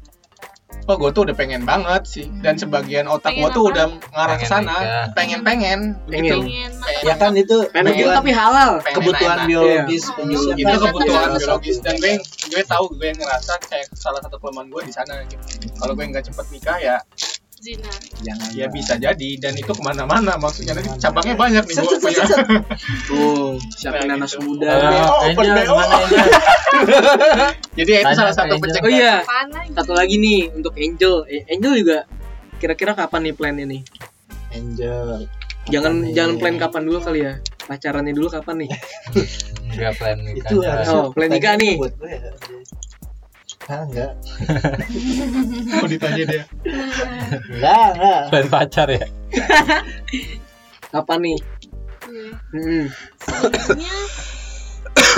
Oh, 0.83 0.99
gue 0.99 1.15
tuh 1.15 1.23
udah 1.23 1.31
pengen 1.31 1.63
banget 1.63 2.03
sih, 2.03 2.27
dan 2.43 2.59
sebagian 2.59 3.07
otak 3.07 3.31
Pengen 3.31 3.47
gue 3.47 3.55
tuh 3.55 3.71
udah 3.71 3.87
ngarah 4.11 4.35
ke 4.35 4.43
Pengen 4.43 4.67
sana, 4.67 4.75
pengen. 5.15 5.39
pengen, 5.47 5.79
begitu. 6.11 6.43
Pengen 6.43 6.71
ya 7.07 7.15
kan 7.15 7.31
itu 7.39 7.55
pengen 7.71 7.95
kebutuhan, 7.95 8.15
tapi 8.19 8.31
halal. 8.35 8.71
Pengen 8.83 8.95
kebutuhan 8.99 9.37
enak. 9.39 9.47
biologis 9.47 10.03
Iya. 10.03 10.15
manusia 10.19 10.51
Itu 10.51 10.67
kan 10.67 10.79
kebutuhan 10.91 11.23
salah 11.23 11.39
biologis. 11.39 11.77
Dan 11.79 11.95
gue 12.03 12.13
gue 12.19 12.61
tahu 12.67 12.85
gue 12.99 13.09
ngerasa 13.15 13.53
kayak 13.63 13.87
salah 13.95 14.19
satu 14.19 14.35
kelemahan 14.43 14.67
gue 14.67 14.81
di 14.83 14.91
sana 14.91 15.13
gitu. 15.23 15.43
Kalau 15.71 15.93
gue 15.95 16.03
nggak 16.03 16.23
cepet 16.27 16.45
nikah 16.51 16.77
ya 16.83 16.97
zina. 17.63 17.87
jangan 18.19 18.49
ya 18.51 18.67
bisa 18.67 18.93
jadi 18.95 19.29
dan 19.39 19.53
itu 19.53 19.67
ke 19.67 19.79
mana-mana 19.79 20.35
maksudnya 20.35 20.75
nanti 20.75 20.91
cabangnya 20.97 21.33
banyak 21.33 21.63
nih 21.63 21.75
gue 21.77 21.95
punya. 21.97 22.23
tuh 23.07 23.55
siapin 23.71 24.03
Nah, 24.05 24.15
anak 24.17 24.29
gitu. 24.29 24.43
muda 24.43 24.67
Ah, 24.67 25.23
open 25.23 25.47
BO. 25.47 25.75
Jadi 27.73 27.91
itu 27.95 28.11
salah 28.13 28.33
satu 28.33 28.53
pencegah. 28.57 28.83
oh 28.83 28.91
iya 28.91 29.13
satu 29.71 29.93
lagi 29.93 30.15
nih 30.15 30.51
untuk 30.51 30.75
Angel 30.75 31.23
Eh, 31.25 31.41
Angel 31.47 31.73
juga 31.75 31.97
kira-kira 32.55 32.93
kapan 32.93 33.21
nih 33.23 33.33
plan 33.33 33.55
ini 33.55 33.79
angel 34.51 35.25
jangan 35.65 35.89
Kapan 35.89 36.03
nih? 36.03 36.11
jangan 36.13 36.33
plan 36.37 36.55
kapan 36.57 36.81
dulu 36.83 36.99
kali 36.99 37.19
ya 37.21 37.33
pacarannya 37.61 38.11
dulu 38.11 38.27
kapan 38.29 38.55
nih 38.59 38.69
Enggak 39.73 39.93
plan 39.95 40.17
nikah. 40.17 40.45
itu 40.45 40.55
harus 40.61 40.85
Oh, 40.87 41.09
plan 41.09 41.27
nikah 41.27 41.55
nih. 41.55 41.73
Ya 43.63 43.71
ah 43.71 43.83
enggak 43.85 44.11
Mau 45.73 45.87
ditanya 45.93 46.23
dia. 46.25 46.43
enggak 47.47 47.87
enggak 47.95 48.19
plan 48.29 48.47
pacar 48.49 48.87
ya. 48.89 49.05
kapan 50.91 51.19
nih 51.23 51.37
gue. 52.03 52.31
Hmm. 52.51 52.85
Sebenarnya 53.17 53.95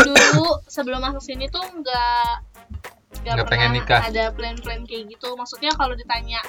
dulu 0.05 0.47
sebelum 0.65 0.99
masuk 1.01 1.23
sini 1.23 1.49
tuh 1.49 1.65
nggak 1.65 2.33
Nggak 3.15 3.35
pernah 3.35 3.49
pengen 3.49 3.69
nikah. 3.73 4.01
Ada 4.05 4.29
plan-plan 4.31 4.85
kayak 4.85 5.09
gitu. 5.09 5.33
Maksudnya 5.33 5.73
kalau 5.73 5.91
ditanya 5.91 6.39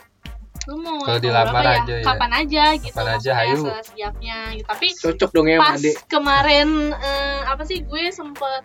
lu 0.67 0.77
mau 0.77 0.99
Kalau 1.01 1.23
dilamar 1.23 1.55
berapa 1.57 1.79
aja 1.79 1.95
ya. 1.95 2.05
kapan 2.05 2.33
aja 2.37 2.65
gitu 2.75 2.91
Kapan 2.93 3.15
aja, 3.17 3.31
hayu. 3.39 3.63
sesiapnya 3.63 4.39
gitu. 4.53 4.67
tapi 4.67 4.87
Cocok 4.93 5.31
dong 5.31 5.47
ya 5.47 5.57
pas 5.57 5.67
sama 5.71 5.79
Ade. 5.79 5.91
kemarin 6.05 6.69
eh, 6.93 7.41
apa 7.47 7.63
sih 7.63 7.79
gue 7.81 8.05
sempet 8.11 8.63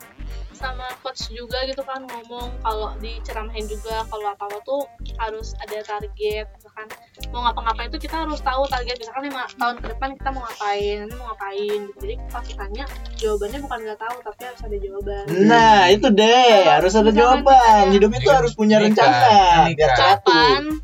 sama 0.62 0.88
coach 1.01 1.34
juga 1.34 1.66
gitu 1.66 1.82
kan 1.82 2.05
ngomong 2.05 2.53
kalau 2.62 2.93
diceramahin 3.01 3.66
juga 3.66 4.05
kalau 4.07 4.30
apa 4.30 4.45
apa 4.45 4.57
tuh 4.62 4.86
harus 5.18 5.57
ada 5.59 5.82
target 5.82 6.45
misalkan 6.53 6.88
mau 7.34 7.41
ngapa-ngapain 7.49 7.89
tuh 7.89 7.97
kita 7.97 8.22
harus 8.24 8.39
tahu 8.45 8.64
target 8.70 8.95
misalkan 9.01 9.34
lima 9.34 9.49
tahun 9.57 9.76
ke 9.82 9.88
depan 9.97 10.09
kita 10.22 10.30
mau 10.32 10.41
ngapain 10.45 10.95
nanti 11.01 11.16
mau 11.18 11.26
ngapain 11.34 11.80
gitu. 11.89 11.99
Jadi 12.05 12.16
pas 12.30 12.45
ditanya 12.45 12.84
jawabannya 13.18 13.59
bukan 13.66 13.80
nggak 13.82 13.99
tahu 13.99 14.16
tapi 14.22 14.41
harus 14.45 14.62
ada 14.62 14.78
jawaban. 14.78 15.24
Nah, 15.49 15.80
itu 15.89 16.07
deh, 16.14 16.62
harus 16.70 16.93
ada 16.93 17.12
jawaban. 17.12 17.84
Hidup 17.89 18.12
itu 18.14 18.30
harus 18.30 18.53
punya 18.53 18.78
rencana, 18.78 19.68
biar 19.74 19.91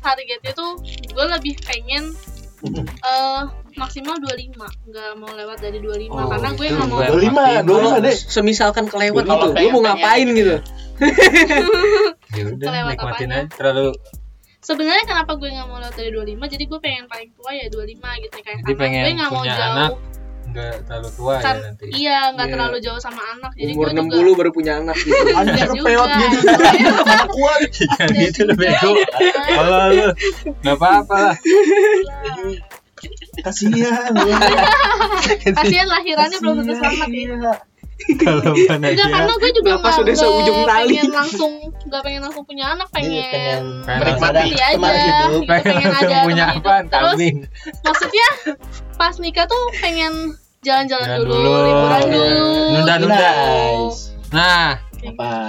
targetnya 0.02 0.52
tuh? 0.52 0.72
Gue 1.14 1.26
lebih 1.28 1.54
pengen 1.62 2.12
eh 3.06 3.42
maksimal 3.78 4.14
25 4.16 4.58
nggak 4.84 5.08
mau 5.14 5.30
lewat 5.32 5.58
dari 5.58 5.78
25 5.78 6.10
Oh, 6.10 6.26
karena 6.28 6.48
gue 6.50 6.66
itu 6.66 6.74
nggak 6.74 6.88
mau 6.88 6.98
gue- 6.98 7.08
25, 7.08 7.62
25 7.62 8.04
deh. 8.04 8.16
Semisalkan 8.18 8.84
kelewat 8.86 9.24
gitu, 9.24 9.46
lu 9.48 9.68
mau 9.70 9.82
ngapain 9.84 10.26
gitu 10.26 10.36
gitu? 10.36 10.56
ya 12.34 12.44
udah 12.44 12.66
Kelewat 12.66 12.92
nikmatin 12.92 13.30
aja 13.30 13.46
terlalu 13.48 13.94
sebenarnya 14.60 15.04
kenapa 15.04 15.32
gue 15.34 15.48
nggak 15.48 15.66
mau 15.66 15.78
lewat 15.78 15.94
dari 15.94 16.10
25 16.10 16.26
jadi 16.50 16.64
gue 16.66 16.78
pengen 16.78 17.04
paling 17.06 17.30
tua 17.32 17.50
ya 17.52 17.66
25 17.66 17.78
gitu 18.20 18.36
kayak 18.36 18.58
Jadi 18.60 18.74
pengen 18.74 19.00
gue 19.00 19.12
nggak 19.14 19.30
mau 19.30 19.40
punya 19.40 19.54
jauh. 19.54 19.70
anak, 19.70 19.92
nggak 20.48 20.74
terlalu 20.82 21.08
tua 21.14 21.32
ya 21.32 21.40
Kan- 21.40 21.60
nanti. 21.62 21.84
iya 21.94 22.18
nggak 22.30 22.46
Iya. 22.46 22.52
terlalu 22.52 22.76
jauh 22.80 22.98
sama 22.98 23.22
anak. 23.30 23.52
Jadi 23.54 23.72
Umur 23.72 23.84
gue 23.84 23.94
juga 23.94 24.16
60 24.18 24.34
baru 24.34 24.50
punya 24.50 24.72
anak 24.76 24.96
gitu. 24.98 25.22
Anjir 25.38 25.68
peot 25.70 26.08
juga. 26.18 26.26
gitu. 26.74 27.02
Kuat. 27.30 27.60
Jangan 27.70 28.08
gitu 28.12 28.40
lu 28.42 28.54
bego. 28.54 28.90
kalau 29.46 29.78
lu 29.88 30.06
nggak 30.58 30.76
apa-apa 30.76 31.16
lah 31.22 31.36
Kasihan. 33.40 34.12
kasihan 35.52 35.86
lahirannya 35.86 36.38
belum 36.38 36.54
tentu 36.60 36.74
selamat 36.74 37.08
ya 37.08 37.18
Iya. 37.28 37.52
kalau 38.16 38.54
mana 38.54 38.86
Enggak, 38.88 39.10
karena 39.10 39.34
gue 39.34 39.50
juga 39.52 39.70
nggak 39.76 39.90
sudah 39.92 40.14
seujung 40.14 40.56
nggak 40.56 40.70
tali? 40.70 40.94
pengen 40.94 41.10
langsung 41.10 41.52
nggak 41.82 42.00
pengen 42.00 42.20
langsung 42.22 42.44
punya 42.46 42.64
anak 42.70 42.88
pengen, 42.88 43.64
pengen 43.82 43.98
menikmati 43.98 44.50
aja, 44.54 44.66
teman 44.70 44.94
hidup. 44.94 45.02
gitu, 45.02 45.34
pengen 45.42 45.66
pengen 45.66 45.88
langsung 45.90 46.06
ada 46.08 46.22
punya 46.22 46.44
apaan 46.48 46.84
Terus 46.86 47.10
kambing 47.10 47.36
maksudnya 47.82 48.28
pas 48.94 49.14
nikah 49.18 49.46
tuh 49.46 49.62
pengen 49.76 50.12
jalan-jalan 50.60 51.06
Jalan 51.08 51.18
dulu, 51.20 51.34
dulu. 51.34 51.58
liburan 51.60 51.98
Iya. 52.00 52.12
dulu. 52.14 52.46
Nunda-nunda. 52.70 53.30
Nah 54.28 54.66
Apa? 55.00 55.30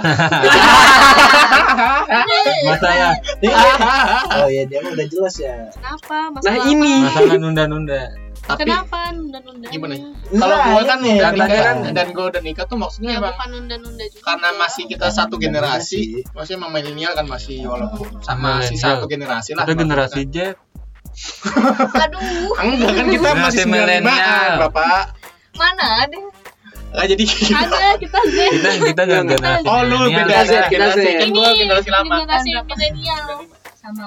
masalah 2.62 3.14
Oh 4.36 4.46
iya, 4.46 4.62
dia 4.64 4.78
mah 4.80 4.92
udah 4.92 5.06
jelas 5.06 5.34
ya. 5.36 5.54
Kenapa? 5.72 6.16
Nah 6.30 6.38
Masalah 6.38 6.64
ini 6.66 6.92
apa? 6.96 7.06
masalah 7.10 7.34
nunda-nunda 7.36 8.02
Tapi 8.40 8.60
Kenapa 8.64 8.98
nunda-nunda? 9.10 9.66
Gimana? 9.68 9.94
Nah, 9.94 10.10
kalau 10.40 10.56
gue 10.64 10.82
kan 10.84 10.98
ini 11.00 11.10
udah 11.16 11.32
nikah 11.32 11.60
kan 11.60 11.76
dan 11.92 12.06
gue 12.08 12.24
udah 12.26 12.42
nikah 12.42 12.64
tuh 12.64 12.76
maksudnya 12.76 13.10
Ya 13.10 13.18
emang 13.18 13.32
bukan 13.32 13.48
nunda-nunda 13.52 14.04
juga. 14.06 14.22
karena 14.24 14.48
masih 14.56 14.82
kita 14.86 15.06
satu 15.08 15.34
generasi, 15.36 16.00
sih. 16.16 16.22
maksudnya 16.30 16.58
emang 16.58 16.72
milenial 16.72 17.12
kan 17.12 17.26
masih 17.26 17.58
walaupun 17.62 18.06
sama 18.20 18.58
masih 18.58 18.74
Milenial. 18.74 18.90
satu 18.92 19.04
generasi 19.06 19.50
lah. 19.52 19.62
kita 19.62 19.74
generasi 19.76 20.20
Z 20.24 20.36
Aduh, 21.92 22.54
Enggak 22.56 22.90
kan 22.92 23.06
kita 23.08 23.30
masih 23.36 23.64
milenial. 23.66 24.02
milenial, 24.08 24.50
Bapak. 24.62 25.02
mana 25.52 25.86
ada? 26.00 26.18
Nah, 26.90 27.06
jadi 27.06 27.22
ada 27.22 27.94
kita 27.96 28.18
Z. 28.26 28.36
kita 28.50 28.68
kita 28.84 29.02
nggak 29.06 29.22
generasi 29.30 29.64
Oh, 29.64 29.80
lu 29.82 30.10
beda 30.10 30.42
Z, 30.42 30.52
kita 30.68 30.86
Z. 30.90 30.98
Kan 30.98 31.22
Ini 31.22 31.28
gue 31.30 31.48
generasi 31.56 31.88
lama. 31.88 32.14
generasi 32.18 32.48
milenial. 32.50 33.26
Sama. 33.72 34.06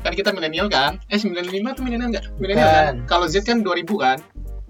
Kan 0.00 0.12
kita 0.16 0.30
milenial 0.32 0.66
kan? 0.66 0.98
Eh 1.06 1.20
95 1.20 1.76
tuh 1.76 1.82
milenial 1.84 2.08
enggak? 2.08 2.24
Milenial 2.36 2.68
kan? 2.68 2.94
Kalau 3.04 3.26
Z 3.28 3.44
kan 3.44 3.60
2000 3.60 3.84
kan? 3.96 4.18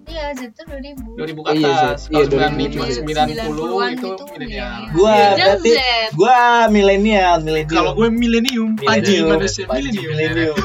Iya, 0.02 0.34
Z 0.34 0.50
tuh 0.52 0.66
2000. 0.66 1.14
2000 1.14 1.38
ke 1.38 1.50
Iya, 1.54 1.70
atas. 1.70 1.98
Iya, 2.10 2.26
Kalau 2.26 2.26
90-an 2.26 2.52
95 2.58 3.38
90 3.38 3.94
itu 3.94 4.08
gitu, 4.10 4.24
milenial. 4.34 4.70
Gua 4.90 5.14
Gen 5.14 5.36
berarti 5.38 5.72
gua 6.12 6.38
milenial, 6.68 7.36
milenial. 7.40 7.70
Kalau 7.72 7.92
gue 7.94 8.08
milenium, 8.10 8.70
Panji 8.74 9.22
manusia 9.22 9.64
milenium. 9.70 10.56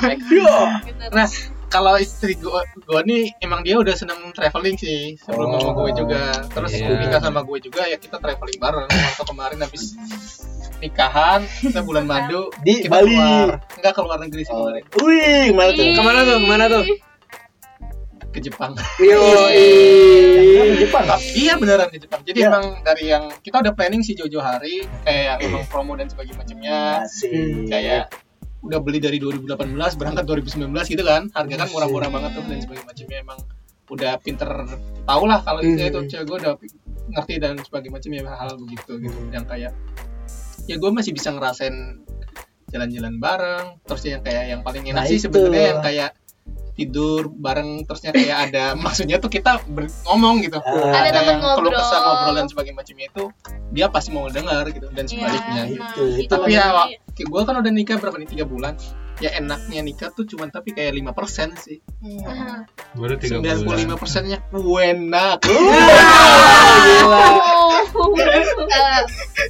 Nah, 1.14 1.28
kalau 1.68 1.95
istri 1.95 2.34
gue, 2.34 2.47
gue 2.80 3.01
nih 3.03 3.24
emang 3.39 3.59
dia 3.59 3.76
udah 3.76 3.91
seneng 3.91 4.32
traveling 4.32 4.76
sih 4.76 5.20
sebelum 5.20 5.51
Oh. 5.51 5.59
sama 5.59 5.72
gue 5.78 5.91
juga. 5.97 6.22
Terus 6.47 6.72
Iya. 6.74 6.95
nikah 6.97 7.20
sama 7.20 7.41
gue 7.41 7.57
juga 7.59 7.82
ya 7.84 7.95
kita 7.95 8.18
traveling 8.18 8.55
bareng. 8.57 8.88
Waktu 8.88 9.24
kemarin 9.26 9.57
habis 9.59 9.84
nikahan 10.78 11.41
kita 11.59 11.82
bulan 11.82 12.05
madu 12.05 12.53
Di 12.61 12.86
kita 12.86 12.93
Bali. 12.93 13.09
keluar 13.09 13.49
enggak 13.74 13.93
ke 13.93 14.01
luar 14.01 14.18
negeri 14.22 14.41
sih 14.41 14.51
Oh. 14.51 14.70
kemarin 14.70 14.84
Wih, 14.95 15.45
ke 15.45 15.53
mana 15.53 15.72
tuh? 15.72 15.86
Ke 15.89 16.01
mana 16.01 16.20
tuh? 16.22 16.38
Ke 16.38 16.47
mana 16.47 16.65
tuh? 16.68 16.86
ke 18.28 18.43
Jepang. 18.43 18.78
Yo, 19.01 19.18
Yang 19.49 20.68
di 20.70 20.78
Jepang. 20.86 21.05
iya 21.34 21.57
beneran 21.57 21.89
ke 21.89 21.97
Jepang. 21.97 22.22
Jadi 22.22 22.38
Iya. 22.38 22.53
emang 22.53 22.86
dari 22.86 23.03
yang 23.07 23.34
kita 23.41 23.65
udah 23.65 23.74
planning 23.74 24.05
sih 24.05 24.13
jauh-jauh 24.13 24.43
hari 24.43 24.86
kayak 25.01 25.24
yang 25.26 25.39
emang 25.49 25.63
promo 25.65 25.97
dan 25.97 26.05
sebagainya 26.05 26.38
macamnya. 26.38 26.80
Kayak 27.65 28.13
udah 28.62 28.80
beli 28.82 28.97
dari 28.97 29.18
2018 29.18 29.53
berangkat 29.95 30.24
2019 30.26 30.70
gitu 30.88 31.03
kan. 31.03 31.30
Harga 31.32 31.55
kan 31.55 31.68
murah-murah 31.70 32.10
banget 32.10 32.32
tuh 32.34 32.43
dan 32.43 32.60
sebagainya 32.60 32.86
macamnya. 32.86 33.18
Emang 33.22 33.39
udah 33.88 34.12
pinter 34.20 34.49
tau 35.03 35.24
lah 35.24 35.39
kalau 35.41 35.60
Hmm. 35.62 35.80
itu 35.80 35.99
cewek 36.08 36.26
gue 36.26 36.38
udah 36.41 36.53
ngerti 37.08 37.34
dan 37.39 37.53
sebagainya 37.58 37.93
macamnya 37.93 38.22
hal 38.36 38.49
begitu 38.58 38.91
gitu. 38.99 39.20
Yang 39.32 39.45
kayak 39.47 39.72
ya 40.68 40.76
gue 40.76 40.91
masih 40.91 41.12
bisa 41.12 41.32
ngerasain 41.32 42.03
jalan-jalan 42.68 43.16
bareng 43.16 43.80
terus 43.88 44.03
yang 44.03 44.20
kayak 44.20 44.43
yang 44.51 44.60
paling 44.60 44.84
Nah, 44.84 44.91
enak 44.91 45.03
sih 45.08 45.18
itu. 45.18 45.32
sebenarnya 45.32 45.64
yang 45.72 45.80
kayak 45.80 46.10
tidur 46.78 47.28
bareng 47.28 47.84
terusnya 47.84 48.11
kayak 48.11 48.38
ada 48.47 48.65
maksudnya 48.80 49.17
tuh 49.17 49.28
kita 49.28 49.57
ber- 49.65 49.89
ngomong 50.05 50.39
gitu 50.39 50.61
Ah, 50.61 51.01
Ada 51.01 51.09
temen 51.17 51.25
yang 51.28 51.39
keluh 51.57 51.67
ngobrol. 51.67 51.73
kesah 51.75 51.99
ngobrol 51.99 52.36
dan 52.36 52.47
sebagainya 52.47 52.78
macamnya 52.78 53.05
itu 53.07 53.23
dia 53.67 53.86
pasti 53.89 54.09
mau 54.11 54.30
dengar 54.30 54.63
gitu 54.69 54.88
dan 54.89 55.03
sebaliknya 55.03 55.63
Iya, 55.63 55.63
gitu. 55.67 55.82
nah, 55.82 55.91
Itu, 55.91 56.03
itu. 56.19 56.30
tapi 56.30 56.53
ya 56.53 56.65
gue 57.17 57.41
kan 57.43 57.55
udah 57.57 57.71
nikah 57.73 57.97
berapa 57.97 58.15
nih 58.15 58.30
tiga 58.30 58.45
bulan 58.45 58.78
ya 59.17 59.34
enaknya 59.34 59.82
nikah 59.82 60.13
tuh 60.13 60.23
cuman 60.23 60.47
tapi 60.47 60.71
kayak 60.71 60.93
lima 60.93 61.09
persen 61.09 61.49
sih 61.57 61.82
Nah, 61.99 62.69
baru 62.93 63.17
tiga 63.17 63.41
sembilan 63.41 63.57
puluh 63.59 63.73
lima 63.75 63.86
bulan 63.89 63.97
persennya 63.97 64.38
enak 64.86 65.39
Oh. 67.89 68.13
Eh, 68.67 69.03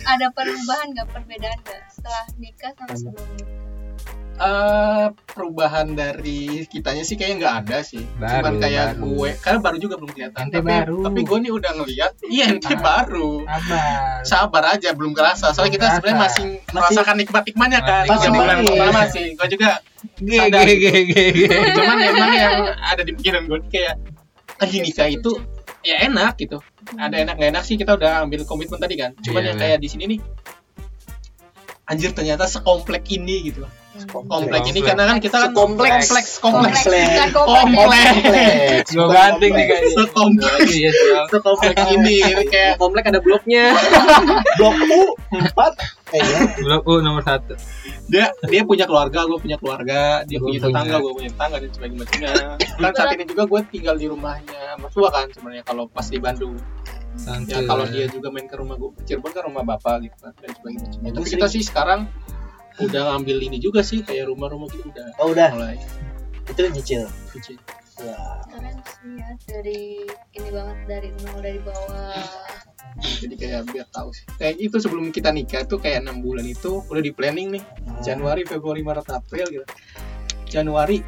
ada 0.06 0.28
perubahan 0.32 0.88
nggak 0.90 1.08
perbedaan 1.10 1.58
nggak 1.60 1.82
setelah 1.90 2.24
nikah 2.38 2.72
sama 2.74 2.96
sebelum 2.96 3.28
nikah? 3.34 3.67
Eh, 4.38 5.06
perubahan 5.34 5.98
dari 5.98 6.62
kitanya 6.70 7.02
sih 7.02 7.18
kayaknya 7.18 7.36
nggak 7.42 7.56
ada 7.66 7.78
sih. 7.82 8.06
Baru, 8.22 8.38
cuman 8.38 8.54
kayak 8.62 8.86
baru. 8.94 9.02
gue 9.02 9.30
karena 9.42 9.60
baru 9.66 9.78
juga 9.82 9.96
belum 9.98 10.12
kelihatan. 10.14 10.42
Ente 10.46 10.62
tapi 10.62 10.70
baru. 10.70 10.98
tapi 11.10 11.20
gue 11.26 11.38
nih 11.42 11.52
udah 11.58 11.72
ngeliat 11.74 12.12
iya 12.30 12.46
ente 12.54 12.74
baru. 12.78 13.42
Sabar. 13.50 14.22
Sabar 14.22 14.64
aja 14.78 14.90
belum 14.94 15.18
kerasa. 15.18 15.58
Soalnya 15.58 15.74
kita 15.82 15.86
sebenarnya 15.98 16.20
masih 16.22 16.44
merasakan 16.70 17.16
nikmat 17.18 17.44
nikmatnya 17.50 17.82
kan. 17.82 18.06
Masih 18.06 18.30
masih. 18.30 18.66
pertama 18.70 18.92
masih 18.94 19.26
gue 19.34 19.48
juga 19.58 19.70
sadar. 20.14 20.66
cuman 21.74 21.98
emang 21.98 22.32
yang 22.38 22.58
ada 22.78 23.02
di 23.02 23.12
pikiran 23.18 23.42
gue 23.50 23.60
kayak 23.74 23.96
anjing 24.62 24.86
nikah 24.86 25.10
itu 25.10 25.32
ya 25.82 26.06
enak 26.06 26.38
gitu. 26.38 26.62
Ada 26.94 27.26
enak 27.26 27.42
nggak 27.42 27.50
enak 27.58 27.64
sih 27.66 27.74
kita 27.74 27.98
udah 27.98 28.22
ambil 28.22 28.46
komitmen 28.46 28.78
tadi 28.78 29.02
kan. 29.02 29.18
Cuman 29.18 29.42
Iya. 29.42 29.50
yang 29.50 29.58
kayak 29.58 29.78
di 29.82 29.90
sini 29.90 30.04
nih 30.14 30.20
anjir 31.90 32.14
ternyata 32.14 32.46
sekomplek 32.46 33.02
ini 33.10 33.50
gitu. 33.50 33.66
loh 33.66 33.87
komplek 34.06 34.62
ini 34.70 34.80
karena 34.86 35.04
kan 35.10 35.18
kita 35.18 35.36
kan 35.42 35.50
Sekompleks. 35.52 36.08
kompleks 36.12 36.32
kompleks. 36.38 36.82
Bukan 36.86 37.30
kompleks. 37.34 38.14
kompleks. 38.14 38.88
Gua 38.94 39.08
ganting 39.10 39.52
nih 39.58 39.66
kayaknya 39.66 39.90
sekompleks. 39.98 40.70
Iya 40.70 40.90
siap 40.94 41.26
sekompleks 41.34 41.84
ini 41.98 42.18
Ini 42.22 42.46
kayak 42.46 42.74
komplek 42.78 43.04
ada 43.10 43.20
bloknya. 43.24 43.74
Blok 44.58 44.78
U 44.90 45.02
4 45.34 46.14
eh 46.16 46.24
ya. 46.24 46.40
blok 46.64 46.84
U 46.88 46.94
nomor 47.04 47.24
satu. 47.26 47.58
Dia 48.08 48.32
dia 48.48 48.62
punya 48.64 48.86
keluarga 48.88 49.26
gue 49.26 49.40
punya 49.42 49.58
keluarga. 49.58 50.22
Dia 50.24 50.38
punya 50.40 50.60
tetangga 50.62 50.96
gue 51.02 51.14
punya 51.18 51.30
tetangga 51.34 51.58
dan 51.60 51.72
sebagainya 51.74 52.06
kan 52.78 52.92
saat 52.94 53.10
ini 53.18 53.26
juga 53.26 53.44
gue 53.50 53.60
tinggal 53.74 53.96
di 53.98 54.08
rumahnya 54.08 54.78
mertua 54.80 55.10
kan 55.10 55.28
sebenarnya 55.34 55.64
kalau 55.66 55.90
pas 55.90 56.06
di 56.08 56.20
Bandung. 56.22 56.56
Ya 57.50 57.66
kalau 57.66 57.90
dia 57.90 58.06
juga 58.06 58.30
main 58.30 58.46
ke 58.46 58.54
rumah 58.54 58.78
gue 58.78 58.94
Cirebon 59.10 59.34
kan 59.34 59.44
rumah 59.50 59.66
bapak 59.66 60.06
gitu 60.06 60.16
kan 60.22 60.32
dan 60.38 60.54
sebagainya 60.54 61.10
tapi 61.18 61.28
kita 61.34 61.50
sih 61.50 61.66
sekarang 61.66 62.06
udah 62.78 63.02
ngambil 63.14 63.38
ini 63.42 63.58
juga 63.58 63.82
sih 63.82 64.06
kayak 64.06 64.30
rumah-rumah 64.30 64.70
gitu 64.70 64.86
udah 64.90 65.06
Oh 65.18 65.34
udah, 65.34 65.50
mulai. 65.54 65.78
Itu 66.48 66.60
nyicil. 66.64 67.10
kecil 67.34 67.58
Wah. 67.98 68.46
Keren 68.46 68.78
sih 68.86 69.18
ya 69.18 69.30
dari 69.50 70.06
ini 70.38 70.50
banget 70.54 70.78
dari 70.86 71.10
nol 71.26 71.38
dari 71.42 71.60
bawah. 71.66 72.22
jadi 72.98 73.34
kayak 73.38 73.62
biar 73.74 73.88
tahu 73.90 74.10
sih. 74.14 74.26
Kayak 74.38 74.56
itu 74.62 74.78
sebelum 74.78 75.10
kita 75.10 75.34
nikah 75.34 75.66
tuh 75.66 75.82
kayak 75.82 76.06
enam 76.06 76.22
bulan 76.22 76.46
itu 76.46 76.86
udah 76.86 77.02
di 77.02 77.10
planning 77.14 77.58
nih. 77.58 77.64
Januari 78.06 78.46
Februari 78.46 78.86
Maret 78.86 79.10
April 79.10 79.50
gitu. 79.50 79.66
Januari 80.46 81.02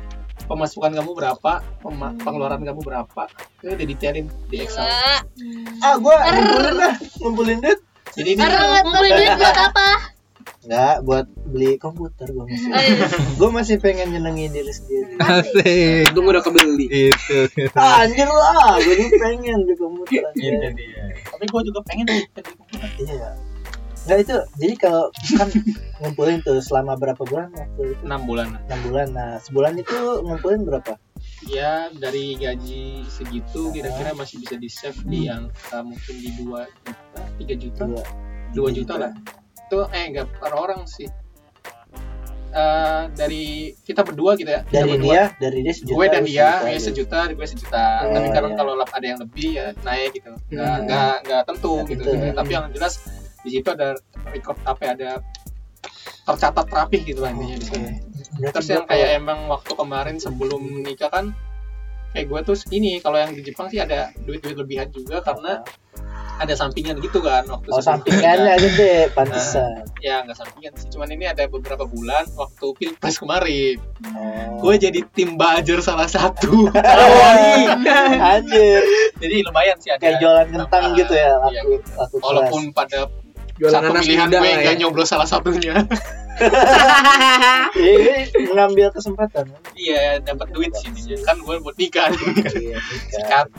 pemasukan 0.49 0.89
kamu 0.89 1.13
berapa, 1.13 1.61
pema- 1.81 2.17
pengeluaran 2.25 2.65
kamu 2.65 2.81
berapa, 2.81 3.23
itu 3.61 3.69
udah 3.69 3.85
detailin 3.85 4.25
di 4.49 4.57
Excel. 4.65 4.81
Gila. 4.81 5.85
ah 5.85 5.95
gue 6.01 6.15
ngumpulin 6.17 6.73
dah 6.73 6.93
ngumpulin 7.21 7.57
duit? 7.61 7.79
Jadi 8.17 8.29
ini 8.33 8.41
ngumpulin 8.41 9.11
duit 9.13 9.31
buat 9.37 9.57
apa? 9.61 9.87
Nggak 10.65 10.95
buat 11.07 11.25
beli 11.49 11.79
komputer 11.79 12.27
gue 12.29 12.45
masih 12.45 12.69
Oh, 12.69 12.81
iya. 12.83 13.07
gue 13.39 13.49
masih 13.49 13.75
pengen 13.79 14.07
nyenengin 14.11 14.51
diri 14.51 14.73
sendiri 14.75 15.15
Asik. 15.19 16.11
Untung 16.11 16.31
udah 16.31 16.43
kebeli. 16.43 16.87
Itu. 16.87 17.37
ah, 17.75 18.03
anjir 18.07 18.27
lah 18.27 18.79
gue 18.79 18.95
juga 18.95 19.17
pengen 19.19 19.59
di 19.67 19.75
komputer 19.75 20.21
anjir. 20.31 20.51
dia. 20.75 21.03
tapi 21.27 21.43
gue 21.47 21.61
juga 21.67 21.79
pengen 21.87 22.05
jadi 22.07 22.23
komputer. 22.55 22.89
iya 23.03 23.31
nggak 23.99 24.19
itu 24.25 24.35
jadi 24.57 24.73
kalau 24.79 25.03
kan 25.37 25.49
ngumpulin 26.01 26.39
tuh 26.41 26.57
selama 26.63 26.95
berapa 26.95 27.19
bulan 27.19 27.51
waktu 27.51 27.93
itu 27.93 28.03
6 28.07 28.29
bulan. 28.29 28.47
enam 28.65 28.79
bulan 28.87 29.07
nah 29.11 29.31
sebulan 29.43 29.73
itu 29.77 29.97
ngumpulin 30.23 30.63
berapa 30.63 30.95
Ya 31.51 31.91
dari 31.91 32.35
gaji 32.39 33.03
segitu 33.07 33.71
kira-kira 33.75 34.15
masih 34.15 34.39
bisa 34.39 34.55
di 34.55 34.71
save 34.71 35.03
di 35.03 35.27
angka 35.27 35.83
mungkin 35.83 36.15
di 36.15 36.31
2 36.35 36.47
juta, 36.47 37.21
3 37.43 37.63
juta, 37.63 37.83
dua 38.55 38.71
2 38.71 38.77
juta 38.79 38.93
lah. 38.95 39.11
Itu 39.69 39.85
eh 39.93 40.03
enggak 40.09 40.25
per 40.35 40.51
orang 40.51 40.81
sih. 40.83 41.05
Eh 42.49 43.01
dari 43.13 43.69
kita 43.85 44.01
berdua 44.01 44.33
gitu 44.33 44.49
ya. 44.49 44.65
Kita 44.65 44.73
dari 44.81 44.91
berdua. 44.97 45.05
dia 45.05 45.21
dari 45.37 45.59
dia 45.61 45.73
sejuta 45.77 45.93
gue 45.93 46.05
dan 46.09 46.23
dia 46.25 46.49
sejuta, 46.49 46.65
ya 46.73 46.79
sejuta 46.81 47.19
gue 47.29 47.47
sejuta 47.47 47.85
Oh, 48.01 48.09
tapi 48.09 48.27
karena 48.33 48.49
iya. 48.49 48.57
kalau 48.57 48.73
ada 48.81 49.05
yang 49.05 49.19
lebih 49.21 49.47
ya 49.53 49.65
naik 49.85 50.09
gitu 50.17 50.29
nggak 50.49 50.73
Hmm. 50.73 50.85
nggak 50.89 51.15
nggak 51.29 51.41
tentu 51.45 51.73
Nggak 51.77 51.89
gitu, 51.93 52.01
tentu, 52.01 52.13
gitu. 52.17 52.25
ya. 52.25 52.33
tapi 52.33 52.51
yang 52.57 52.65
jelas 52.73 52.93
di 53.39 53.49
situ 53.53 53.67
ada 53.69 53.87
record 54.33 54.57
apa 54.65 54.81
ya, 54.81 54.91
ada 54.97 55.09
tercatat 56.25 56.67
rapih 56.67 57.01
gitu 57.05 57.21
lah 57.21 57.29
intinya 57.31 57.55
di 57.55 57.65
Berarti 58.39 58.53
terus 58.55 58.67
yang 58.69 58.85
kayak 58.89 59.09
emang 59.21 59.39
waktu 59.45 59.71
kemarin 59.73 60.17
sebelum 60.17 60.61
nikah 60.81 61.09
kan 61.13 61.25
kayak 62.13 62.25
gue 62.25 62.39
tuh 62.41 62.57
ini 62.73 62.97
kalau 62.97 63.21
yang 63.21 63.29
di 63.29 63.45
Jepang 63.45 63.69
sih 63.69 63.77
ada 63.77 64.09
duit-duit 64.25 64.57
lebihan 64.57 64.89
juga 64.89 65.21
karena 65.21 65.61
ada 66.39 66.53
sampingan 66.55 67.03
gitu 67.03 67.19
kan 67.19 67.43
waktu 67.51 67.67
oh 67.67 67.83
sampingannya 67.83 68.55
nikah. 68.55 68.63
gede 68.63 68.95
pantesan. 69.11 69.83
Ya 69.99 70.23
nggak 70.23 70.39
sampingan 70.39 70.71
sih. 70.79 70.87
Cuman 70.95 71.11
ini 71.11 71.27
ada 71.27 71.43
beberapa 71.51 71.83
bulan 71.83 72.23
waktu 72.39 72.65
pilpres 72.79 73.19
kemarin. 73.19 73.75
Oh. 74.15 74.63
gue 74.63 74.75
jadi 74.79 74.99
tim 75.11 75.35
buzzer 75.35 75.83
salah 75.83 76.07
satu. 76.07 76.71
Anjir. 78.31 78.81
Jadi 79.19 79.35
lumayan 79.43 79.75
sih 79.83 79.91
ada 79.91 79.99
kayak 79.99 80.23
jualan 80.23 80.47
kentang 80.47 80.95
gitu 80.95 81.13
ya 81.13 81.31
Iya, 81.51 81.61
laku 81.67 81.75
laku 81.99 82.15
keras 82.17 82.23
walaupun 82.23 82.61
pada 82.71 82.99
Jualan 83.59 83.75
satu 83.75 83.91
nanas 83.91 84.03
pilihan 84.07 84.27
muda 84.31 84.37
gue 84.39 84.47
ya. 84.47 84.57
nggak 84.63 84.75
nyoblos 84.79 85.07
salah 85.11 85.27
satunya. 85.27 85.75
Ini 87.75 88.47
mengambil 88.47 88.87
kesempatan. 88.95 89.51
Iya 89.75 90.23
dapat 90.23 90.47
duit 90.55 90.71
sih 90.79 90.87
dia. 90.95 91.19
kan 91.27 91.35
gue 91.43 91.55
buat 91.59 91.75
nikah. 91.75 92.07
Iya 92.55 92.79
sikat. 93.11 93.51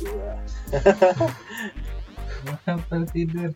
Dua 0.00 0.32
Kenapa 2.40 2.94
tidur? 3.10 3.50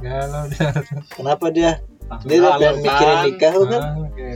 Galau 0.00 0.44
dah. 0.50 0.72
kenapa 1.14 1.46
dia 1.48 1.80
Langsung 2.04 2.28
dia 2.28 2.36
udah 2.38 2.52
pengen 2.58 2.76
mikirin 2.82 3.18
nikah 3.24 3.52
kan 3.54 3.82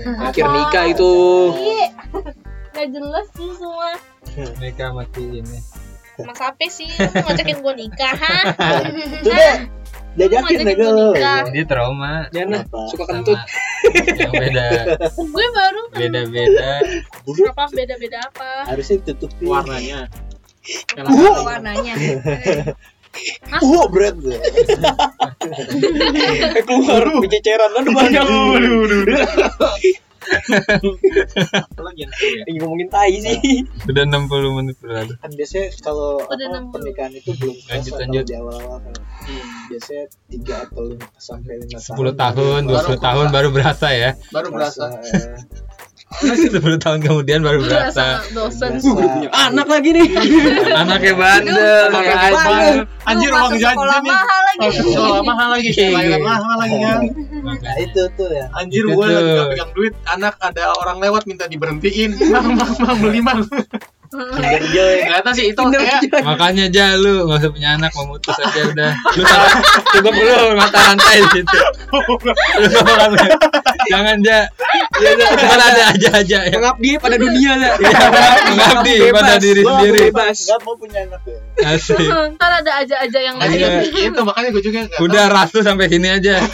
Ah. 0.09 0.21
Mikir 0.31 0.47
nikah 0.47 0.85
itu. 0.89 1.13
Iya. 1.53 1.89
Gak 2.75 2.89
jelas 2.95 3.27
tuh 3.35 3.51
semua. 3.53 3.91
Nikah 4.63 4.95
mati 4.95 5.43
ini. 5.43 5.59
Mas 6.19 6.41
Ape 6.41 6.67
sih 6.67 6.91
ngajakin 6.91 7.63
gue 7.63 7.75
nikah, 7.77 8.11
ha? 8.11 8.39
itu 8.91 9.31
deh 9.31 9.57
diajakin 10.15 10.67
deh 10.67 10.75
gue 10.75 10.91
nikah. 10.91 11.47
Dia 11.47 11.65
trauma. 11.65 12.27
Jangan 12.31 12.67
suka 12.91 13.03
sama 13.03 13.23
kentut. 13.23 13.39
Yang 14.19 14.33
beda, 14.33 14.67
Gue 15.15 15.47
baru 15.49 15.83
kan. 15.91 15.99
beda-beda. 16.01 16.71
Kenapa 17.23 17.65
beda-beda 17.71 18.19
apa? 18.25 18.51
harusnya 18.67 18.99
ditutupi 19.01 19.47
warnanya 19.47 20.11
Uh, 20.99 21.41
warnanya 21.43 21.95
uh 23.51 23.85
berat 23.89 24.15
tuh 24.17 24.37
Keluar 26.61 27.03
bececeran 27.19 27.73
aduh 27.75 27.93
banyak. 27.93 28.27
ya 31.97 32.07
Lagi 32.45 32.59
ngomongin 32.59 32.89
tai 32.89 33.17
sih. 33.17 33.65
Udah 33.87 34.05
60 34.05 34.29
menit 34.55 34.77
berlalu. 34.77 35.17
kan 35.17 35.31
biasanya 35.33 35.73
kalau 35.81 36.21
Udah 36.23 36.47
apa, 36.47 36.59
60. 36.61 36.75
pernikahan 36.75 37.13
itu 37.13 37.31
belum 37.35 37.57
Lanjut, 37.65 37.93
lanjut. 37.97 38.25
di 38.25 38.35
awal-awal 38.37 38.79
kan 38.79 38.95
Hmm. 39.19 39.45
biasanya 39.69 40.05
tiga 40.27 40.57
atau 40.65 40.83
lima 40.87 41.05
sampai 41.15 41.55
lima 41.59 41.77
10 41.77 41.93
tahun, 42.15 42.61
Baru 42.65 42.97
20 42.97 42.97
tahun 42.99 43.27
baru 43.29 43.49
berasa 43.51 43.89
ya. 43.91 44.11
baru 44.31 44.49
berasa 44.49 44.85
10 46.09 46.81
tahun 46.81 46.99
kemudian 47.05 47.45
baru 47.45 47.61
Gue 47.61 47.69
berasa. 47.69 48.25
sama 48.25 48.33
dosen. 48.33 48.71
berasa. 48.81 49.29
Anak 49.53 49.67
lagi 49.69 49.89
nih. 49.93 50.09
Anaknya 50.73 51.15
bandel, 51.15 51.85
kayak 51.93 52.33
bandel. 52.33 52.77
anjir 53.05 53.31
uang 53.31 53.53
jajan 53.57 53.73
sekolah 53.73 53.99
nih 54.01 54.13
mahal 54.13 54.43
lagi 54.45 54.69
sekolah 54.77 55.21
mahal 55.25 55.49
lagi 55.49 55.69
Iya, 55.71 55.89
lahiran 55.89 56.21
iya. 56.21 56.27
mahal 56.29 56.57
lagi 56.61 56.77
kan 56.77 57.01
nah 57.49 57.77
itu 57.81 58.03
tuh 58.13 58.29
ya 58.29 58.45
anjir 58.53 58.85
gue 58.85 59.01
lagi 59.01 59.31
gak 59.33 59.49
pegang 59.49 59.73
duit 59.73 59.95
anak 60.05 60.35
ada 60.45 60.65
orang 60.77 60.99
lewat 61.01 61.23
minta 61.25 61.49
diberhentiin 61.49 62.21
mang 62.33 62.53
mang 62.53 62.73
mang 62.77 62.99
beli 63.01 63.21
mang 63.25 63.41
Kinder 64.09 65.05
ternyata 65.05 65.37
sih 65.37 65.53
itu 65.53 65.61
kayak. 65.61 66.01
Makanya 66.25 66.73
aja 66.73 66.97
lu 66.97 67.29
nggak 67.29 67.45
usah 67.45 67.51
punya 67.53 67.77
anak 67.77 67.93
memutus 67.93 68.33
aja 68.41 68.61
udah. 68.65 68.93
Lu 69.13 69.21
salah, 69.21 69.53
cukup 69.93 70.13
lu 70.17 70.57
mata 70.57 70.81
rantai 70.81 71.21
di 71.21 71.29
situ. 71.37 71.59
Lu 72.65 72.67
salah, 72.73 73.13
Jangan 73.89 74.17
ja. 74.21 74.41
Iya, 74.99 75.11
iya. 75.15 75.29
Kan 75.33 75.61
ada 75.63 75.83
aja 75.91 76.09
aja 76.17 76.39
ya. 76.45 76.53
Mengabdi 76.53 76.91
pada 76.97 77.17
dunia 77.17 77.53
lah. 77.55 77.73
Iya, 77.75 78.07
mengabdi 78.51 78.95
pada 79.11 79.35
diri 79.37 79.63
sendiri. 79.63 80.01
Bebas. 80.09 80.39
nggak 80.45 80.61
mau 80.61 80.75
punya 80.75 80.99
anak 81.03 81.23
ya 81.25 81.39
Asik. 81.69 81.99
Ntar 82.35 82.53
ada 82.59 82.73
aja-aja 82.79 83.19
yang 83.19 83.37
lain. 83.37 83.51
Iya. 83.51 83.69
itu 84.07 84.21
makanya 84.21 84.49
gue 84.51 84.63
juga 84.63 84.79
nggak 84.85 85.01
Udah 85.01 85.25
rasu 85.29 85.59
sampai 85.61 85.87
sini 85.87 86.09
aja. 86.09 86.39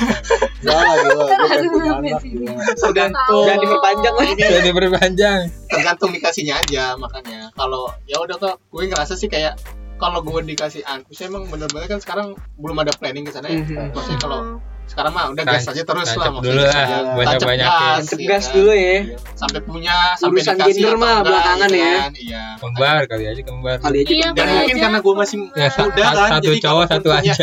Tergantung 2.74 3.44
Jangan 3.44 3.60
diperpanjang 3.60 4.14
lagi. 4.14 4.32
Jadi 4.40 4.70
berpanjang. 4.70 5.40
tergantung 5.66 6.10
dikasihnya 6.10 6.54
aja 6.56 6.94
makanya 6.94 7.50
kalau 7.52 7.90
ya 8.06 8.16
udah 8.16 8.38
kok 8.38 8.62
gue 8.64 8.86
ngerasa 8.86 9.12
sih 9.12 9.26
kayak 9.26 9.58
kalau 9.96 10.22
gue 10.22 10.38
dikasih 10.46 10.86
anak 10.86 11.10
saya 11.10 11.26
emang 11.28 11.50
bener-bener 11.50 11.86
kan 11.88 11.98
sekarang 11.98 12.26
belum 12.54 12.78
ada 12.78 12.94
planning 12.94 13.22
ke 13.22 13.34
sana 13.34 13.50
ya 13.50 13.58
Mhm. 13.58 13.90
maksudnya 13.90 14.18
kalau 14.20 14.38
sekarang 14.84 15.10
mah 15.10 15.24
udah 15.28 15.42
gas 15.42 15.64
aja 15.64 15.82
terus 15.82 16.08
lah 16.12 16.28
maksudnya 16.30 16.44
dulu 16.46 16.62
lah, 16.62 16.70
aja. 16.76 16.96
banyak-banyakin. 17.14 17.82
Tancap 17.98 18.04
gas, 18.04 18.14
iya 18.14 18.28
gas 18.28 18.44
dulu 18.48 18.72
ya. 18.72 18.96
sampai 19.34 19.60
punya 19.60 19.96
sampai 20.14 20.38
Urusan 20.38 20.54
dikasih 20.54 20.74
gender 20.76 20.94
mah 20.94 21.16
belakangan 21.20 21.68
gitu 21.68 21.76
ya. 21.76 21.90
kan. 21.96 22.12
iya 22.14 22.42
Kembar 22.56 23.00
kali 23.04 23.24
aja 23.26 23.42
kembar. 23.42 23.76
Kali 23.80 23.96
aja 23.98 24.08
Iya, 24.08 24.28
dan 24.30 24.46
mungkin 24.54 24.76
karena 24.78 24.98
gue 25.00 25.14
masih 25.16 25.36
Ya, 25.52 25.68
muda 25.74 26.02
kan 26.04 26.30
satu 26.32 26.50
cowok 26.56 26.84
satu 26.86 27.08
aja. 27.10 27.34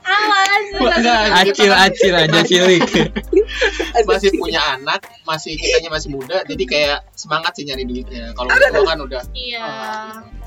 Awas. 0.00 0.62
Gitu 0.70 1.50
Acil 1.50 1.72
acil 1.74 2.14
aja 2.14 2.40
cilik. 2.42 2.82
masih 4.00 4.30
punya 4.32 4.60
anak 4.72 5.02
masih 5.24 5.54
kitanya 5.54 5.90
masih 5.90 6.08
muda 6.10 6.42
jadi 6.44 6.64
kayak 6.64 6.98
semangat 7.12 7.52
sih 7.52 7.64
nyari 7.64 7.82
duitnya 7.82 8.30
kalau 8.32 8.48
gue 8.48 8.84
kan 8.84 8.98
udah 9.00 9.22
Iya. 9.32 9.66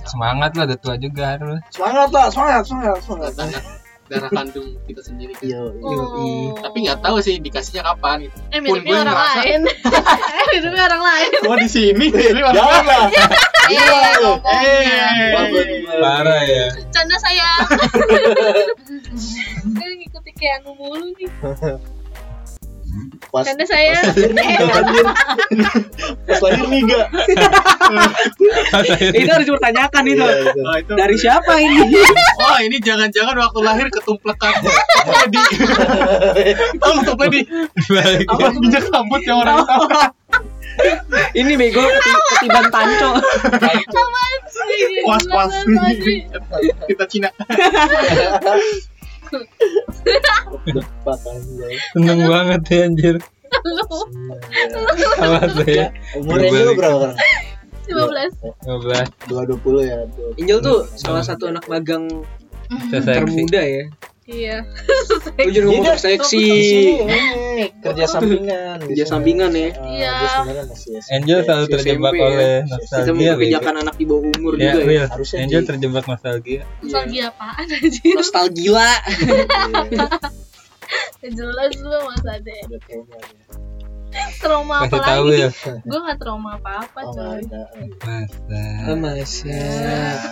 Semangat 0.03 0.51
lah 0.53 0.63
udah 0.65 0.77
tua 0.77 0.95
juga 0.95 1.35
harus. 1.35 1.59
semangat 1.69 2.09
lah 2.09 2.27
semangat 2.27 2.63
semangat 2.65 2.99
semangat 3.03 3.63
darah, 4.05 4.29
kandung 4.29 4.77
kita 4.83 4.99
sendiri 4.99 5.31
kan. 5.33 5.47
Yo, 5.47 5.71
yo. 5.73 5.95
Oh. 5.95 6.51
tapi 6.59 6.83
nggak 6.83 6.99
tahu 6.99 7.17
sih 7.19 7.39
dikasihnya 7.39 7.81
kapan 7.81 8.27
gitu. 8.27 8.35
Eh 8.51 8.59
Pun 8.59 8.77
gue 8.79 8.91
orang 8.91 9.07
ngerasa- 9.09 9.41
lain. 9.41 9.61
Eh 10.33 10.45
miripnya 10.51 10.83
orang 10.85 11.03
lain. 11.03 11.29
Gua 11.41 11.55
di 11.57 11.67
sini 11.67 12.05
ini 12.09 12.41
jangan 12.43 12.83
lah 12.83 13.05
Iya, 13.63 14.19
ngomongnya. 14.19 15.07
Eh, 15.31 15.87
Parah 15.87 16.41
ya. 16.43 16.67
Canda 16.91 17.15
saya. 17.15 17.63
Dia 19.73 19.87
ngikuti 19.87 20.31
kayak 20.35 20.61
anu 20.61 20.75
mulu 20.75 21.07
nih. 21.15 21.31
pas 23.33 23.41
Canda 23.41 23.65
saya. 23.65 23.97
anjir. 24.05 25.05
pas 26.29 26.39
lahir 26.45 26.65
nih 26.69 26.81
gak 26.85 27.07
Itu 29.17 29.29
harus 29.33 29.45
dipertanyakan 29.49 30.03
itu. 30.05 30.21
Iya, 30.21 30.37
itu. 30.45 30.61
Oh, 30.61 30.75
itu. 30.77 30.93
Dari 30.93 31.15
siapa 31.17 31.53
ini? 31.57 31.81
Oh 32.39 32.57
ini 32.61 32.77
jangan-jangan 32.77 33.33
waktu 33.33 33.59
lahir 33.61 33.87
ketumplekan 33.89 34.53
Topedi 34.61 35.43
Tahu 36.77 36.95
Topedi 37.03 37.41
Balik. 37.89 38.25
Apa 38.29 38.47
minyak 38.53 38.85
rambut 38.89 39.21
yang 39.25 39.41
orang 39.41 39.65
tahu 39.65 39.85
Ini 41.37 41.53
bego 41.53 41.85
keti- 41.85 42.23
ketiban 42.33 42.65
tanco. 42.73 43.21
Was 45.05 45.25
was 45.29 45.53
Kita 46.89 47.05
Cina 47.05 47.29
depak 50.66 51.20
anjir 51.26 51.72
Seneng 51.91 52.20
banget 52.24 52.61
ya 52.66 52.80
anjir. 52.86 53.16
Lu 53.53 53.84
Awas 55.20 55.51
deh 55.55 55.70
ya. 55.70 55.88
umurnya 56.16 56.49
dulu 56.49 56.72
berapa 56.76 56.97
kan 57.03 57.14
15. 57.84 58.64
15 58.64 59.28
dua 59.28 59.41
dua 59.43 59.57
puluh 59.59 59.82
ya 59.82 60.07
tuh 60.09 60.32
Angel 60.36 60.59
tuh 60.59 60.80
salah 60.93 61.22
satu 61.22 61.47
anak 61.47 61.68
magang 61.68 62.07
Seseksi. 62.89 63.11
termuda 63.14 63.61
ya. 63.61 63.86
Iya. 64.24 64.57
Lu 65.36 65.51
jangan 65.51 65.68
ngomong 65.68 65.84
Iya, 65.84 65.93
seksi. 65.99 66.47
Kerja 67.78 68.05
sampingan. 68.07 68.78
Kerja 68.82 69.03
sampingan 69.05 69.51
ya. 69.51 69.68
Eh, 69.68 69.72
Iya. 69.99 70.16
Angel 71.11 71.43
selalu 71.43 71.66
SMP 71.68 71.74
terjebak 71.76 72.14
ya. 72.14 72.24
oleh 72.24 72.53
Kita 72.55 72.72
nostalgia. 72.72 73.03
bego. 73.03 73.20
mempekerjakan 73.20 73.76
anak 73.84 73.95
di 73.99 74.05
bawah 74.07 74.24
umur 74.32 74.53
Ya, 74.55 74.72
juga 74.74 74.82
ya. 74.88 75.05
Angel 75.38 75.61
terjebak 75.61 76.03
nostalgia. 76.07 76.61
Nostalgia 76.80 77.24
apaan 77.30 77.68
anjir? 77.70 78.14
Nostalgia. 78.16 78.88
Jelas 81.23 81.71
lu 81.77 81.97
Mas 82.03 82.23
Ade. 82.25 82.55
trauma 84.38 84.86
apa 84.86 84.93
Kasih 84.93 85.25
lagi? 85.25 85.41
ya. 85.41 85.49
Gue 85.81 85.99
gak 85.99 86.17
trauma 86.21 86.53
apa-apa 86.53 86.99
Oh, 87.01 87.13
coy. 87.15 87.41
Masa. 88.93 89.49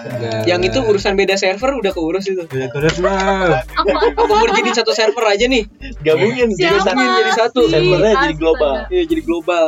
Enggak. 0.05 0.43
Yang 0.45 0.61
itu 0.69 0.79
urusan 0.85 1.13
beda 1.15 1.33
server 1.33 1.81
udah 1.81 1.89
keurus 1.89 2.29
itu. 2.29 2.43
Udah 2.43 2.69
terus 2.69 2.95
bro. 2.95 3.09
Apa? 3.09 3.97
Apa 4.05 4.21
mau 4.29 4.45
jadi 4.45 4.69
satu 4.75 4.93
server 4.93 5.25
aja 5.25 5.49
nih? 5.49 5.65
Gabungin 5.99 6.53
jadi 6.53 6.77
satu. 6.77 7.01
jadi 7.01 7.31
satu. 7.33 7.61
Servernya 7.67 8.13
jadi 8.21 8.35
global. 8.37 8.73
Iya 8.87 9.03
jadi 9.07 9.21
global. 9.23 9.65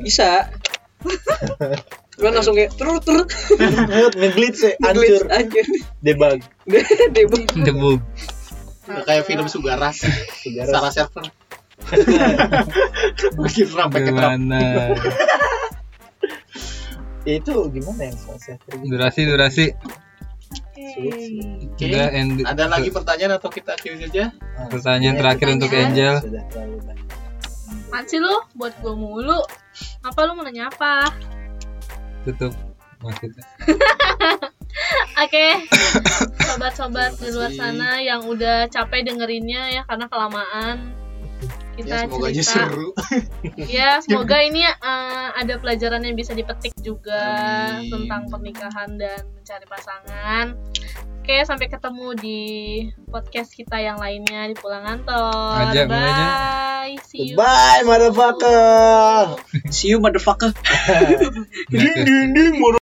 Bisa. 0.00 0.50
Kan 2.12 2.32
langsung 2.32 2.54
kayak 2.54 2.74
terus 2.74 2.98
terus 3.02 3.26
Ngeglitch 4.18 4.60
ya, 4.60 4.72
hancur. 4.80 5.22
anjir. 5.28 5.66
Debug. 6.04 6.38
Debug. 7.10 7.46
Debug. 7.56 7.98
Udah 8.92 9.04
kayak 9.04 9.24
film 9.24 9.46
Sugaras 9.48 10.04
Sejarah. 10.38 10.68
Salah 10.70 10.92
server 10.92 11.24
Bikin 13.42 13.66
sampai 13.66 14.00
ke 14.00 14.10
Gimana? 14.12 14.60
Ya, 17.22 17.38
itu 17.38 17.54
gimana 17.70 18.10
yang 18.10 18.18
salah 18.18 18.40
server? 18.42 18.82
Durasi 18.82 19.20
durasi. 19.22 19.66
Oke. 20.74 21.86
Udah 21.86 22.10
end. 22.10 22.42
Ada 22.42 22.66
lagi 22.66 22.90
pertanyaan 22.90 23.38
atau 23.38 23.46
kita 23.46 23.78
akhiri 23.78 24.02
saja? 24.02 24.34
Ah, 24.58 24.66
Pertanyaan 24.66 25.14
terakhir 25.14 25.54
untuk 25.54 25.70
Pertanyaan. 25.70 25.94
Angel. 25.94 26.14
Sudah 26.18 26.42
terlalu 26.50 26.76
banyak. 26.82 27.06
Apaan 27.86 28.04
sih 28.10 28.18
lu? 28.18 28.34
Buat 28.58 28.74
gue 28.82 28.94
mulu. 28.98 29.38
Apa 30.02 30.18
lu 30.26 30.34
mau 30.34 30.42
nanya 30.42 30.66
apa? 30.66 31.14
Tutup 32.26 32.50
maksudnya. 32.98 33.44
Oke, 35.18 35.46
sobat-sobat 36.48 37.16
di 37.16 37.28
luar 37.28 37.52
sana 37.52 38.00
yang 38.00 38.24
udah 38.24 38.66
capek 38.68 39.04
dengerinnya 39.04 39.68
ya 39.70 39.82
karena 39.84 40.08
kelamaan 40.08 40.76
kita 41.72 41.88
Ya 41.88 42.04
semoga 42.04 42.28
aja 42.28 42.34
cerita. 42.36 42.52
seru 42.68 42.88
Ya, 43.80 43.90
semoga 44.04 44.36
ini 44.44 44.60
eh, 44.62 45.28
ada 45.32 45.54
pelajaran 45.56 46.04
yang 46.04 46.12
bisa 46.12 46.36
dipetik 46.36 46.76
juga 46.78 47.16
Amin. 47.80 47.88
tentang 47.88 48.28
pernikahan 48.28 49.00
dan 49.00 49.24
mencari 49.32 49.64
pasangan. 49.64 50.46
Oke, 51.22 51.38
sampai 51.46 51.70
ketemu 51.70 52.18
di 52.18 52.40
podcast 53.06 53.54
kita 53.54 53.78
yang 53.78 53.94
lainnya 53.94 54.50
di 54.50 54.58
Pulang. 54.58 54.82
Aja, 55.06 55.70
aja. 55.70 55.82
Bye, 55.86 56.98
see 57.06 57.30
you. 57.30 57.38
Bye 57.38 57.86
motherfucker. 57.86 59.38
See 59.70 59.94
you 59.94 60.02
motherfucker. 60.02 60.50
Nggak 61.70 61.94
ke- 61.94 62.58